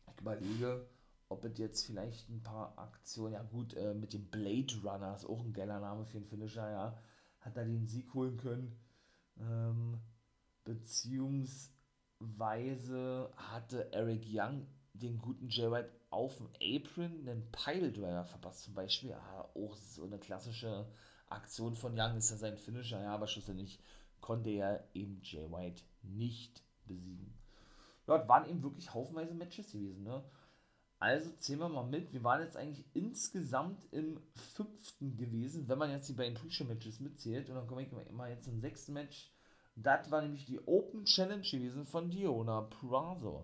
ich 0.08 0.22
überlege, 0.22 0.88
ob 1.34 1.44
es 1.46 1.58
jetzt 1.58 1.86
vielleicht 1.86 2.30
ein 2.30 2.44
paar 2.44 2.78
Aktionen, 2.78 3.34
ja 3.34 3.44
gut, 3.44 3.74
äh, 3.74 3.94
mit 3.94 4.14
dem 4.14 4.30
Blade 4.30 4.74
Runner 4.84 5.16
ist 5.16 5.26
auch 5.26 5.44
ein 5.44 5.54
geiler 5.54 5.80
Name 5.80 6.06
für 6.06 6.18
einen 6.18 6.28
Finisher, 6.28 6.70
ja, 6.70 6.98
hat 7.40 7.58
er 7.58 7.66
den 7.66 7.88
Sieg 7.88 8.14
holen 8.14 8.38
können. 8.38 8.78
Ähm, 9.40 10.00
beziehungsweise 10.64 13.34
hatte 13.36 13.92
Eric 13.92 14.26
Young 14.28 14.68
den 14.94 15.18
guten 15.20 15.50
White 15.50 15.92
auf 16.12 16.38
dem 16.38 16.50
Apron 16.62 17.28
einen 17.28 17.52
Piledriver 17.52 18.26
verpasst, 18.26 18.62
zum 18.64 18.76
Beispiel. 18.76 19.10
Ja, 19.10 19.50
auch 19.56 19.76
so 19.76 20.06
eine 20.06 20.20
klassische 20.20 20.88
Aktion 21.28 21.76
von 21.76 22.00
Young 22.00 22.18
ist 22.18 22.30
ja 22.30 22.38
sein 22.38 22.58
Finisher, 22.58 23.02
ja, 23.02 23.16
aber 23.16 23.28
schlussendlich 23.28 23.80
konnte 24.22 24.52
er 24.52 24.88
eben 24.94 25.20
Jay 25.24 25.52
White 25.52 25.82
nicht 26.04 26.62
besiegen. 26.86 27.34
Dort 28.06 28.28
waren 28.28 28.50
eben 28.50 28.62
wirklich 28.62 28.94
haufenweise 28.94 29.34
Matches 29.34 29.72
gewesen, 29.72 30.04
ne? 30.04 30.24
Also 31.04 31.32
zählen 31.32 31.60
wir 31.60 31.68
mal 31.68 31.84
mit. 31.84 32.14
Wir 32.14 32.24
waren 32.24 32.42
jetzt 32.42 32.56
eigentlich 32.56 32.86
insgesamt 32.94 33.86
im 33.92 34.22
fünften 34.56 35.18
gewesen, 35.18 35.68
wenn 35.68 35.78
man 35.78 35.92
jetzt 35.92 36.08
die 36.08 36.14
beiden 36.14 36.36
Pre-Show-Matches 36.36 37.02
mitzählt. 37.02 37.50
Und 37.50 37.56
dann 37.56 37.68
komme 37.68 37.84
ich 37.84 37.92
mal 38.14 38.30
jetzt 38.30 38.46
zum 38.46 38.62
sechsten 38.62 38.94
Match. 38.94 39.30
Das 39.76 40.10
war 40.12 40.22
nämlich 40.22 40.46
die 40.46 40.66
Open 40.66 41.04
Challenge 41.04 41.42
gewesen 41.42 41.84
von 41.84 42.10
Diona 42.10 42.62
Prazo. 42.62 43.44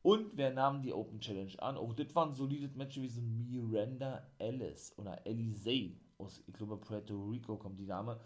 Und 0.00 0.38
wer 0.38 0.50
nahm 0.54 0.80
die 0.80 0.94
Open 0.94 1.20
Challenge 1.20 1.52
an? 1.58 1.76
Auch 1.76 1.92
das 1.92 2.14
war 2.14 2.24
ein 2.24 2.32
solides 2.32 2.74
Match 2.74 2.94
gewesen. 2.94 3.50
Miranda 3.50 4.26
Ellis 4.38 4.94
oder 4.96 5.26
Elise 5.26 5.92
aus, 6.16 6.42
ich 6.46 6.54
glaube, 6.54 6.78
Puerto 6.78 7.22
Rico 7.26 7.58
kommt 7.58 7.78
die 7.78 7.86
Dame. 7.86 8.18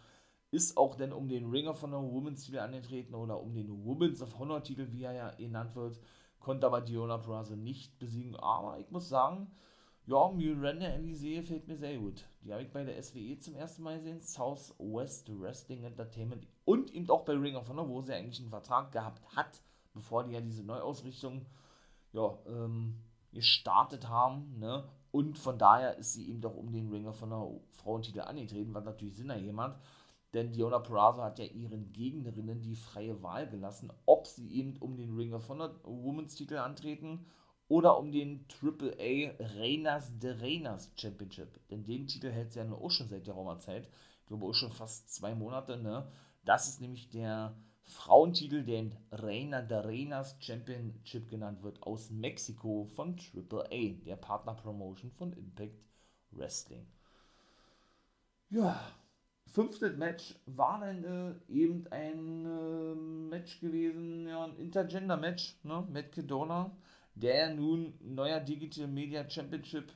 Ist 0.52 0.76
auch 0.76 0.94
denn 0.94 1.12
um 1.12 1.28
den 1.28 1.50
Ringer 1.50 1.74
von 1.74 1.90
der 1.90 2.00
Women's 2.00 2.44
Titel 2.44 2.60
angetreten 2.60 3.16
oder 3.16 3.42
um 3.42 3.56
den 3.56 3.84
Women's 3.84 4.22
of 4.22 4.38
Honor 4.38 4.62
Titel, 4.62 4.86
wie 4.92 5.02
er 5.02 5.14
ja 5.14 5.30
genannt 5.32 5.74
wird. 5.74 5.98
Konnte 6.40 6.66
aber 6.66 6.80
Diona 6.80 7.18
Purrazzo 7.18 7.56
nicht 7.56 7.98
besiegen. 7.98 8.36
Aber 8.36 8.78
ich 8.78 8.90
muss 8.90 9.08
sagen, 9.08 9.50
ja, 10.06 10.30
Miranda 10.30 10.86
Elise 10.86 11.34
gefällt 11.34 11.68
mir 11.68 11.76
sehr 11.76 11.98
gut. 11.98 12.24
Die 12.42 12.52
habe 12.52 12.62
ich 12.62 12.70
bei 12.70 12.82
der 12.82 13.02
SWE 13.02 13.38
zum 13.38 13.54
ersten 13.54 13.82
Mal 13.82 13.98
gesehen. 13.98 14.20
Southwest 14.20 15.28
Wrestling 15.38 15.84
Entertainment 15.84 16.46
und 16.64 16.94
eben 16.94 17.10
auch 17.10 17.24
bei 17.24 17.34
Ring 17.34 17.56
of 17.56 17.68
Honor, 17.68 17.88
wo 17.88 18.00
sie 18.00 18.14
eigentlich 18.14 18.40
einen 18.40 18.48
Vertrag 18.48 18.90
gehabt 18.90 19.22
hat, 19.36 19.62
bevor 19.92 20.24
die 20.24 20.32
ja 20.32 20.40
diese 20.40 20.62
Neuausrichtung 20.62 21.44
ja, 22.12 22.38
ähm, 22.46 22.94
gestartet 23.32 24.08
haben, 24.08 24.58
ne? 24.58 24.88
Und 25.10 25.38
von 25.38 25.58
daher 25.58 25.96
ist 25.96 26.12
sie 26.12 26.28
eben 26.28 26.40
doch 26.40 26.54
um 26.54 26.70
den 26.70 26.90
Ringer 26.90 27.12
von 27.12 27.30
der 27.30 27.50
Frauentitel 27.72 28.20
angetreten, 28.20 28.74
was 28.74 28.84
natürlich 28.84 29.16
Sinn 29.16 29.30
ergeben 29.30 29.60
Denn 30.34 30.52
Diona 30.52 30.78
Peraza 30.78 31.24
hat 31.24 31.38
ja 31.38 31.46
ihren 31.46 31.92
Gegnerinnen 31.92 32.60
die 32.60 32.76
freie 32.76 33.22
Wahl 33.22 33.48
gelassen, 33.48 33.90
ob 34.04 34.26
sie 34.26 34.50
eben 34.52 34.76
um 34.78 34.96
den 34.96 35.16
Ringer 35.16 35.40
von 35.40 35.58
der 35.58 35.74
Women's 35.84 36.34
Titel 36.34 36.56
antreten 36.56 37.26
oder 37.68 37.98
um 37.98 38.12
den 38.12 38.46
AAA 38.62 39.32
Reinas 39.38 40.18
de 40.18 40.32
Reinas 40.32 40.92
Championship. 40.96 41.60
Denn 41.70 41.84
den 41.84 42.06
Titel 42.06 42.30
hält 42.30 42.52
sie 42.52 42.58
ja 42.58 42.64
nur 42.64 42.80
auch 42.82 42.90
schon 42.90 43.08
seit 43.08 43.26
der 43.26 43.34
Roma-Zeit. 43.34 43.88
Ich 44.20 44.26
glaube 44.26 44.46
auch 44.46 44.54
schon 44.54 44.72
fast 44.72 45.10
zwei 45.10 45.34
Monate. 45.34 45.78
Ne? 45.78 46.10
Das 46.44 46.68
ist 46.68 46.80
nämlich 46.80 47.08
der 47.08 47.56
Frauentitel, 47.84 48.64
der 48.64 48.90
Reina 49.10 49.62
de 49.62 49.78
Reinas 49.78 50.36
Championship 50.40 51.30
genannt 51.30 51.62
wird, 51.62 51.82
aus 51.82 52.10
Mexiko 52.10 52.84
von 52.84 53.16
AAA, 53.16 54.04
der 54.04 54.16
Partnerpromotion 54.16 55.10
von 55.10 55.32
Impact 55.32 55.82
Wrestling. 56.30 56.86
Ja, 58.50 58.78
fünftes 59.52 59.96
Match 59.96 60.34
war 60.46 60.80
dann 60.80 61.04
äh, 61.04 61.52
eben 61.52 61.86
ein 61.90 62.44
äh, 62.44 62.94
Match 62.94 63.60
gewesen, 63.60 64.28
ja, 64.28 64.44
ein 64.44 64.56
Intergender-Match, 64.56 65.56
ne, 65.62 65.86
Matt 65.90 66.12
Kedona, 66.12 66.70
der 67.14 67.54
nun 67.54 67.94
neuer 68.00 68.40
Digital 68.40 68.86
Media 68.86 69.28
Championship, 69.28 69.92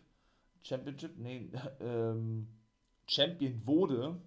Championship, 0.62 1.18
nee, 1.18 1.50
ähm, 1.80 2.48
Champion 3.06 3.66
wurde, 3.66 4.20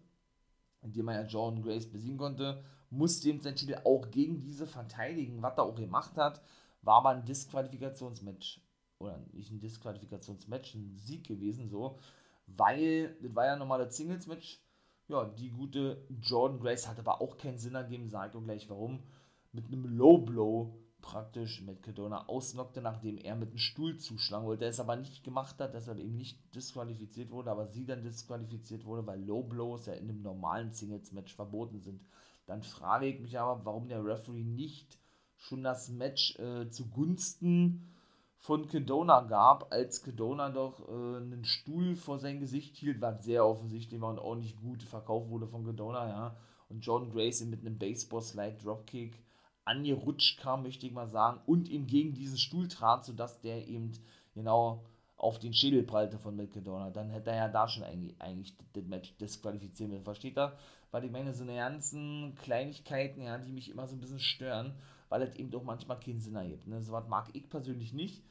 indem 0.82 1.08
er 1.08 1.22
ja 1.22 1.28
Jordan 1.28 1.64
Grace 1.64 1.88
besiegen 1.88 2.18
konnte 2.18 2.64
musste 2.96 3.30
eben 3.30 3.42
seinen 3.42 3.56
Titel 3.56 3.80
auch 3.84 4.10
gegen 4.12 4.42
diese 4.42 4.68
verteidigen, 4.68 5.42
was 5.42 5.58
er 5.58 5.64
auch 5.64 5.76
gemacht 5.76 6.18
hat, 6.18 6.42
war 6.82 6.98
aber 6.98 7.10
ein 7.10 7.26
Disqualifikationsmatch. 7.26 8.62
Oder 9.00 9.20
nicht 9.34 9.52
ein 9.52 9.60
Disqualifikationsmatch, 9.60 10.76
ein 10.76 10.96
Sieg 10.96 11.28
gewesen, 11.28 11.70
so. 11.70 12.00
Weil, 12.48 13.16
das 13.22 13.36
war 13.36 13.46
ja 13.46 13.56
nochmal 13.56 13.80
das 13.80 13.98
Singles-Match. 13.98 14.62
Ja, 15.08 15.26
die 15.26 15.50
gute 15.50 16.04
Jordan 16.22 16.60
Grace 16.60 16.88
hat 16.88 16.98
aber 16.98 17.22
auch 17.22 17.38
keinen 17.38 17.60
Sinn 17.60 17.76
ergeben, 17.76 18.10
sagt 18.10 18.36
auch 18.36 18.44
gleich 18.44 18.70
warum. 18.70 19.04
Mit 19.52 19.68
einem 19.68 19.86
Low 19.86 20.18
Blow 20.18 20.80
praktisch 21.06 21.62
Matt 21.62 21.84
Cadona 21.84 22.28
ausnockte, 22.28 22.82
nachdem 22.82 23.20
er 23.20 23.36
mit 23.36 23.50
einem 23.50 23.60
Stuhl 23.60 23.98
zuschlagen 23.98 24.48
wollte. 24.48 24.62
Der 24.62 24.70
es 24.70 24.80
aber 24.80 24.96
nicht 24.96 25.24
gemacht 25.24 25.60
hat, 25.60 25.76
dass 25.76 25.88
er 25.88 25.98
eben 25.98 26.18
nicht 26.18 26.40
disqualifiziert 26.56 27.30
wurde, 27.30 27.52
aber 27.52 27.68
sie 27.68 27.86
dann 27.86 28.02
disqualifiziert 28.02 28.86
wurde, 28.86 29.06
weil 29.06 29.24
Low 29.24 29.44
Blows 29.44 29.86
ja 29.86 29.94
in 29.94 30.10
einem 30.10 30.24
normalen 30.24 30.74
Singles-Match 30.74 31.36
verboten 31.36 31.80
sind. 31.80 32.02
Dann 32.48 32.64
frage 32.64 33.06
ich 33.06 33.20
mich 33.20 33.38
aber, 33.38 33.64
warum 33.64 33.88
der 33.88 34.04
Referee 34.04 34.44
nicht 34.44 34.98
schon 35.38 35.64
das 35.64 35.90
Match 35.90 36.36
äh, 36.40 36.70
zugunsten 36.70 37.95
von 38.40 38.68
Kedona 38.68 39.22
gab, 39.22 39.72
als 39.74 40.04
Kedona 40.04 40.50
doch 40.50 40.88
äh, 40.88 41.18
einen 41.18 41.46
Stuhl 41.46 41.96
vor 41.96 42.20
sein 42.20 42.40
Gesicht 42.40 42.76
hielt, 42.78 43.02
was 43.02 43.24
sehr 43.24 43.46
offensichtlich 43.46 44.00
war 44.02 44.12
und 44.12 44.20
auch 44.20 44.36
nicht 44.36 44.60
gut 44.62 44.84
verkauft 44.84 45.30
wurde 45.30 45.48
von 45.48 45.66
Kedona, 45.66 46.08
ja. 46.08 46.38
Und 46.70 46.86
Jordan 46.86 47.12
Grace 47.12 47.46
mit 47.46 47.62
einem 47.62 47.78
Baseball-Slide 47.78 48.58
Dropkick 48.64 49.24
angerutscht 49.66 50.40
kam, 50.40 50.64
möchte 50.64 50.86
ich 50.86 50.94
mal 50.94 51.08
sagen, 51.08 51.42
und 51.46 51.68
ihm 51.70 51.88
gegen 51.88 52.14
diesen 52.14 52.38
Stuhl 52.38 52.68
trat, 52.68 53.04
sodass 53.04 53.42
der 53.42 53.68
eben 53.68 53.92
genau 54.34 54.84
auf 55.18 55.40
den 55.40 55.54
Schädel 55.54 55.84
prallte 55.84 56.20
von 56.20 56.36
McDonough, 56.36 56.94
dann 56.94 57.10
hätte 57.10 57.32
er 57.32 57.38
ja 57.38 57.48
da 57.48 57.68
schon 57.68 57.84
eigentlich, 57.84 58.20
eigentlich 58.20 58.56
das 58.74 58.84
Match 58.86 59.18
disqualifizieren 59.18 59.92
müssen. 59.92 60.04
Versteht 60.04 60.38
er? 60.38 60.58
Weil 60.92 61.06
ich 61.06 61.12
meine, 61.12 61.34
so 61.34 61.44
eine 61.44 61.56
ganzen 61.56 62.36
Kleinigkeiten, 62.36 63.22
ja, 63.22 63.38
die 63.38 63.52
mich 63.52 63.72
immer 63.72 63.88
so 63.88 63.96
ein 63.96 64.02
bisschen 64.02 64.20
stören, 64.20 64.76
weil 65.10 65.22
es 65.22 65.36
eben 65.36 65.52
doch 65.52 65.64
manchmal 65.64 66.00
keinen 66.00 66.20
Sinn 66.20 66.36
ergibt. 66.36 66.68
Ne? 66.68 66.82
So 66.82 66.92
was 66.94 67.08
mag 67.08 67.30
ich 67.34 67.50
persönlich 67.50 67.94
nicht. 67.94 68.24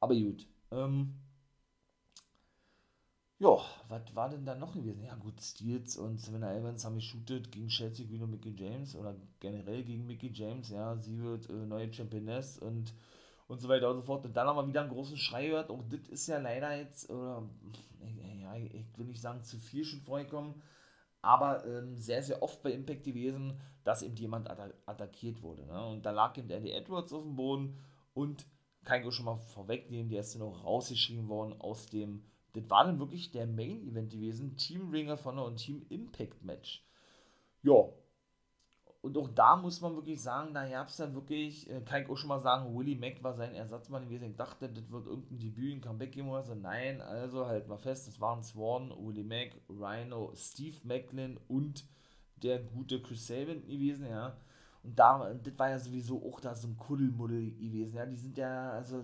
Aber 0.00 0.14
gut. 0.14 0.46
Ähm, 0.70 1.14
ja, 3.38 3.58
was 3.88 4.14
war 4.14 4.30
denn 4.30 4.46
da 4.46 4.54
noch 4.54 4.74
gewesen? 4.74 5.02
Ja, 5.04 5.14
gut, 5.16 5.40
Steels 5.40 5.96
und 5.96 6.20
Savannah 6.20 6.54
Evans 6.54 6.84
haben 6.84 6.96
geshootet 6.96 7.50
gegen 7.50 7.68
Chelsea 7.68 8.06
Green 8.06 8.22
und 8.22 8.30
Mickey 8.30 8.54
James 8.56 8.94
oder 8.94 9.16
generell 9.40 9.82
gegen 9.82 10.06
Mickey 10.06 10.30
James. 10.32 10.70
Ja, 10.70 10.96
sie 10.96 11.20
wird 11.20 11.50
äh, 11.50 11.66
neue 11.66 11.92
Championess 11.92 12.58
und, 12.58 12.94
und 13.48 13.60
so 13.60 13.68
weiter 13.68 13.90
und 13.90 13.96
so 13.96 14.02
fort. 14.02 14.24
Und 14.24 14.36
dann 14.36 14.46
haben 14.46 14.56
wir 14.56 14.68
wieder 14.68 14.82
einen 14.82 14.90
großen 14.90 15.16
Schrei 15.16 15.48
gehört. 15.48 15.70
Auch 15.70 15.82
das 15.88 16.08
ist 16.08 16.26
ja 16.28 16.38
leider 16.38 16.76
jetzt, 16.76 17.10
oder, 17.10 17.42
ja, 18.40 18.54
ich 18.56 18.96
will 18.96 19.06
nicht 19.06 19.20
sagen 19.20 19.42
zu 19.42 19.58
viel 19.58 19.84
schon 19.84 20.00
vorgekommen, 20.02 20.62
aber 21.20 21.66
ähm, 21.66 21.98
sehr, 21.98 22.22
sehr 22.22 22.42
oft 22.42 22.62
bei 22.62 22.72
Impact 22.72 23.04
gewesen, 23.04 23.60
dass 23.84 24.02
eben 24.02 24.16
jemand 24.16 24.50
atta 24.50 24.70
attackiert 24.86 25.42
wurde. 25.42 25.66
Ne? 25.66 25.86
Und 25.86 26.04
da 26.04 26.10
lag 26.10 26.36
eben 26.36 26.50
Eddie 26.50 26.72
Edwards 26.72 27.12
auf 27.12 27.22
dem 27.22 27.36
Boden 27.36 27.78
und 28.12 28.46
kann 28.84 29.02
ich 29.02 29.14
schon 29.14 29.24
mal 29.24 29.36
vorwegnehmen, 29.36 30.10
der 30.10 30.20
ist 30.20 30.34
dann 30.34 30.42
auch 30.42 30.64
rausgeschrieben 30.64 31.28
worden 31.28 31.58
aus 31.60 31.86
dem 31.86 32.24
das 32.54 32.70
war 32.70 32.84
dann 32.84 33.00
wirklich 33.00 33.32
der 33.32 33.46
Main 33.46 33.82
Event 33.82 34.12
gewesen, 34.12 34.56
Team 34.56 34.90
Ringer 34.90 35.16
von 35.16 35.38
und 35.38 35.56
Team 35.56 35.84
Impact 35.88 36.42
Match. 36.44 36.84
Ja. 37.62 37.88
Und 39.02 39.18
auch 39.18 39.28
da 39.28 39.56
muss 39.56 39.82
man 39.82 39.96
wirklich 39.96 40.22
sagen, 40.22 40.54
da 40.54 40.66
gab 40.66 40.88
es 40.88 40.96
dann 40.96 41.14
wirklich, 41.14 41.68
kann 41.84 42.02
ich 42.02 42.08
auch 42.08 42.16
schon 42.16 42.28
mal 42.28 42.38
sagen, 42.38 42.74
Willie 42.74 42.96
Mack 42.96 43.22
war 43.22 43.34
sein 43.34 43.54
Ersatzmann 43.54 44.04
gewesen. 44.04 44.30
Ich 44.30 44.36
dachte, 44.36 44.70
das 44.70 44.90
wird 44.90 45.06
irgendein 45.06 45.40
Debüt, 45.40 45.74
ein 45.74 45.80
Comeback 45.82 46.12
geben 46.12 46.30
oder 46.30 46.42
so. 46.42 46.54
Nein, 46.54 47.02
also 47.02 47.44
halt 47.44 47.68
mal 47.68 47.76
fest, 47.76 48.08
das 48.08 48.18
waren 48.20 48.42
Swan, 48.42 48.94
Willie 48.96 49.24
Mack, 49.24 49.60
Rhino, 49.68 50.32
Steve 50.34 50.76
Macklin 50.84 51.38
und 51.48 51.84
der 52.44 52.60
gute 52.60 53.00
Chris 53.02 53.26
Sabin 53.26 53.66
gewesen, 53.66 54.06
ja. 54.06 54.36
Und 54.82 54.98
da, 54.98 55.32
das 55.34 55.58
war 55.58 55.70
ja 55.70 55.78
sowieso 55.78 56.22
auch 56.22 56.40
da 56.40 56.54
so 56.54 56.68
ein 56.68 56.76
Kuddelmuddel 56.76 57.52
gewesen, 57.52 57.96
ja. 57.96 58.06
Die 58.06 58.16
sind 58.16 58.36
ja, 58.36 58.72
also 58.72 59.02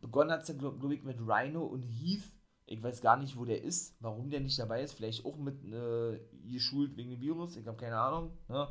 begonnen 0.00 0.32
hat 0.32 0.42
es 0.42 0.48
ja, 0.48 0.54
glaube 0.54 0.78
glaub 0.78 0.92
ich, 0.92 1.04
mit 1.04 1.18
Rhino 1.20 1.64
und 1.64 1.82
Heath 1.82 2.32
ich 2.72 2.82
weiß 2.82 3.02
gar 3.02 3.16
nicht, 3.18 3.36
wo 3.36 3.44
der 3.44 3.62
ist, 3.62 3.96
warum 4.00 4.30
der 4.30 4.40
nicht 4.40 4.58
dabei 4.58 4.82
ist. 4.82 4.94
Vielleicht 4.94 5.24
auch 5.26 5.36
mit 5.36 5.62
äh, 5.64 6.18
geschult 6.50 6.96
wegen 6.96 7.10
dem 7.10 7.20
Virus. 7.20 7.56
Ich 7.56 7.66
habe 7.66 7.76
keine 7.76 7.98
Ahnung. 7.98 8.32
Ne? 8.48 8.66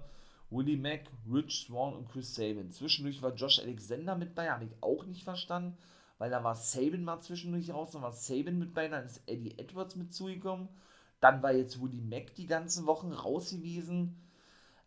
Willie 0.49 0.77
Mack, 0.77 1.03
Rich 1.31 1.65
Swan 1.67 1.93
und 1.93 2.09
Chris 2.09 2.33
Sabin. 2.33 2.71
Zwischendurch 2.71 3.21
war 3.21 3.35
Josh 3.35 3.59
Alexander 3.59 4.15
mit 4.15 4.35
bei, 4.35 4.49
habe 4.49 4.65
ich 4.65 4.71
auch 4.81 5.05
nicht 5.05 5.23
verstanden, 5.23 5.77
weil 6.17 6.29
da 6.29 6.43
war 6.43 6.55
Sabin 6.55 7.03
mal 7.03 7.19
zwischendurch 7.19 7.71
raus, 7.71 7.91
dann 7.91 8.01
war 8.01 8.11
Sabin 8.11 8.59
mit 8.59 8.73
bei, 8.73 8.87
dann 8.87 9.05
ist 9.05 9.21
Eddie 9.27 9.57
Edwards 9.57 9.95
mit 9.95 10.13
zugekommen. 10.13 10.67
Dann 11.21 11.41
war 11.41 11.53
jetzt 11.53 11.81
Willie 11.81 12.01
Mack 12.01 12.35
die 12.35 12.47
ganzen 12.47 12.85
Wochen 12.85 13.13
raus 13.13 13.51
gewesen. 13.51 14.21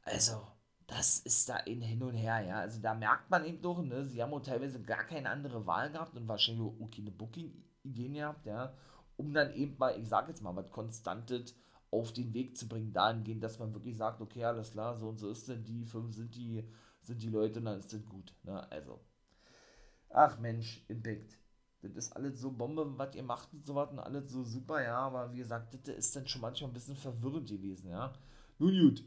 Also, 0.02 0.46
das 0.86 1.20
ist 1.20 1.48
da 1.48 1.56
in 1.58 1.80
Hin 1.80 2.02
und 2.02 2.14
Her, 2.14 2.40
ja. 2.40 2.60
Also 2.60 2.80
da 2.80 2.92
merkt 2.92 3.30
man 3.30 3.46
eben 3.46 3.62
doch, 3.62 3.82
ne, 3.82 4.04
sie 4.04 4.22
haben 4.22 4.34
auch 4.34 4.42
teilweise 4.42 4.82
gar 4.82 5.04
keine 5.04 5.30
andere 5.30 5.66
Wahl 5.66 5.90
gehabt 5.90 6.16
und 6.16 6.28
wahrscheinlich 6.28 6.62
auch 6.62 6.80
okay, 6.80 7.00
eine 7.00 7.10
Booking-Ideen 7.10 8.14
gehabt, 8.14 8.44
ja 8.44 8.74
um 9.16 9.32
dann 9.32 9.54
eben 9.54 9.76
mal, 9.78 9.98
ich 9.98 10.08
sag 10.08 10.28
jetzt 10.28 10.42
mal, 10.42 10.54
was 10.56 10.70
Konstantes 10.70 11.54
auf 11.90 12.12
den 12.12 12.34
Weg 12.34 12.56
zu 12.56 12.68
bringen, 12.68 12.92
dahingehend, 12.92 13.42
dass 13.42 13.58
man 13.58 13.72
wirklich 13.72 13.96
sagt, 13.96 14.20
okay, 14.20 14.44
alles 14.44 14.72
klar, 14.72 14.96
so 14.96 15.08
und 15.08 15.18
so 15.18 15.30
ist 15.30 15.48
denn 15.48 15.64
die, 15.64 15.84
fünf 15.84 16.14
sind 16.14 16.34
die, 16.34 16.64
sind 17.00 17.22
die 17.22 17.28
Leute 17.28 17.60
und 17.60 17.66
dann 17.66 17.78
ist 17.78 17.92
das 17.92 18.04
gut. 18.06 18.34
Ne? 18.42 18.70
Also, 18.70 19.00
ach 20.10 20.38
Mensch, 20.38 20.84
Impact. 20.88 21.38
Das 21.84 22.06
ist 22.06 22.12
alles 22.12 22.40
so 22.40 22.50
Bombe, 22.50 22.98
was 22.98 23.14
ihr 23.14 23.22
macht 23.22 23.52
und 23.52 23.66
so 23.66 23.74
was 23.74 23.90
und 23.90 23.98
alles 23.98 24.30
so 24.30 24.42
super, 24.42 24.82
ja, 24.82 24.98
aber 24.98 25.32
wie 25.32 25.38
gesagt, 25.38 25.74
das 25.86 25.96
ist 25.96 26.16
dann 26.16 26.26
schon 26.26 26.40
manchmal 26.40 26.70
ein 26.70 26.74
bisschen 26.74 26.96
verwirrend 26.96 27.48
gewesen, 27.48 27.90
ja. 27.90 28.12
Nun 28.58 28.78
gut, 28.78 29.04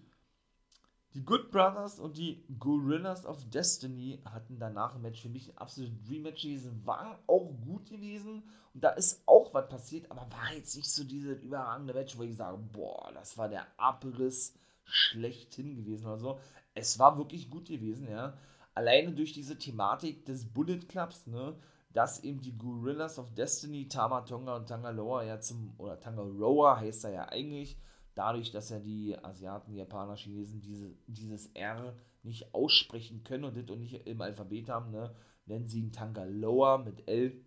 die 1.14 1.26
Good 1.26 1.50
Brothers 1.52 2.00
und 2.00 2.18
die 2.18 2.46
Gorillas 2.60 3.26
of 3.26 3.50
Destiny 3.50 4.22
hatten 4.26 4.60
danach 4.60 4.96
ein 4.96 5.02
Match 5.02 5.22
für 5.22 5.30
mich 5.30 5.50
ein 5.50 5.58
absolutes 5.58 6.04
Dream 6.04 6.24
Match 6.24 6.44
gewesen, 6.44 6.86
war 6.86 7.20
auch 7.26 7.52
gut 7.66 7.90
gewesen 7.90 8.44
und 8.74 8.84
da 8.84 8.90
ist 8.90 9.24
auch 9.26 9.52
was 9.54 9.68
passiert, 9.68 10.12
aber 10.12 10.28
war 10.32 10.54
jetzt 10.54 10.76
nicht 10.76 10.92
so 10.92 11.04
dieses 11.04 11.42
überragende 11.42 11.96
Match, 11.96 12.18
wo 12.18 12.24
ich 12.24 12.36
sage, 12.36 12.60
boah, 12.72 13.12
das 13.14 13.36
war 13.38 13.50
der 13.50 13.66
Abriss 13.80 14.54
schlechthin 14.84 15.76
gewesen 15.76 16.06
oder 16.06 16.20
so. 16.20 16.40
Es 16.76 17.00
war 17.00 17.18
wirklich 17.18 17.50
gut 17.50 17.68
gewesen, 17.68 18.08
ja. 18.08 18.38
Alleine 18.76 19.12
durch 19.14 19.34
diese 19.34 19.58
Thematik 19.58 20.26
des 20.26 20.46
Bullet 20.46 20.82
Clubs, 20.88 21.26
ne, 21.26 21.56
dass 21.90 22.24
eben 22.24 22.42
die 22.42 22.58
Gorillas 22.58 23.18
of 23.18 23.34
Destiny, 23.34 23.88
Tama 23.88 24.22
Tonga 24.22 24.56
und 24.56 24.68
Tangaloa 24.68 25.24
ja 25.24 25.40
zum, 25.40 25.74
oder 25.78 26.00
Tangaroa 26.00 26.80
heißt 26.80 27.06
er 27.06 27.12
ja 27.12 27.30
eigentlich, 27.30 27.80
dadurch, 28.14 28.52
dass 28.52 28.70
ja 28.70 28.80
die 28.80 29.18
Asiaten, 29.24 29.74
Japaner, 29.74 30.16
Chinesen 30.16 30.62
diese, 30.62 30.96
dieses 31.08 31.48
R 31.54 31.96
nicht 32.24 32.54
aussprechen 32.54 33.24
können 33.24 33.46
und 33.46 33.56
das 33.56 33.70
und 33.70 33.80
nicht 33.80 34.08
im 34.08 34.22
Alphabet 34.22 34.70
haben, 34.70 34.92
ne, 34.92 35.16
nennen 35.46 35.68
sie 35.68 35.80
ihn 35.80 35.92
Tangaloa 35.92 36.80
mit 36.80 37.08
L. 37.08 37.44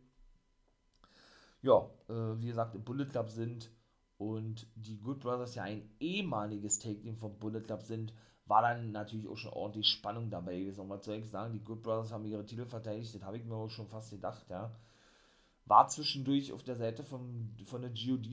Ja, 1.63 1.91
äh, 2.09 2.41
wie 2.41 2.47
gesagt, 2.47 2.75
im 2.75 2.85
Bullet 2.85 3.07
Club 3.07 3.29
sind 3.29 3.71
und 4.17 4.67
die 4.75 4.99
Good 4.99 5.21
Brothers 5.21 5.55
ja 5.55 5.65
ein 5.65 5.91
ehemaliges 6.01 6.79
Take-Team 6.79 7.17
vom 7.17 7.39
Bullet 7.39 7.61
Club 7.61 7.83
sind, 7.83 8.15
war 8.51 8.63
dann 8.63 8.91
natürlich 8.91 9.29
auch 9.29 9.37
schon 9.37 9.53
ordentlich 9.53 9.87
Spannung 9.87 10.29
dabei 10.29 10.59
gewesen. 10.59 10.81
Und 10.81 10.91
was 10.91 11.05
soll 11.05 11.15
ich 11.15 11.31
sagen, 11.31 11.53
die 11.53 11.63
Good 11.63 11.83
Brothers 11.83 12.11
haben 12.11 12.25
ihre 12.25 12.45
Titel 12.45 12.67
verteidigt, 12.67 13.15
das 13.15 13.23
habe 13.23 13.39
ich 13.39 13.45
mir 13.45 13.55
auch 13.55 13.71
schon 13.71 13.87
fast 13.87 14.11
gedacht, 14.11 14.45
ja. 14.51 14.73
War 15.67 15.87
zwischendurch 15.87 16.53
auf 16.53 16.65
der 16.65 16.75
Seite 16.75 17.05
von, 17.05 17.55
von 17.65 17.81
der 17.81 17.93
GOD, 17.93 18.27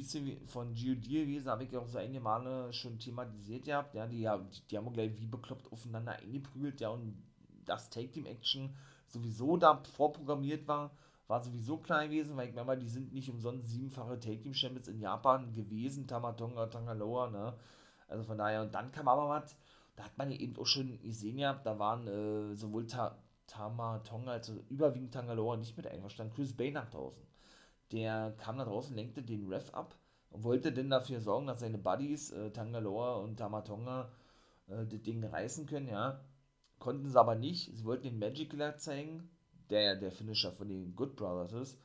von 0.48 0.74
GOD 0.74 1.04
gewesen, 1.04 1.50
habe 1.50 1.66
ich 1.66 1.72
ja 1.72 1.80
auch 1.80 1.88
so 1.88 2.00
einige 2.00 2.20
Male 2.20 2.74
schon 2.74 2.98
thematisiert 2.98 3.66
gehabt, 3.66 3.94
ja, 3.94 4.08
die, 4.08 4.28
die, 4.28 4.68
die 4.72 4.78
haben 4.78 4.92
gleich 4.92 5.12
wie 5.20 5.28
bekloppt 5.28 5.72
aufeinander 5.72 6.14
eingeprügelt, 6.14 6.82
ja, 6.82 6.90
und 6.90 7.16
das 7.66 7.92
Take-Team-Action 7.92 8.74
sowieso 9.06 9.56
da 9.56 9.84
vorprogrammiert 9.84 10.68
war, 10.68 10.90
war 11.28 11.44
sowieso 11.44 11.78
klar 11.78 12.06
gewesen, 12.06 12.36
weil 12.38 12.50
ich 12.50 12.56
meine 12.56 12.78
die 12.78 12.90
sind 12.90 13.14
nicht 13.14 13.30
umsonst 13.30 13.68
siebenfache 13.68 14.20
Take-Team-Champions 14.20 14.88
in 14.88 15.00
Japan 15.00 15.54
gewesen, 15.54 16.08
Tamatonga, 16.08 16.66
Tangaloa, 16.66 17.30
ne, 17.30 17.54
also 18.08 18.24
von 18.24 18.40
daher, 18.40 18.64
und 18.64 18.74
dann 18.74 18.92
kam 18.92 19.08
aber 19.08 19.30
was, 19.30 19.56
da 19.98 20.06
hat 20.06 20.18
man 20.18 20.32
ja 20.32 20.38
eben 20.38 20.56
auch 20.58 20.66
schon 20.66 21.02
gesehen 21.02 21.38
ja, 21.38 21.54
da 21.54 21.78
waren 21.78 22.08
äh, 22.08 22.56
sowohl 22.56 22.88
Ta 22.88 23.18
Tama 23.48 24.00
Tonga, 24.00 24.32
also 24.32 24.54
überwiegend 24.70 25.14
Tangaloa 25.14 25.56
nicht 25.56 25.78
mit 25.78 25.88
einverstanden. 25.88 26.34
Chris 26.34 26.54
Bay 26.54 26.72
nach 26.72 26.90
draußen 26.90 27.28
der 27.92 28.34
kam 28.38 28.58
da 28.58 28.66
draußen, 28.66 28.96
lenkte 28.96 29.22
den 29.22 29.48
Ref 29.48 29.74
ab 29.74 29.96
und 30.30 30.44
wollte 30.44 30.72
denn 30.72 30.90
dafür 30.90 31.22
sorgen, 31.22 31.48
dass 31.48 31.60
seine 31.60 31.78
Buddies, 31.78 32.32
äh, 32.32 32.52
Tangaloa 32.52 33.18
und 33.18 33.38
Tamatonga, 33.38 34.12
äh, 34.68 34.86
das 34.86 35.02
Ding 35.02 35.24
reißen 35.24 35.66
können, 35.66 35.88
ja. 35.88 36.20
Konnten 36.80 37.10
sie 37.10 37.20
aber 37.20 37.36
nicht. 37.36 37.76
Sie 37.76 37.86
wollten 37.86 38.04
den 38.04 38.20
Magic 38.20 38.52
Killer 38.52 38.78
zeigen, 38.78 39.30
der 39.70 39.82
ja 39.82 39.96
der 39.96 40.12
Finisher 40.12 40.52
von 40.52 40.70
den 40.70 40.96
Good 40.96 41.16
Brothers 41.16 41.54
ist. 41.54 41.80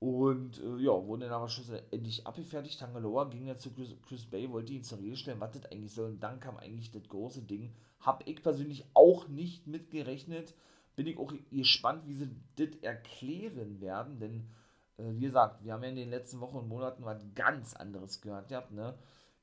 Und 0.00 0.62
äh, 0.62 0.76
ja, 0.76 0.92
wurden 0.92 1.22
dann 1.22 1.32
aber 1.32 1.48
schlussendlich 1.48 2.26
abgefertigt. 2.26 2.78
Tangaloa 2.78 3.24
ging 3.24 3.46
ja 3.46 3.56
zu 3.56 3.72
Chris, 3.72 3.96
Chris, 4.06 4.26
Bay, 4.26 4.50
wollte 4.50 4.72
ihn 4.72 4.84
zur 4.84 4.98
Rede 4.98 5.16
stellen, 5.16 5.40
was 5.40 5.52
das 5.52 5.66
eigentlich 5.72 5.92
soll. 5.92 6.10
Und 6.10 6.20
dann 6.22 6.38
kam 6.38 6.56
eigentlich 6.56 6.92
das 6.92 7.08
große 7.08 7.42
Ding. 7.42 7.74
Hab 8.00 8.26
ich 8.28 8.42
persönlich 8.42 8.84
auch 8.94 9.26
nicht 9.28 9.66
mitgerechnet. 9.66 10.54
Bin 10.94 11.06
ich 11.06 11.18
auch 11.18 11.32
gespannt, 11.50 12.06
wie 12.06 12.14
sie 12.14 12.30
das 12.56 12.76
erklären 12.82 13.80
werden, 13.80 14.18
denn 14.18 14.48
äh, 14.98 15.12
wie 15.14 15.26
gesagt, 15.26 15.64
wir 15.64 15.72
haben 15.72 15.82
ja 15.82 15.90
in 15.90 15.96
den 15.96 16.10
letzten 16.10 16.40
Wochen 16.40 16.56
und 16.56 16.68
Monaten 16.68 17.04
was 17.04 17.22
ganz 17.34 17.74
anderes 17.74 18.20
gehört 18.20 18.48
gehabt, 18.48 18.72
ne? 18.72 18.98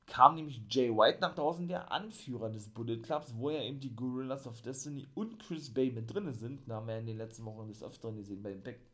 Kam 0.06 0.36
nämlich 0.36 0.62
Jay 0.70 0.90
White 0.90 1.18
nach 1.20 1.34
draußen, 1.34 1.66
der 1.66 1.90
Anführer 1.90 2.48
des 2.48 2.68
Bullet 2.68 2.98
Clubs, 2.98 3.34
wo 3.36 3.50
ja 3.50 3.60
eben 3.62 3.80
die 3.80 3.96
Gorillas 3.96 4.46
of 4.46 4.62
Destiny 4.62 5.08
und 5.14 5.40
Chris 5.40 5.74
Bay 5.74 5.90
mit 5.90 6.12
drin 6.12 6.32
sind. 6.32 6.68
Da 6.68 6.76
haben 6.76 6.86
wir 6.86 6.98
in 6.98 7.06
den 7.06 7.18
letzten 7.18 7.44
Wochen 7.44 7.66
des 7.66 7.82
Öfteren 7.82 8.16
gesehen 8.16 8.40
bei 8.40 8.52
Impact. 8.52 8.86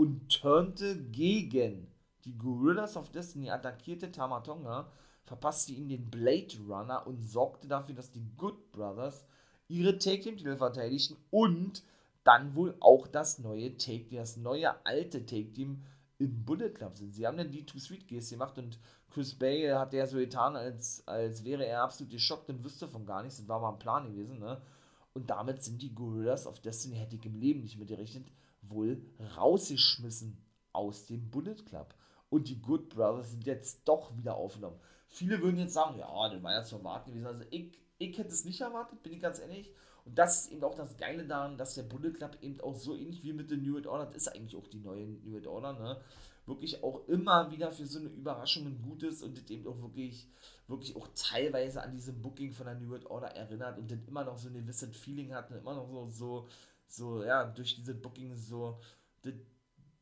Und 0.00 0.30
turnte 0.30 0.96
gegen 0.96 1.86
die 2.24 2.38
Gorillas 2.38 2.96
of 2.96 3.10
Destiny, 3.10 3.50
attackierte 3.50 4.10
Tamatonga, 4.10 4.90
verpasste 5.26 5.72
ihm 5.72 5.90
den 5.90 6.10
Blade 6.10 6.56
Runner 6.66 7.06
und 7.06 7.20
sorgte 7.20 7.68
dafür, 7.68 7.94
dass 7.94 8.10
die 8.10 8.24
Good 8.38 8.72
Brothers 8.72 9.26
ihre 9.68 9.98
Take-Team-Titel 9.98 10.56
verteidigten 10.56 11.18
und 11.28 11.82
dann 12.24 12.54
wohl 12.54 12.78
auch 12.80 13.08
das 13.08 13.40
neue 13.40 13.76
Take, 13.76 14.16
das 14.16 14.38
neue 14.38 14.74
alte 14.86 15.26
Take-Team 15.26 15.82
im 16.16 16.44
Bullet 16.46 16.70
Club 16.70 16.96
sind. 16.96 17.14
Sie 17.14 17.26
haben 17.26 17.36
dann 17.36 17.50
die 17.50 17.66
Too 17.66 17.78
Sweet 17.78 18.08
Geste 18.08 18.36
gemacht 18.36 18.56
und 18.56 18.78
Chris 19.10 19.34
Bay 19.34 19.68
hat 19.68 19.92
ja 19.92 20.06
so 20.06 20.16
getan, 20.16 20.56
als, 20.56 21.06
als 21.06 21.44
wäre 21.44 21.66
er 21.66 21.82
absolut 21.82 22.10
geschockt 22.10 22.48
und 22.48 22.64
wüsste 22.64 22.88
von 22.88 23.04
gar 23.04 23.22
nichts. 23.22 23.36
Das 23.36 23.48
war 23.48 23.60
mal 23.60 23.72
ein 23.72 23.78
Plan 23.78 24.10
gewesen, 24.10 24.38
ne? 24.38 24.62
Und 25.12 25.28
damit 25.28 25.62
sind 25.62 25.82
die 25.82 25.94
Gorillas 25.94 26.46
of 26.46 26.60
Destiny, 26.60 26.96
hätte 26.96 27.16
ich 27.16 27.26
im 27.26 27.34
Leben 27.34 27.60
nicht 27.60 27.78
mit 27.78 27.88
gerechnet, 27.88 28.24
wohl 28.62 29.02
rausgeschmissen 29.36 30.36
aus 30.72 31.06
dem 31.06 31.30
Bullet 31.30 31.56
Club. 31.66 31.94
Und 32.28 32.48
die 32.48 32.60
Good 32.60 32.90
Brothers 32.90 33.32
sind 33.32 33.44
jetzt 33.46 33.82
doch 33.86 34.16
wieder 34.16 34.36
aufgenommen. 34.36 34.78
Viele 35.08 35.42
würden 35.42 35.58
jetzt 35.58 35.74
sagen, 35.74 35.98
ja, 35.98 36.28
das 36.28 36.42
war 36.42 36.52
ja 36.52 36.62
zu 36.62 36.76
erwarten 36.76 37.10
gewesen. 37.10 37.26
Also 37.26 37.44
ich, 37.50 37.72
ich 37.98 38.16
hätte 38.16 38.30
es 38.30 38.44
nicht 38.44 38.60
erwartet, 38.60 39.02
bin 39.02 39.12
ich 39.12 39.20
ganz 39.20 39.40
ehrlich. 39.40 39.72
Und 40.04 40.18
das 40.18 40.44
ist 40.44 40.52
eben 40.52 40.64
auch 40.64 40.74
das 40.74 40.96
Geile 40.96 41.26
daran, 41.26 41.58
dass 41.58 41.74
der 41.74 41.82
Bullet 41.82 42.12
Club 42.12 42.38
eben 42.40 42.60
auch 42.60 42.74
so 42.74 42.94
ähnlich 42.94 43.22
wie 43.22 43.32
mit 43.32 43.50
der 43.50 43.58
New 43.58 43.74
World 43.74 43.86
Order, 43.86 44.06
das 44.06 44.16
ist 44.16 44.28
eigentlich 44.28 44.56
auch 44.56 44.66
die 44.68 44.80
neue 44.80 45.06
New 45.06 45.32
World 45.32 45.46
Order, 45.46 45.72
ne? 45.74 46.00
Wirklich 46.46 46.82
auch 46.82 47.06
immer 47.06 47.50
wieder 47.50 47.70
für 47.70 47.86
so 47.86 47.98
eine 47.98 48.08
Überraschung 48.08 48.80
gut 48.82 49.02
ist 49.02 49.22
und 49.22 49.36
das 49.36 49.48
eben 49.50 49.66
auch 49.68 49.80
wirklich, 49.82 50.26
wirklich 50.66 50.96
auch 50.96 51.06
teilweise 51.14 51.82
an 51.82 51.92
diese 51.92 52.12
Booking 52.12 52.52
von 52.52 52.66
der 52.66 52.74
New 52.76 52.90
World 52.90 53.06
Order 53.06 53.28
erinnert 53.36 53.78
und 53.78 53.90
das 53.90 53.98
immer 54.08 54.24
noch 54.24 54.38
so 54.38 54.48
ein 54.48 54.54
gewisses 54.54 54.96
Feeling 54.96 55.34
hat 55.34 55.50
und 55.50 55.58
immer 55.58 55.74
noch 55.74 55.86
so, 55.86 56.08
so, 56.08 56.48
so, 56.92 57.24
ja, 57.24 57.44
durch 57.44 57.76
diese 57.76 57.94
Booking 57.94 58.36
so, 58.36 58.80
das, 59.22 59.34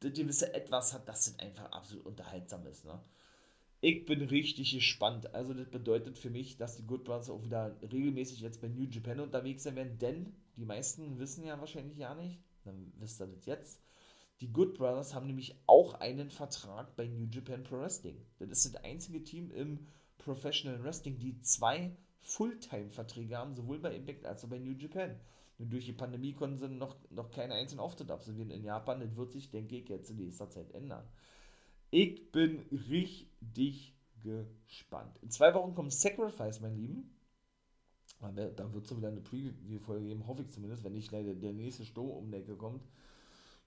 das 0.01 0.13
gewisse 0.13 0.55
Etwas 0.55 0.93
hat, 0.93 1.09
das 1.09 1.39
einfach 1.39 1.71
absolut 1.73 2.07
unterhaltsam 2.07 2.67
ist, 2.67 2.85
ne? 2.85 3.01
Ich 3.81 4.07
bin 4.07 4.23
richtig 4.23 4.73
gespannt. 4.73 5.33
Also 5.35 5.55
das 5.55 5.69
bedeutet 5.71 6.19
für 6.19 6.31
mich, 6.31 6.57
dass 6.57 6.77
die 6.77 6.87
Good 6.87 7.05
Brothers 7.05 7.31
auch 7.31 7.45
wieder 7.45 7.77
regelmäßig 7.81 8.41
jetzt 8.41 8.61
bei 8.61 8.67
New 8.67 8.89
Japan 8.91 9.21
unterwegs 9.21 9.63
sein 9.63 9.77
werden, 9.77 9.99
denn 9.99 10.35
die 10.57 10.65
meisten 10.65 11.21
wissen 11.21 11.45
ja 11.45 11.61
wahrscheinlich 11.61 11.97
ja 11.97 12.13
nicht, 12.15 12.41
dann 12.65 12.93
wisst 12.97 13.21
ihr 13.21 13.29
das 13.29 13.47
jetzt. 13.47 13.81
Die 14.41 14.53
Good 14.53 14.75
Brothers 14.75 15.15
haben 15.15 15.27
nämlich 15.27 15.57
auch 15.67 15.95
einen 15.95 16.31
Vertrag 16.31 16.97
bei 16.97 17.07
New 17.07 17.29
Japan 17.31 17.63
Pro 17.63 17.79
Wrestling. 17.79 18.21
Das 18.39 18.49
ist 18.51 18.75
das 18.75 18.83
einzige 18.83 19.23
Team 19.23 19.53
im 19.53 19.87
Professional 20.19 20.83
Wrestling, 20.83 21.19
die 21.19 21.41
zwei 21.41 21.97
Fulltime-Verträge 22.21 23.37
haben, 23.37 23.55
sowohl 23.55 23.79
bei 23.79 23.95
Impact 23.95 24.27
als 24.27 24.45
auch 24.45 24.49
bei 24.49 24.59
New 24.59 24.73
Japan. 24.73 25.19
Nur 25.59 25.69
durch 25.69 25.87
die 25.87 25.93
Pandemie 25.93 26.35
konnten 26.35 26.57
sie 26.57 26.69
noch, 26.69 26.97
noch 27.11 27.31
keinen 27.31 27.53
einzelnen 27.53 27.81
Auftritt 27.81 28.11
absolvieren 28.11 28.51
in 28.51 28.63
Japan. 28.63 29.01
Das 29.01 29.17
wird 29.17 29.33
sich, 29.33 29.51
denke 29.51 29.77
ich, 29.77 29.89
jetzt 29.89 30.11
in 30.11 30.17
nächster 30.17 30.49
Zeit 30.49 30.73
ändern. 30.73 31.05
Ich 31.91 32.31
bin 32.31 32.61
richtig 32.89 33.95
gespannt. 34.23 35.19
In 35.23 35.31
zwei 35.31 35.55
Wochen 35.55 35.75
kommt 35.75 35.93
Sacrifice, 35.93 36.61
mein 36.61 36.77
Lieben. 36.77 37.15
Da 38.21 38.73
wird 38.73 38.85
es 38.85 38.97
wieder 38.97 39.09
eine 39.09 39.21
Preview-Folge 39.21 40.07
geben, 40.07 40.27
hoffe 40.27 40.43
ich 40.43 40.51
zumindest, 40.51 40.83
wenn 40.83 40.93
nicht 40.93 41.13
leider 41.13 41.35
der 41.35 41.53
nächste 41.53 41.85
Sturm 41.85 42.11
um 42.11 42.31
die 42.31 42.39
Ecke 42.39 42.57
kommt. 42.57 42.83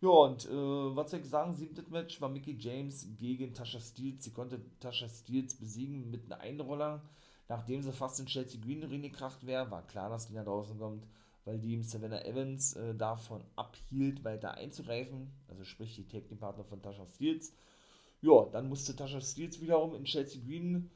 Ja, 0.01 0.09
und 0.09 0.45
äh, 0.45 0.95
was 0.95 1.11
soll 1.11 1.19
ich 1.19 1.27
sagen, 1.27 1.53
siebtes 1.53 1.89
Match 1.89 2.19
war 2.19 2.27
Mickey 2.27 2.57
James 2.59 3.07
gegen 3.17 3.53
Tasha 3.53 3.79
Steels. 3.79 4.23
Sie 4.23 4.31
konnte 4.31 4.59
Tasha 4.79 5.07
Steels 5.07 5.55
besiegen 5.55 6.09
mit 6.09 6.31
einem 6.31 6.41
Einroller. 6.41 7.01
Nachdem 7.47 7.81
sie 7.81 7.93
fast 7.93 8.19
in 8.19 8.25
Chelsea 8.25 8.59
Green 8.59 8.83
reingekracht 8.83 9.45
wäre, 9.45 9.69
war 9.69 9.85
klar, 9.85 10.09
dass 10.09 10.27
die 10.27 10.33
nach 10.33 10.45
draußen 10.45 10.77
kommt, 10.77 11.05
weil 11.45 11.59
die 11.59 11.81
Savannah 11.83 12.23
Evans 12.23 12.73
äh, 12.73 12.95
davon 12.95 13.43
abhielt, 13.55 14.23
weiter 14.23 14.55
einzugreifen. 14.55 15.31
Also 15.47 15.63
sprich 15.63 15.95
die 15.95 16.07
Tag-Team-Partner 16.07 16.63
von 16.63 16.81
Tasha 16.81 17.05
Steels. 17.05 17.53
Ja, 18.21 18.45
dann 18.51 18.69
musste 18.69 18.95
Tasha 18.95 19.21
Steels 19.21 19.61
wiederum 19.61 19.95
in 19.95 20.03
Chelsea 20.03 20.41
Green 20.45 20.89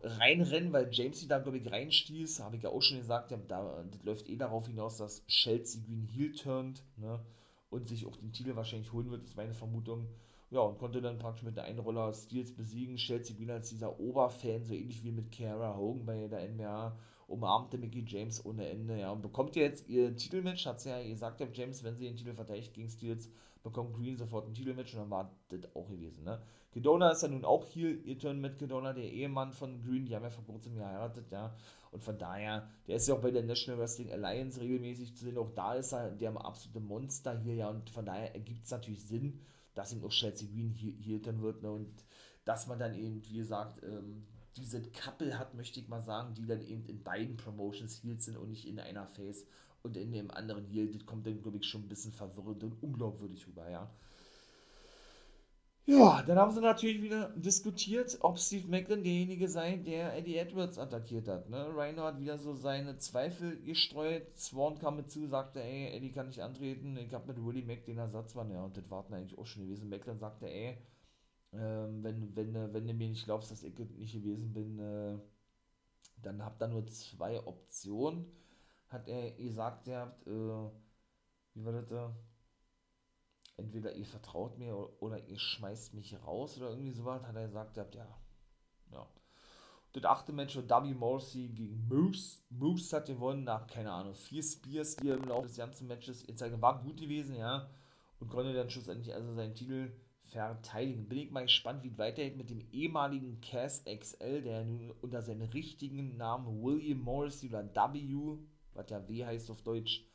reinrennen, 0.00 0.72
weil 0.72 0.88
James 0.90 1.20
sie 1.20 1.28
da, 1.28 1.38
glaube 1.38 1.58
ich, 1.58 1.70
reinstieß. 1.70 2.40
Habe 2.40 2.56
ich 2.56 2.62
ja 2.62 2.70
auch 2.70 2.82
schon 2.82 2.98
gesagt, 2.98 3.30
ja, 3.30 3.38
da, 3.48 3.84
das 3.90 4.02
läuft 4.02 4.28
eh 4.28 4.36
darauf 4.36 4.66
hinaus, 4.66 4.96
dass 4.96 5.26
Chelsea 5.26 5.82
Green 5.86 6.06
heel 6.06 6.32
turnt. 6.32 6.82
Ne? 6.96 7.20
und 7.72 7.88
sich 7.88 8.06
auch 8.06 8.16
den 8.16 8.32
Titel 8.32 8.54
wahrscheinlich 8.54 8.92
holen 8.92 9.10
wird, 9.10 9.24
ist 9.24 9.36
meine 9.36 9.54
Vermutung. 9.54 10.06
Ja, 10.50 10.60
und 10.60 10.78
konnte 10.78 11.00
dann 11.00 11.18
praktisch 11.18 11.42
mit 11.42 11.56
der 11.56 11.64
Einroller 11.64 12.12
Steels 12.12 12.54
besiegen, 12.54 12.98
sich 12.98 13.38
wieder 13.38 13.54
als 13.54 13.70
dieser 13.70 13.98
Oberfan, 13.98 14.64
so 14.64 14.74
ähnlich 14.74 15.02
wie 15.02 15.10
mit 15.10 15.32
Kara 15.32 15.74
Hogan 15.74 16.04
bei 16.04 16.28
der 16.28 16.46
NBA, 16.50 16.94
umarmte 17.26 17.78
Mickey 17.78 18.04
James 18.06 18.44
ohne 18.44 18.68
Ende, 18.68 18.98
ja, 18.98 19.10
und 19.10 19.22
bekommt 19.22 19.56
jetzt 19.56 19.88
ihr 19.88 20.14
Titelmatch, 20.16 20.66
hat 20.66 20.80
sie 20.80 20.90
ja 20.90 21.02
gesagt, 21.02 21.40
ja, 21.40 21.46
James, 21.52 21.82
wenn 21.84 21.96
sie 21.96 22.04
den 22.04 22.16
Titel 22.16 22.34
verteidigt 22.34 22.74
gegen 22.74 22.88
Steels, 22.88 23.30
bekommt 23.62 23.94
Green 23.94 24.16
sofort 24.16 24.48
ein 24.48 24.54
Titelmatch 24.54 24.94
und 24.94 25.00
dann 25.00 25.10
war 25.10 25.30
das 25.48 25.74
auch 25.74 25.88
gewesen, 25.88 26.24
ne. 26.24 26.42
Gedona 26.72 27.10
ist 27.10 27.22
ja 27.22 27.28
nun 27.28 27.44
auch 27.44 27.66
hier, 27.66 28.02
ihr 28.04 28.18
Turn 28.18 28.40
mit 28.40 28.58
Gedona, 28.58 28.94
der 28.94 29.04
Ehemann 29.04 29.52
von 29.52 29.82
Green, 29.82 30.06
die 30.06 30.16
haben 30.16 30.22
ja 30.22 30.30
vor 30.30 30.44
kurzem 30.44 30.74
geheiratet, 30.74 31.30
ja, 31.30 31.54
und 31.92 32.02
von 32.02 32.18
daher, 32.18 32.70
der 32.88 32.96
ist 32.96 33.06
ja 33.06 33.14
auch 33.14 33.20
bei 33.20 33.30
der 33.30 33.42
National 33.42 33.78
Wrestling 33.78 34.10
Alliance 34.10 34.58
regelmäßig 34.58 35.14
zu 35.14 35.24
sehen. 35.24 35.36
Auch 35.36 35.50
da 35.50 35.74
ist 35.74 35.92
er 35.92 36.10
der 36.10 36.34
absolute 36.34 36.80
Monster 36.80 37.38
hier, 37.38 37.54
ja. 37.54 37.68
Und 37.68 37.90
von 37.90 38.06
daher 38.06 38.34
ergibt 38.34 38.64
es 38.64 38.70
natürlich 38.70 39.04
Sinn, 39.04 39.40
dass 39.74 39.92
ihm 39.92 40.02
auch 40.02 40.10
Chelsea 40.10 40.48
Green 40.48 40.70
hier, 40.70 40.94
hier 40.94 41.20
dann 41.20 41.42
wird. 41.42 41.62
Ne? 41.62 41.70
Und 41.70 41.92
dass 42.46 42.66
man 42.66 42.78
dann 42.78 42.94
eben, 42.94 43.22
wie 43.22 43.36
gesagt, 43.36 43.82
ähm, 43.84 44.24
diese 44.56 44.82
Couple 44.82 45.38
hat, 45.38 45.54
möchte 45.54 45.80
ich 45.80 45.88
mal 45.88 46.02
sagen, 46.02 46.34
die 46.34 46.46
dann 46.46 46.60
eben 46.60 46.84
in 46.86 47.02
beiden 47.02 47.36
Promotions 47.36 48.02
Heels 48.02 48.24
sind 48.24 48.36
und 48.36 48.50
nicht 48.50 48.66
in 48.66 48.78
einer 48.78 49.06
Face 49.06 49.46
und 49.82 49.96
in 49.96 50.12
dem 50.12 50.30
anderen 50.30 50.66
Heel. 50.66 50.92
Das 50.92 51.06
kommt 51.06 51.26
dann, 51.26 51.42
glaube 51.42 51.58
ich, 51.58 51.64
schon 51.64 51.82
ein 51.82 51.88
bisschen 51.88 52.12
verwirrend 52.12 52.62
und 52.64 52.82
unglaubwürdig 52.82 53.46
rüber, 53.46 53.70
ja. 53.70 53.90
Ja, 55.84 56.22
dann 56.22 56.38
haben 56.38 56.52
sie 56.52 56.60
natürlich 56.60 57.02
wieder 57.02 57.30
diskutiert, 57.30 58.16
ob 58.20 58.38
Steve 58.38 58.68
Macklin 58.68 59.02
derjenige 59.02 59.48
sei, 59.48 59.78
der 59.78 60.16
Eddie 60.16 60.36
Edwards 60.36 60.78
attackiert 60.78 61.26
hat. 61.26 61.50
Ne? 61.50 61.74
Rhino 61.76 62.04
hat 62.04 62.20
wieder 62.20 62.38
so 62.38 62.54
seine 62.54 62.98
Zweifel 62.98 63.60
gestreut. 63.62 64.22
Swan 64.38 64.78
kam 64.78 64.96
mit 64.96 65.10
zu, 65.10 65.26
sagte, 65.26 65.60
ey, 65.60 65.88
Eddie 65.96 66.12
kann 66.12 66.28
nicht 66.28 66.40
antreten. 66.40 66.96
Ich 66.98 67.12
habe 67.12 67.32
mit 67.32 67.44
Willie 67.44 67.64
Mack 67.64 67.84
den 67.84 67.98
Ersatzmann. 67.98 68.52
Ja, 68.52 68.62
und 68.62 68.76
das 68.76 68.88
warten 68.90 69.12
eigentlich 69.12 69.36
auch 69.36 69.46
schon 69.46 69.64
gewesen. 69.64 69.88
Macklin 69.88 70.20
sagte, 70.20 70.48
ey, 70.48 70.78
ähm, 71.52 72.02
wenn, 72.02 72.34
wenn, 72.36 72.54
wenn 72.72 72.86
du 72.86 72.94
mir 72.94 73.08
nicht 73.08 73.24
glaubst, 73.24 73.50
dass 73.50 73.62
ich 73.62 73.78
nicht 73.78 74.12
gewesen 74.12 74.52
bin, 74.52 74.78
äh, 74.78 75.18
dann 76.22 76.44
habt 76.44 76.62
ihr 76.62 76.68
nur 76.68 76.86
zwei 76.86 77.44
Optionen. 77.46 78.26
Hat 78.88 79.08
er 79.08 79.32
gesagt, 79.32 79.88
ihr 79.88 79.98
habt, 79.98 80.26
äh, 80.26 80.70
wie 81.54 81.64
war 81.64 81.72
das 81.72 81.88
da? 81.88 82.14
entweder 83.56 83.94
ihr 83.94 84.06
vertraut 84.06 84.58
mir 84.58 84.76
oder 85.00 85.26
ihr 85.26 85.38
schmeißt 85.38 85.94
mich 85.94 86.16
raus 86.24 86.56
oder 86.58 86.70
irgendwie 86.70 86.92
sowas, 86.92 87.22
hat 87.22 87.36
er 87.36 87.46
gesagt, 87.46 87.78
habt, 87.78 87.94
ja. 87.94 88.06
ja. 88.90 89.06
Das 89.92 90.04
achte 90.04 90.32
Match 90.32 90.56
war 90.56 90.84
W. 90.84 90.94
Morrissey 90.94 91.48
gegen 91.48 91.86
Moose. 91.86 92.38
Moose 92.50 92.96
hat 92.96 93.06
gewonnen 93.06 93.44
nach, 93.44 93.66
keine 93.66 93.92
Ahnung, 93.92 94.14
vier 94.14 94.42
Spears, 94.42 94.96
die 94.96 95.10
er 95.10 95.16
im 95.16 95.24
Laufe 95.24 95.48
des 95.48 95.56
ganzen 95.56 95.86
Matches 95.86 96.26
gezeigt 96.26 96.60
war 96.60 96.82
gut 96.82 96.98
gewesen, 96.98 97.36
ja. 97.36 97.68
Und 98.18 98.28
konnte 98.28 98.54
dann 98.54 98.70
schlussendlich 98.70 99.14
also 99.14 99.34
seinen 99.34 99.54
Titel 99.54 99.92
verteidigen. 100.32 101.08
Bin 101.08 101.18
ich 101.18 101.30
mal 101.30 101.42
gespannt, 101.42 101.84
wie 101.84 101.88
es 101.88 101.98
weitergeht 101.98 102.36
mit 102.36 102.50
dem 102.50 102.66
ehemaligen 102.72 103.40
Cass 103.40 103.84
XL, 103.84 104.42
der 104.42 104.64
nun 104.64 104.90
unter 105.02 105.22
seinem 105.22 105.48
richtigen 105.50 106.16
Namen 106.16 106.62
William 106.62 107.00
Morrissey 107.00 107.48
oder 107.48 107.64
W, 107.64 108.38
was 108.74 108.90
ja 108.90 109.08
W 109.08 109.24
heißt 109.24 109.50
auf 109.50 109.62
Deutsch, 109.62 110.06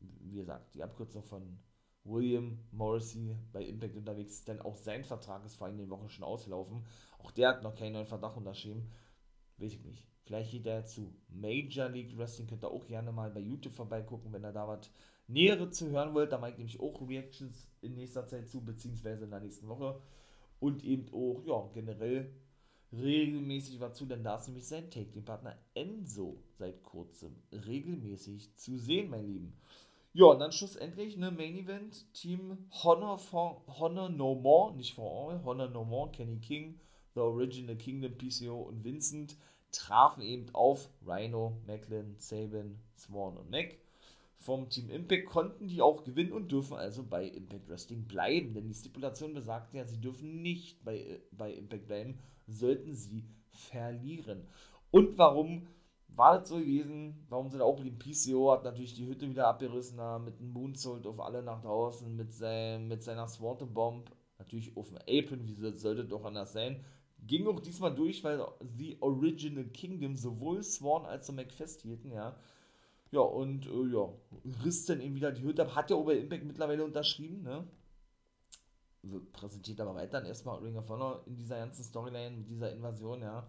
wie 0.00 0.36
gesagt, 0.36 0.74
die 0.74 0.82
Abkürzung 0.82 1.22
von 1.22 1.58
William 2.04 2.58
Morrissey 2.70 3.36
bei 3.52 3.64
Impact 3.64 3.96
unterwegs, 3.96 4.44
denn 4.44 4.60
auch 4.60 4.76
sein 4.76 5.04
Vertrag 5.04 5.44
ist 5.44 5.56
vor 5.56 5.66
einigen 5.66 5.88
Wochen 5.88 6.10
schon 6.10 6.24
ausgelaufen. 6.24 6.84
Auch 7.18 7.30
der 7.30 7.48
hat 7.48 7.62
noch 7.62 7.74
keinen 7.74 7.94
neuen 7.94 8.06
Vertrag 8.06 8.36
unterschrieben. 8.36 8.90
Weiß 9.56 9.72
ich 9.72 9.84
nicht. 9.84 10.13
Vielleicht 10.24 10.52
geht 10.52 10.66
er 10.66 10.86
zu 10.86 11.12
Major 11.28 11.88
League 11.88 12.16
Wrestling. 12.16 12.46
Könnt 12.46 12.64
ihr 12.64 12.70
auch 12.70 12.86
gerne 12.86 13.12
mal 13.12 13.30
bei 13.30 13.40
YouTube 13.40 13.74
vorbeigucken, 13.74 14.32
wenn 14.32 14.44
ihr 14.44 14.52
da 14.52 14.66
was 14.66 14.90
Näheres 15.28 15.76
zu 15.76 15.90
hören 15.90 16.14
wollt. 16.14 16.32
Da 16.32 16.38
mache 16.38 16.52
ich 16.52 16.58
nämlich 16.58 16.80
auch 16.80 17.06
Reactions 17.06 17.68
in 17.82 17.94
nächster 17.94 18.26
Zeit 18.26 18.48
zu, 18.48 18.64
beziehungsweise 18.64 19.24
in 19.24 19.30
der 19.30 19.40
nächsten 19.40 19.68
Woche. 19.68 20.00
Und 20.60 20.82
eben 20.82 21.12
auch, 21.12 21.42
ja, 21.44 21.68
generell 21.74 22.32
regelmäßig 22.92 23.80
was 23.80 23.96
zu, 23.96 24.06
denn 24.06 24.22
da 24.22 24.36
ist 24.36 24.46
nämlich 24.46 24.66
sein 24.66 24.90
Take-Team-Partner 24.90 25.58
Enzo 25.74 26.38
seit 26.58 26.82
kurzem 26.82 27.34
regelmäßig 27.52 28.54
zu 28.56 28.78
sehen, 28.78 29.10
mein 29.10 29.26
Lieben. 29.26 29.52
Ja, 30.12 30.26
und 30.26 30.38
dann 30.38 30.52
schlussendlich 30.52 31.16
eine 31.16 31.32
Main 31.32 31.56
Event 31.56 32.12
Team 32.14 32.56
Honor 32.84 33.18
for 33.18 33.64
Honor 33.66 34.08
No 34.08 34.36
More, 34.36 34.74
nicht 34.76 34.94
for 34.94 35.32
all, 35.32 35.44
Honor 35.44 35.68
No 35.68 35.84
More, 35.84 36.12
Kenny 36.12 36.38
King, 36.38 36.78
The 37.14 37.20
Original 37.20 37.76
Kingdom, 37.76 38.16
PCO 38.16 38.62
und 38.62 38.84
Vincent 38.84 39.36
trafen 39.74 40.22
eben 40.22 40.46
auf 40.54 40.88
Rhino, 41.06 41.58
Macklin, 41.66 42.14
Sabin, 42.18 42.78
Swan 42.96 43.36
und 43.36 43.50
Mac. 43.50 43.76
Vom 44.36 44.68
Team 44.68 44.90
Impact 44.90 45.26
konnten 45.26 45.68
die 45.68 45.80
auch 45.80 46.04
gewinnen 46.04 46.32
und 46.32 46.52
dürfen 46.52 46.76
also 46.76 47.02
bei 47.02 47.26
Impact 47.26 47.68
Wrestling 47.68 48.04
bleiben, 48.04 48.52
denn 48.52 48.68
die 48.68 48.74
Stipulation 48.74 49.32
besagt 49.32 49.72
ja, 49.74 49.86
sie 49.86 50.00
dürfen 50.00 50.42
nicht 50.42 50.84
bei, 50.84 51.22
bei 51.30 51.52
Impact 51.52 51.86
bleiben, 51.86 52.18
sollten 52.46 52.94
sie 52.94 53.24
verlieren. 53.52 54.46
Und 54.90 55.16
warum 55.16 55.66
war 56.16 56.38
das 56.38 56.48
so 56.48 56.58
gewesen, 56.58 57.24
warum 57.28 57.50
sie 57.50 57.58
da 57.58 57.64
auch 57.64 57.80
blieben. 57.80 57.98
PCO 57.98 58.52
hat 58.52 58.64
natürlich 58.64 58.94
die 58.94 59.06
Hütte 59.06 59.28
wieder 59.28 59.48
abgerissen, 59.48 59.96
mit 60.24 60.38
einem 60.38 60.52
Moonsault 60.52 61.06
auf 61.06 61.20
alle 61.20 61.42
nach 61.42 61.62
draußen, 61.62 62.14
mit, 62.14 62.32
sein, 62.32 62.86
mit 62.88 63.02
seiner 63.02 63.26
Swatter 63.26 63.66
Bomb, 63.66 64.10
natürlich 64.38 64.76
auf 64.76 64.88
dem 64.88 64.98
Apron, 64.98 65.46
wie 65.46 65.54
sollte 65.76 66.04
doch 66.04 66.24
anders 66.24 66.52
sein. 66.52 66.84
Ging 67.26 67.46
auch 67.46 67.60
diesmal 67.60 67.94
durch, 67.94 68.22
weil 68.22 68.46
die 68.60 69.00
Original 69.00 69.64
Kingdom 69.64 70.16
sowohl 70.16 70.62
Swan 70.62 71.06
als 71.06 71.30
auch 71.30 71.34
Mac 71.34 71.52
festhielten, 71.52 72.12
ja. 72.12 72.36
Ja, 73.10 73.20
und 73.20 73.66
äh, 73.66 73.92
ja, 73.92 74.08
riss 74.64 74.86
dann 74.86 75.00
eben 75.00 75.14
wieder 75.14 75.30
die 75.32 75.42
Hütte 75.42 75.62
ab. 75.62 75.74
Hat 75.74 75.90
ja 75.90 75.96
Ober 75.96 76.16
Impact 76.16 76.44
mittlerweile 76.44 76.84
unterschrieben, 76.84 77.42
ne? 77.42 77.66
Präsentiert 79.32 79.80
aber 79.80 79.94
weiter 79.94 80.24
erstmal 80.24 80.58
Ring 80.58 80.76
of 80.76 80.88
Honor 80.88 81.22
in 81.26 81.36
dieser 81.36 81.58
ganzen 81.58 81.84
Storyline, 81.84 82.36
mit 82.36 82.48
dieser 82.48 82.72
Invasion, 82.72 83.22
ja. 83.22 83.48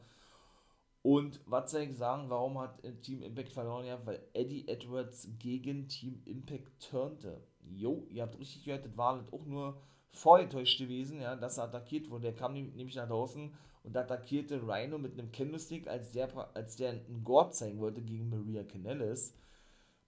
Und 1.02 1.40
was 1.46 1.72
soll 1.72 1.82
ich 1.82 1.98
sagen, 1.98 2.30
warum 2.30 2.58
hat 2.60 2.84
äh, 2.84 2.94
Team 2.96 3.22
Impact 3.22 3.54
verloren? 3.54 3.86
Ja, 3.86 4.04
weil 4.06 4.22
Eddie 4.34 4.68
Edwards 4.68 5.30
gegen 5.40 5.88
Team 5.88 6.22
Impact 6.26 6.90
turnte. 6.90 7.42
Jo, 7.62 8.08
ihr 8.10 8.24
habt 8.24 8.40
richtig 8.40 8.66
gehört, 8.66 8.86
das 8.86 8.98
war 8.98 9.18
halt 9.18 9.34
auch 9.34 9.46
nur 9.46 9.82
vorgetäuscht 10.16 10.80
gewesen, 10.80 11.22
ja, 11.22 11.36
dass 11.36 11.58
er 11.58 11.66
attackiert 11.66 12.10
wurde. 12.10 12.24
Der 12.24 12.36
kam 12.36 12.54
nämlich 12.54 12.96
nach 12.96 13.08
draußen 13.08 13.54
und 13.84 13.98
attackierte 13.98 14.62
Rhino 14.68 14.98
mit 14.98 15.14
einem 15.14 15.32
Candlestick, 15.32 15.88
als 15.88 16.12
der, 16.12 16.30
als 16.56 16.76
der 16.76 16.92
einen 16.92 17.24
Gore 17.24 17.52
zeigen 17.52 17.80
wollte 17.80 18.02
gegen 18.02 18.30
Maria 18.30 18.64
Canellis 18.64 19.36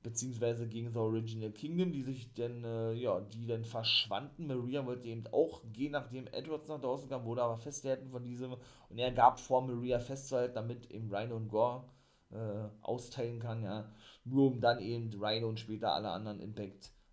beziehungsweise 0.08 0.68
gegen 0.68 0.94
The 0.94 1.00
Original 1.00 1.52
Kingdom, 1.52 1.92
die 1.92 2.04
sich 2.04 2.34
dann, 2.34 2.64
äh, 2.64 2.94
ja, 2.94 3.20
die 3.20 3.46
dann 3.46 3.66
verschwanden. 3.66 4.48
Maria 4.48 4.86
wollte 4.86 5.10
eben 5.10 5.26
auch 5.32 5.62
gehen, 5.74 5.92
nachdem 5.92 6.28
Edwards 6.28 6.70
nach 6.70 6.80
draußen 6.80 7.10
kam, 7.10 7.26
wurde 7.26 7.44
aber 7.44 7.58
festgehalten 7.58 8.10
von 8.10 8.24
diesem 8.24 8.54
und 8.54 8.98
er 8.98 9.12
gab 9.12 9.40
vor, 9.40 9.62
Maria 9.62 10.00
festzuhalten, 10.00 10.56
damit 10.56 10.90
eben 10.92 11.14
Rhino 11.14 11.36
und 11.36 11.50
Gore 11.50 11.84
äh, 12.32 12.70
austeilen 12.82 13.40
kann, 13.40 13.64
ja, 13.64 13.92
nur 14.24 14.48
um 14.48 14.62
dann 14.62 14.80
eben 14.80 15.12
Rhino 15.22 15.50
und 15.50 15.60
später 15.60 15.94
alle 15.94 16.10
anderen 16.12 16.40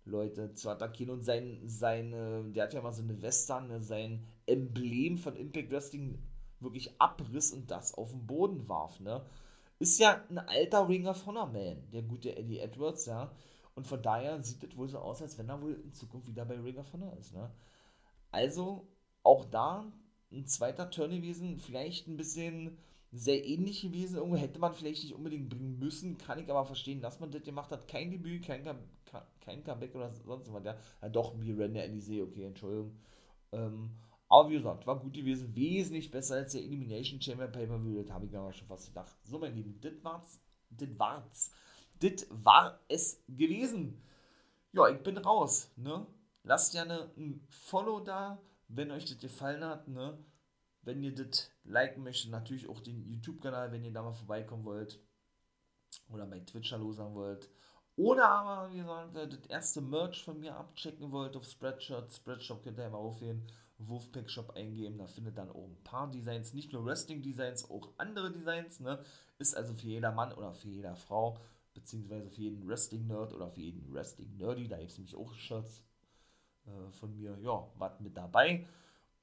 Impact-Leute 0.05 0.53
zu 0.53 0.69
attackieren 0.69 1.13
und 1.13 1.23
sein, 1.23 1.59
sein, 1.65 2.11
der 2.53 2.63
hat 2.63 2.73
ja 2.73 2.81
mal 2.81 2.93
so 2.93 3.01
eine 3.01 3.21
Weste 3.21 3.55
an, 3.55 3.67
ne, 3.67 3.81
sein 3.81 4.25
Emblem 4.45 5.17
von 5.17 5.35
Impact 5.35 5.71
Wrestling 5.71 6.19
wirklich 6.59 6.99
abriss 6.99 7.51
und 7.51 7.69
das 7.69 7.93
auf 7.93 8.11
den 8.11 8.25
Boden 8.25 8.67
warf, 8.69 8.99
ne? 8.99 9.25
Ist 9.77 9.99
ja 9.99 10.23
ein 10.29 10.37
alter 10.37 10.87
Ring 10.87 11.05
of 11.05 11.25
Honor 11.25 11.47
Man, 11.47 11.89
der 11.91 12.03
gute 12.03 12.35
Eddie 12.35 12.59
Edwards, 12.59 13.05
ja. 13.07 13.31
Und 13.75 13.85
von 13.85 14.01
daher 14.01 14.41
sieht 14.41 14.63
es 14.63 14.77
wohl 14.77 14.87
so 14.87 14.99
aus, 14.99 15.21
als 15.21 15.37
wenn 15.37 15.49
er 15.49 15.61
wohl 15.61 15.73
in 15.73 15.91
Zukunft 15.91 16.27
wieder 16.27 16.45
bei 16.45 16.57
Ring 16.57 16.77
of 16.77 16.93
Honor 16.93 17.17
ist, 17.17 17.33
ne? 17.33 17.51
Also, 18.31 18.87
auch 19.23 19.45
da 19.45 19.91
ein 20.31 20.45
zweiter 20.45 20.89
Turn 20.89 21.11
gewesen, 21.11 21.59
vielleicht 21.59 22.07
ein 22.07 22.17
bisschen 22.17 22.77
sehr 23.15 23.45
ähnlich 23.45 23.81
gewesen. 23.81 24.17
Irgendwo 24.17 24.37
hätte 24.37 24.59
man 24.59 24.73
vielleicht 24.73 25.03
nicht 25.03 25.15
unbedingt 25.15 25.49
bringen 25.49 25.79
müssen, 25.79 26.17
kann 26.17 26.39
ich 26.39 26.49
aber 26.49 26.65
verstehen, 26.65 27.01
dass 27.01 27.19
man 27.19 27.31
das 27.31 27.43
gemacht 27.43 27.71
hat. 27.71 27.87
Kein 27.87 28.11
Debüt, 28.11 28.43
kein, 28.43 28.63
kein 29.41 29.63
Comeback 29.63 29.95
oder 29.95 30.11
sonst 30.11 30.51
was. 30.51 30.63
Ja, 30.63 30.75
ja 31.01 31.09
doch, 31.09 31.33
Render 31.39 31.83
Elise, 31.83 32.21
okay, 32.21 32.43
Entschuldigung. 32.43 32.95
Ähm, 33.51 33.91
aber 34.27 34.49
wie 34.49 34.55
gesagt, 34.57 34.85
war 34.87 34.99
gut 34.99 35.13
gewesen, 35.13 35.55
wesentlich 35.55 36.11
besser 36.11 36.35
als 36.35 36.53
der 36.53 36.63
Elimination 36.63 37.21
Chamber 37.21 37.47
Paper 37.47 37.79
das 37.79 38.11
habe 38.11 38.25
ich 38.25 38.35
aber 38.35 38.51
schon 38.51 38.67
fast 38.67 38.87
gedacht. 38.87 39.15
So, 39.23 39.39
mein 39.39 39.55
Lieben, 39.55 39.79
das 39.79 39.93
war's, 40.03 40.39
das 40.69 40.89
war's, 40.97 41.51
das 41.99 42.27
war 42.29 42.79
es 42.87 43.23
gewesen. 43.27 44.01
Ja, 44.73 44.89
ich 44.89 45.01
bin 45.01 45.17
raus, 45.17 45.71
ne? 45.77 46.05
Lasst 46.43 46.73
gerne 46.73 47.11
ein 47.17 47.47
Follow 47.49 48.01
da, 48.01 48.41
wenn 48.67 48.91
euch 48.91 49.05
das 49.05 49.17
gefallen 49.19 49.63
hat, 49.63 49.87
ne? 49.87 50.17
Wenn 50.85 51.03
ihr 51.03 51.13
das 51.13 51.51
liken 51.63 52.03
möchtet, 52.03 52.31
natürlich 52.31 52.69
auch 52.69 52.79
den 52.79 53.03
YouTube-Kanal, 53.03 53.71
wenn 53.71 53.83
ihr 53.83 53.91
da 53.91 54.03
mal 54.03 54.13
vorbeikommen 54.13 54.63
wollt. 54.63 54.99
Oder 56.09 56.25
bei 56.27 56.39
Twitch 56.39 56.71
Hallo 56.71 56.93
sagen 56.93 57.15
wollt. 57.15 57.49
Oder 57.97 58.27
aber, 58.29 58.71
wie 58.71 58.77
gesagt, 58.77 59.15
das 59.15 59.49
erste 59.49 59.81
Merch 59.81 60.23
von 60.23 60.39
mir 60.39 60.55
abchecken 60.55 61.11
wollt 61.11 61.35
auf 61.35 61.45
Spreadshirt. 61.45 62.13
Spreadshop 62.13 62.63
könnt 62.63 62.77
ihr 62.77 62.89
mal 62.89 62.97
aufhören. 62.97 63.47
Wolfpack 63.77 64.29
Shop 64.29 64.51
eingeben. 64.51 64.97
Da 64.97 65.07
findet 65.07 65.37
dann 65.37 65.49
auch 65.49 65.65
ein 65.65 65.83
paar 65.83 66.09
Designs, 66.11 66.53
nicht 66.53 66.71
nur 66.71 66.85
Wrestling-Designs, 66.85 67.69
auch 67.69 67.89
andere 67.97 68.31
Designs. 68.31 68.79
Ne? 68.79 69.03
Ist 69.37 69.55
also 69.55 69.73
für 69.73 69.87
jeder 69.87 70.11
Mann 70.11 70.33
oder 70.33 70.53
für 70.53 70.69
jede 70.69 70.95
Frau, 70.95 71.39
beziehungsweise 71.73 72.29
für 72.29 72.41
jeden 72.41 72.67
Wrestling-Nerd 72.67 73.33
oder 73.33 73.49
für 73.49 73.61
jeden 73.61 73.91
Wrestling-Nerdy. 73.93 74.67
Da 74.67 74.77
gibt 74.77 74.91
es 74.91 74.97
nämlich 74.97 75.15
auch 75.15 75.33
Shirts 75.33 75.83
äh, 76.67 76.91
von 76.91 77.15
mir. 77.15 77.37
Ja, 77.41 77.67
was 77.75 77.99
mit 77.99 78.15
dabei. 78.15 78.67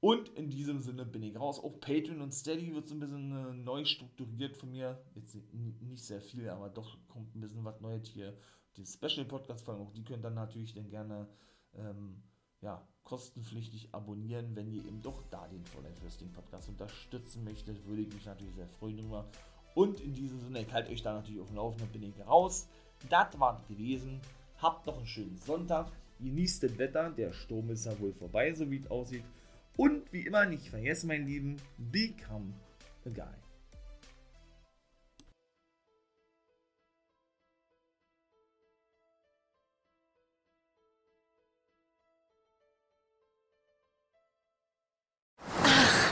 Und 0.03 0.31
in 0.31 0.51
diesem 0.51 0.81
Sinne 0.81 1.05
bin 1.05 1.23
ich 1.23 1.39
raus. 1.39 1.61
Auch 1.61 1.79
Patreon 1.79 2.23
und 2.23 2.33
Steady 2.33 2.75
wird 2.75 2.89
so 2.89 2.97
ein 2.97 2.99
bisschen 2.99 3.31
äh, 3.31 3.55
neu 3.55 3.85
strukturiert 3.85 4.57
von 4.57 4.73
mir. 4.73 5.01
Jetzt 5.15 5.37
nicht 5.53 6.05
sehr 6.05 6.21
viel, 6.21 6.49
aber 6.49 6.71
doch 6.71 6.99
kommt 7.07 7.33
ein 7.37 7.41
bisschen 7.41 7.65
was 7.65 7.81
Neues 7.81 8.09
hier. 8.09 8.37
Die 8.77 8.85
Special 8.85 9.25
Podcast-Folgen, 9.25 9.81
auch 9.81 9.93
die 9.93 10.03
könnt 10.03 10.25
ihr 10.27 10.31
natürlich 10.31 10.75
dann 10.75 10.91
gerne 10.91 11.29
ähm, 11.77 12.21
ja, 12.63 12.85
kostenpflichtig 13.05 13.95
abonnieren, 13.95 14.57
wenn 14.57 14.73
ihr 14.73 14.85
eben 14.85 15.01
doch 15.03 15.23
da 15.31 15.47
den 15.47 15.63
Wrestling 16.03 16.33
Podcast 16.33 16.69
unterstützen 16.69 17.45
möchtet. 17.45 17.87
Würde 17.87 18.03
ich 18.03 18.13
mich 18.13 18.27
natürlich 18.27 18.57
sehr 18.57 18.67
freuen 18.67 18.97
drüber. 18.97 19.29
Und 19.77 20.01
in 20.01 20.15
diesem 20.15 20.41
Sinne, 20.41 20.63
ich 20.63 20.73
halte 20.73 20.91
euch 20.91 21.03
da 21.03 21.15
natürlich 21.15 21.41
auf 21.41 21.47
dem 21.47 21.57
Laufenden, 21.59 21.89
bin 21.93 22.03
ich 22.03 22.27
raus. 22.27 22.67
Das 23.09 23.39
war 23.39 23.63
gewesen. 23.69 24.21
Habt 24.59 24.85
noch 24.85 24.97
einen 24.97 25.07
schönen 25.07 25.39
Sonntag. 25.39 25.93
Genießt 26.19 26.65
das 26.65 26.77
Wetter. 26.77 27.11
Der 27.11 27.33
Sturm 27.33 27.71
ist 27.71 27.87
ja 27.87 27.97
wohl 28.01 28.13
vorbei, 28.13 28.53
so 28.53 28.69
wie 28.69 28.79
es 28.79 28.91
aussieht. 28.91 29.23
Und 29.77 30.13
wie 30.13 30.27
immer, 30.27 30.45
nicht 30.47 30.69
vergessen, 30.69 31.09
mein 31.09 31.27
Lieben, 31.27 31.57
become 31.79 32.53
a 33.07 33.11
guy. 33.11 33.52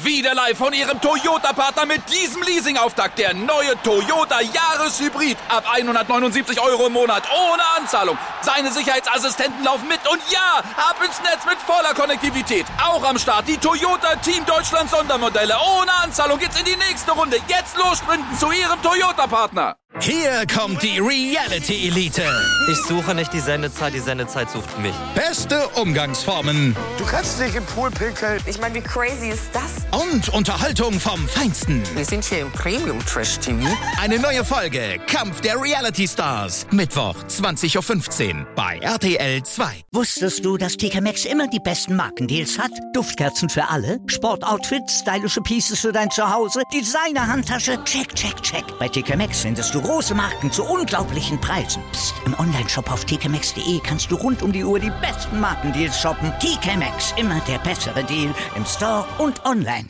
Wieder 0.00 0.34
live 0.34 0.56
von 0.56 0.72
Ihrem 0.72 0.98
Toyota-Partner 1.02 1.84
mit 1.84 2.00
diesem 2.10 2.42
Leasing-Auftakt. 2.42 3.18
Der 3.18 3.34
neue 3.34 3.80
Toyota 3.82 4.40
Jahreshybrid. 4.40 5.36
Ab 5.48 5.64
179 5.70 6.58
Euro 6.60 6.86
im 6.86 6.94
Monat. 6.94 7.24
Ohne 7.30 7.62
Anzahlung. 7.76 8.16
Seine 8.40 8.72
Sicherheitsassistenten 8.72 9.62
laufen 9.62 9.88
mit. 9.88 10.00
Und 10.10 10.22
ja, 10.30 10.62
ab 10.76 10.96
ins 11.04 11.20
Netz 11.20 11.44
mit 11.44 11.58
voller 11.58 11.92
Konnektivität. 11.92 12.64
Auch 12.82 13.04
am 13.04 13.18
Start 13.18 13.46
die 13.46 13.58
Toyota 13.58 14.16
Team 14.16 14.46
Deutschland 14.46 14.88
Sondermodelle. 14.88 15.54
Ohne 15.78 15.92
Anzahlung 16.02 16.38
geht's 16.38 16.58
in 16.58 16.64
die 16.64 16.76
nächste 16.76 17.12
Runde. 17.12 17.36
Jetzt 17.46 17.76
los 17.76 17.98
sprinten 17.98 18.38
zu 18.38 18.50
Ihrem 18.50 18.80
Toyota-Partner. 18.82 19.76
Hier 20.00 20.46
kommt 20.52 20.82
die 20.82 20.98
Reality 20.98 21.88
Elite. 21.88 22.24
Ich 22.70 22.78
suche 22.78 23.14
nicht 23.14 23.32
die 23.32 23.40
Sendezeit, 23.40 23.92
die 23.92 24.00
Sendezeit 24.00 24.50
sucht 24.50 24.78
mich. 24.78 24.94
Beste 25.14 25.68
Umgangsformen. 25.68 26.74
Du 26.96 27.04
kannst 27.04 27.38
dich 27.38 27.54
im 27.54 27.64
Pool 27.66 27.90
pinkeln. 27.90 28.42
Ich 28.46 28.58
meine, 28.58 28.74
wie 28.74 28.80
crazy 28.80 29.28
ist 29.28 29.50
das? 29.52 29.81
Und 29.90 30.28
Unterhaltung 30.30 30.98
vom 30.98 31.28
Feinsten. 31.28 31.82
Wir 31.94 32.04
sind 32.04 32.24
hier 32.24 32.40
im 32.40 32.50
Premium 32.52 32.98
Trash 33.04 33.38
TV. 33.38 33.68
Eine 34.00 34.18
neue 34.18 34.44
Folge 34.44 34.98
Kampf 35.06 35.40
der 35.40 35.60
Reality 35.60 36.08
Stars. 36.08 36.66
Mittwoch 36.70 37.16
20.15 37.28 38.40
Uhr 38.40 38.46
bei 38.54 38.78
RTL 38.78 39.42
2. 39.42 39.64
Wusstest 39.92 40.44
du, 40.44 40.56
dass 40.56 40.76
TK 40.76 41.00
Maxx 41.00 41.24
immer 41.24 41.48
die 41.48 41.60
besten 41.60 41.96
Markendeals 41.96 42.58
hat? 42.58 42.70
Duftkerzen 42.94 43.48
für 43.48 43.68
alle, 43.68 43.98
Sportoutfits, 44.06 45.00
stylische 45.00 45.40
Pieces 45.40 45.80
für 45.80 45.92
dein 45.92 46.10
Zuhause, 46.10 46.62
Designer-Handtasche, 46.72 47.82
check, 47.84 48.14
check, 48.14 48.40
check. 48.42 48.64
Bei 48.78 48.88
TK 48.88 49.16
Maxx 49.16 49.40
findest 49.40 49.74
du 49.74 49.82
große 49.82 50.14
Marken 50.14 50.50
zu 50.50 50.64
unglaublichen 50.64 51.40
Preisen. 51.40 51.82
Psst. 51.92 52.14
im 52.24 52.38
Onlineshop 52.38 52.90
auf 52.90 53.04
tkmaxx.de 53.04 53.80
kannst 53.80 54.10
du 54.10 54.16
rund 54.16 54.42
um 54.42 54.52
die 54.52 54.64
Uhr 54.64 54.78
die 54.78 54.92
besten 55.00 55.40
Markendeals 55.40 56.00
shoppen. 56.00 56.32
TK 56.40 56.76
Maxx, 56.76 57.14
immer 57.16 57.40
der 57.48 57.58
bessere 57.58 58.04
Deal 58.04 58.34
im 58.56 58.64
Store 58.64 59.06
und 59.18 59.44
online. 59.62 59.88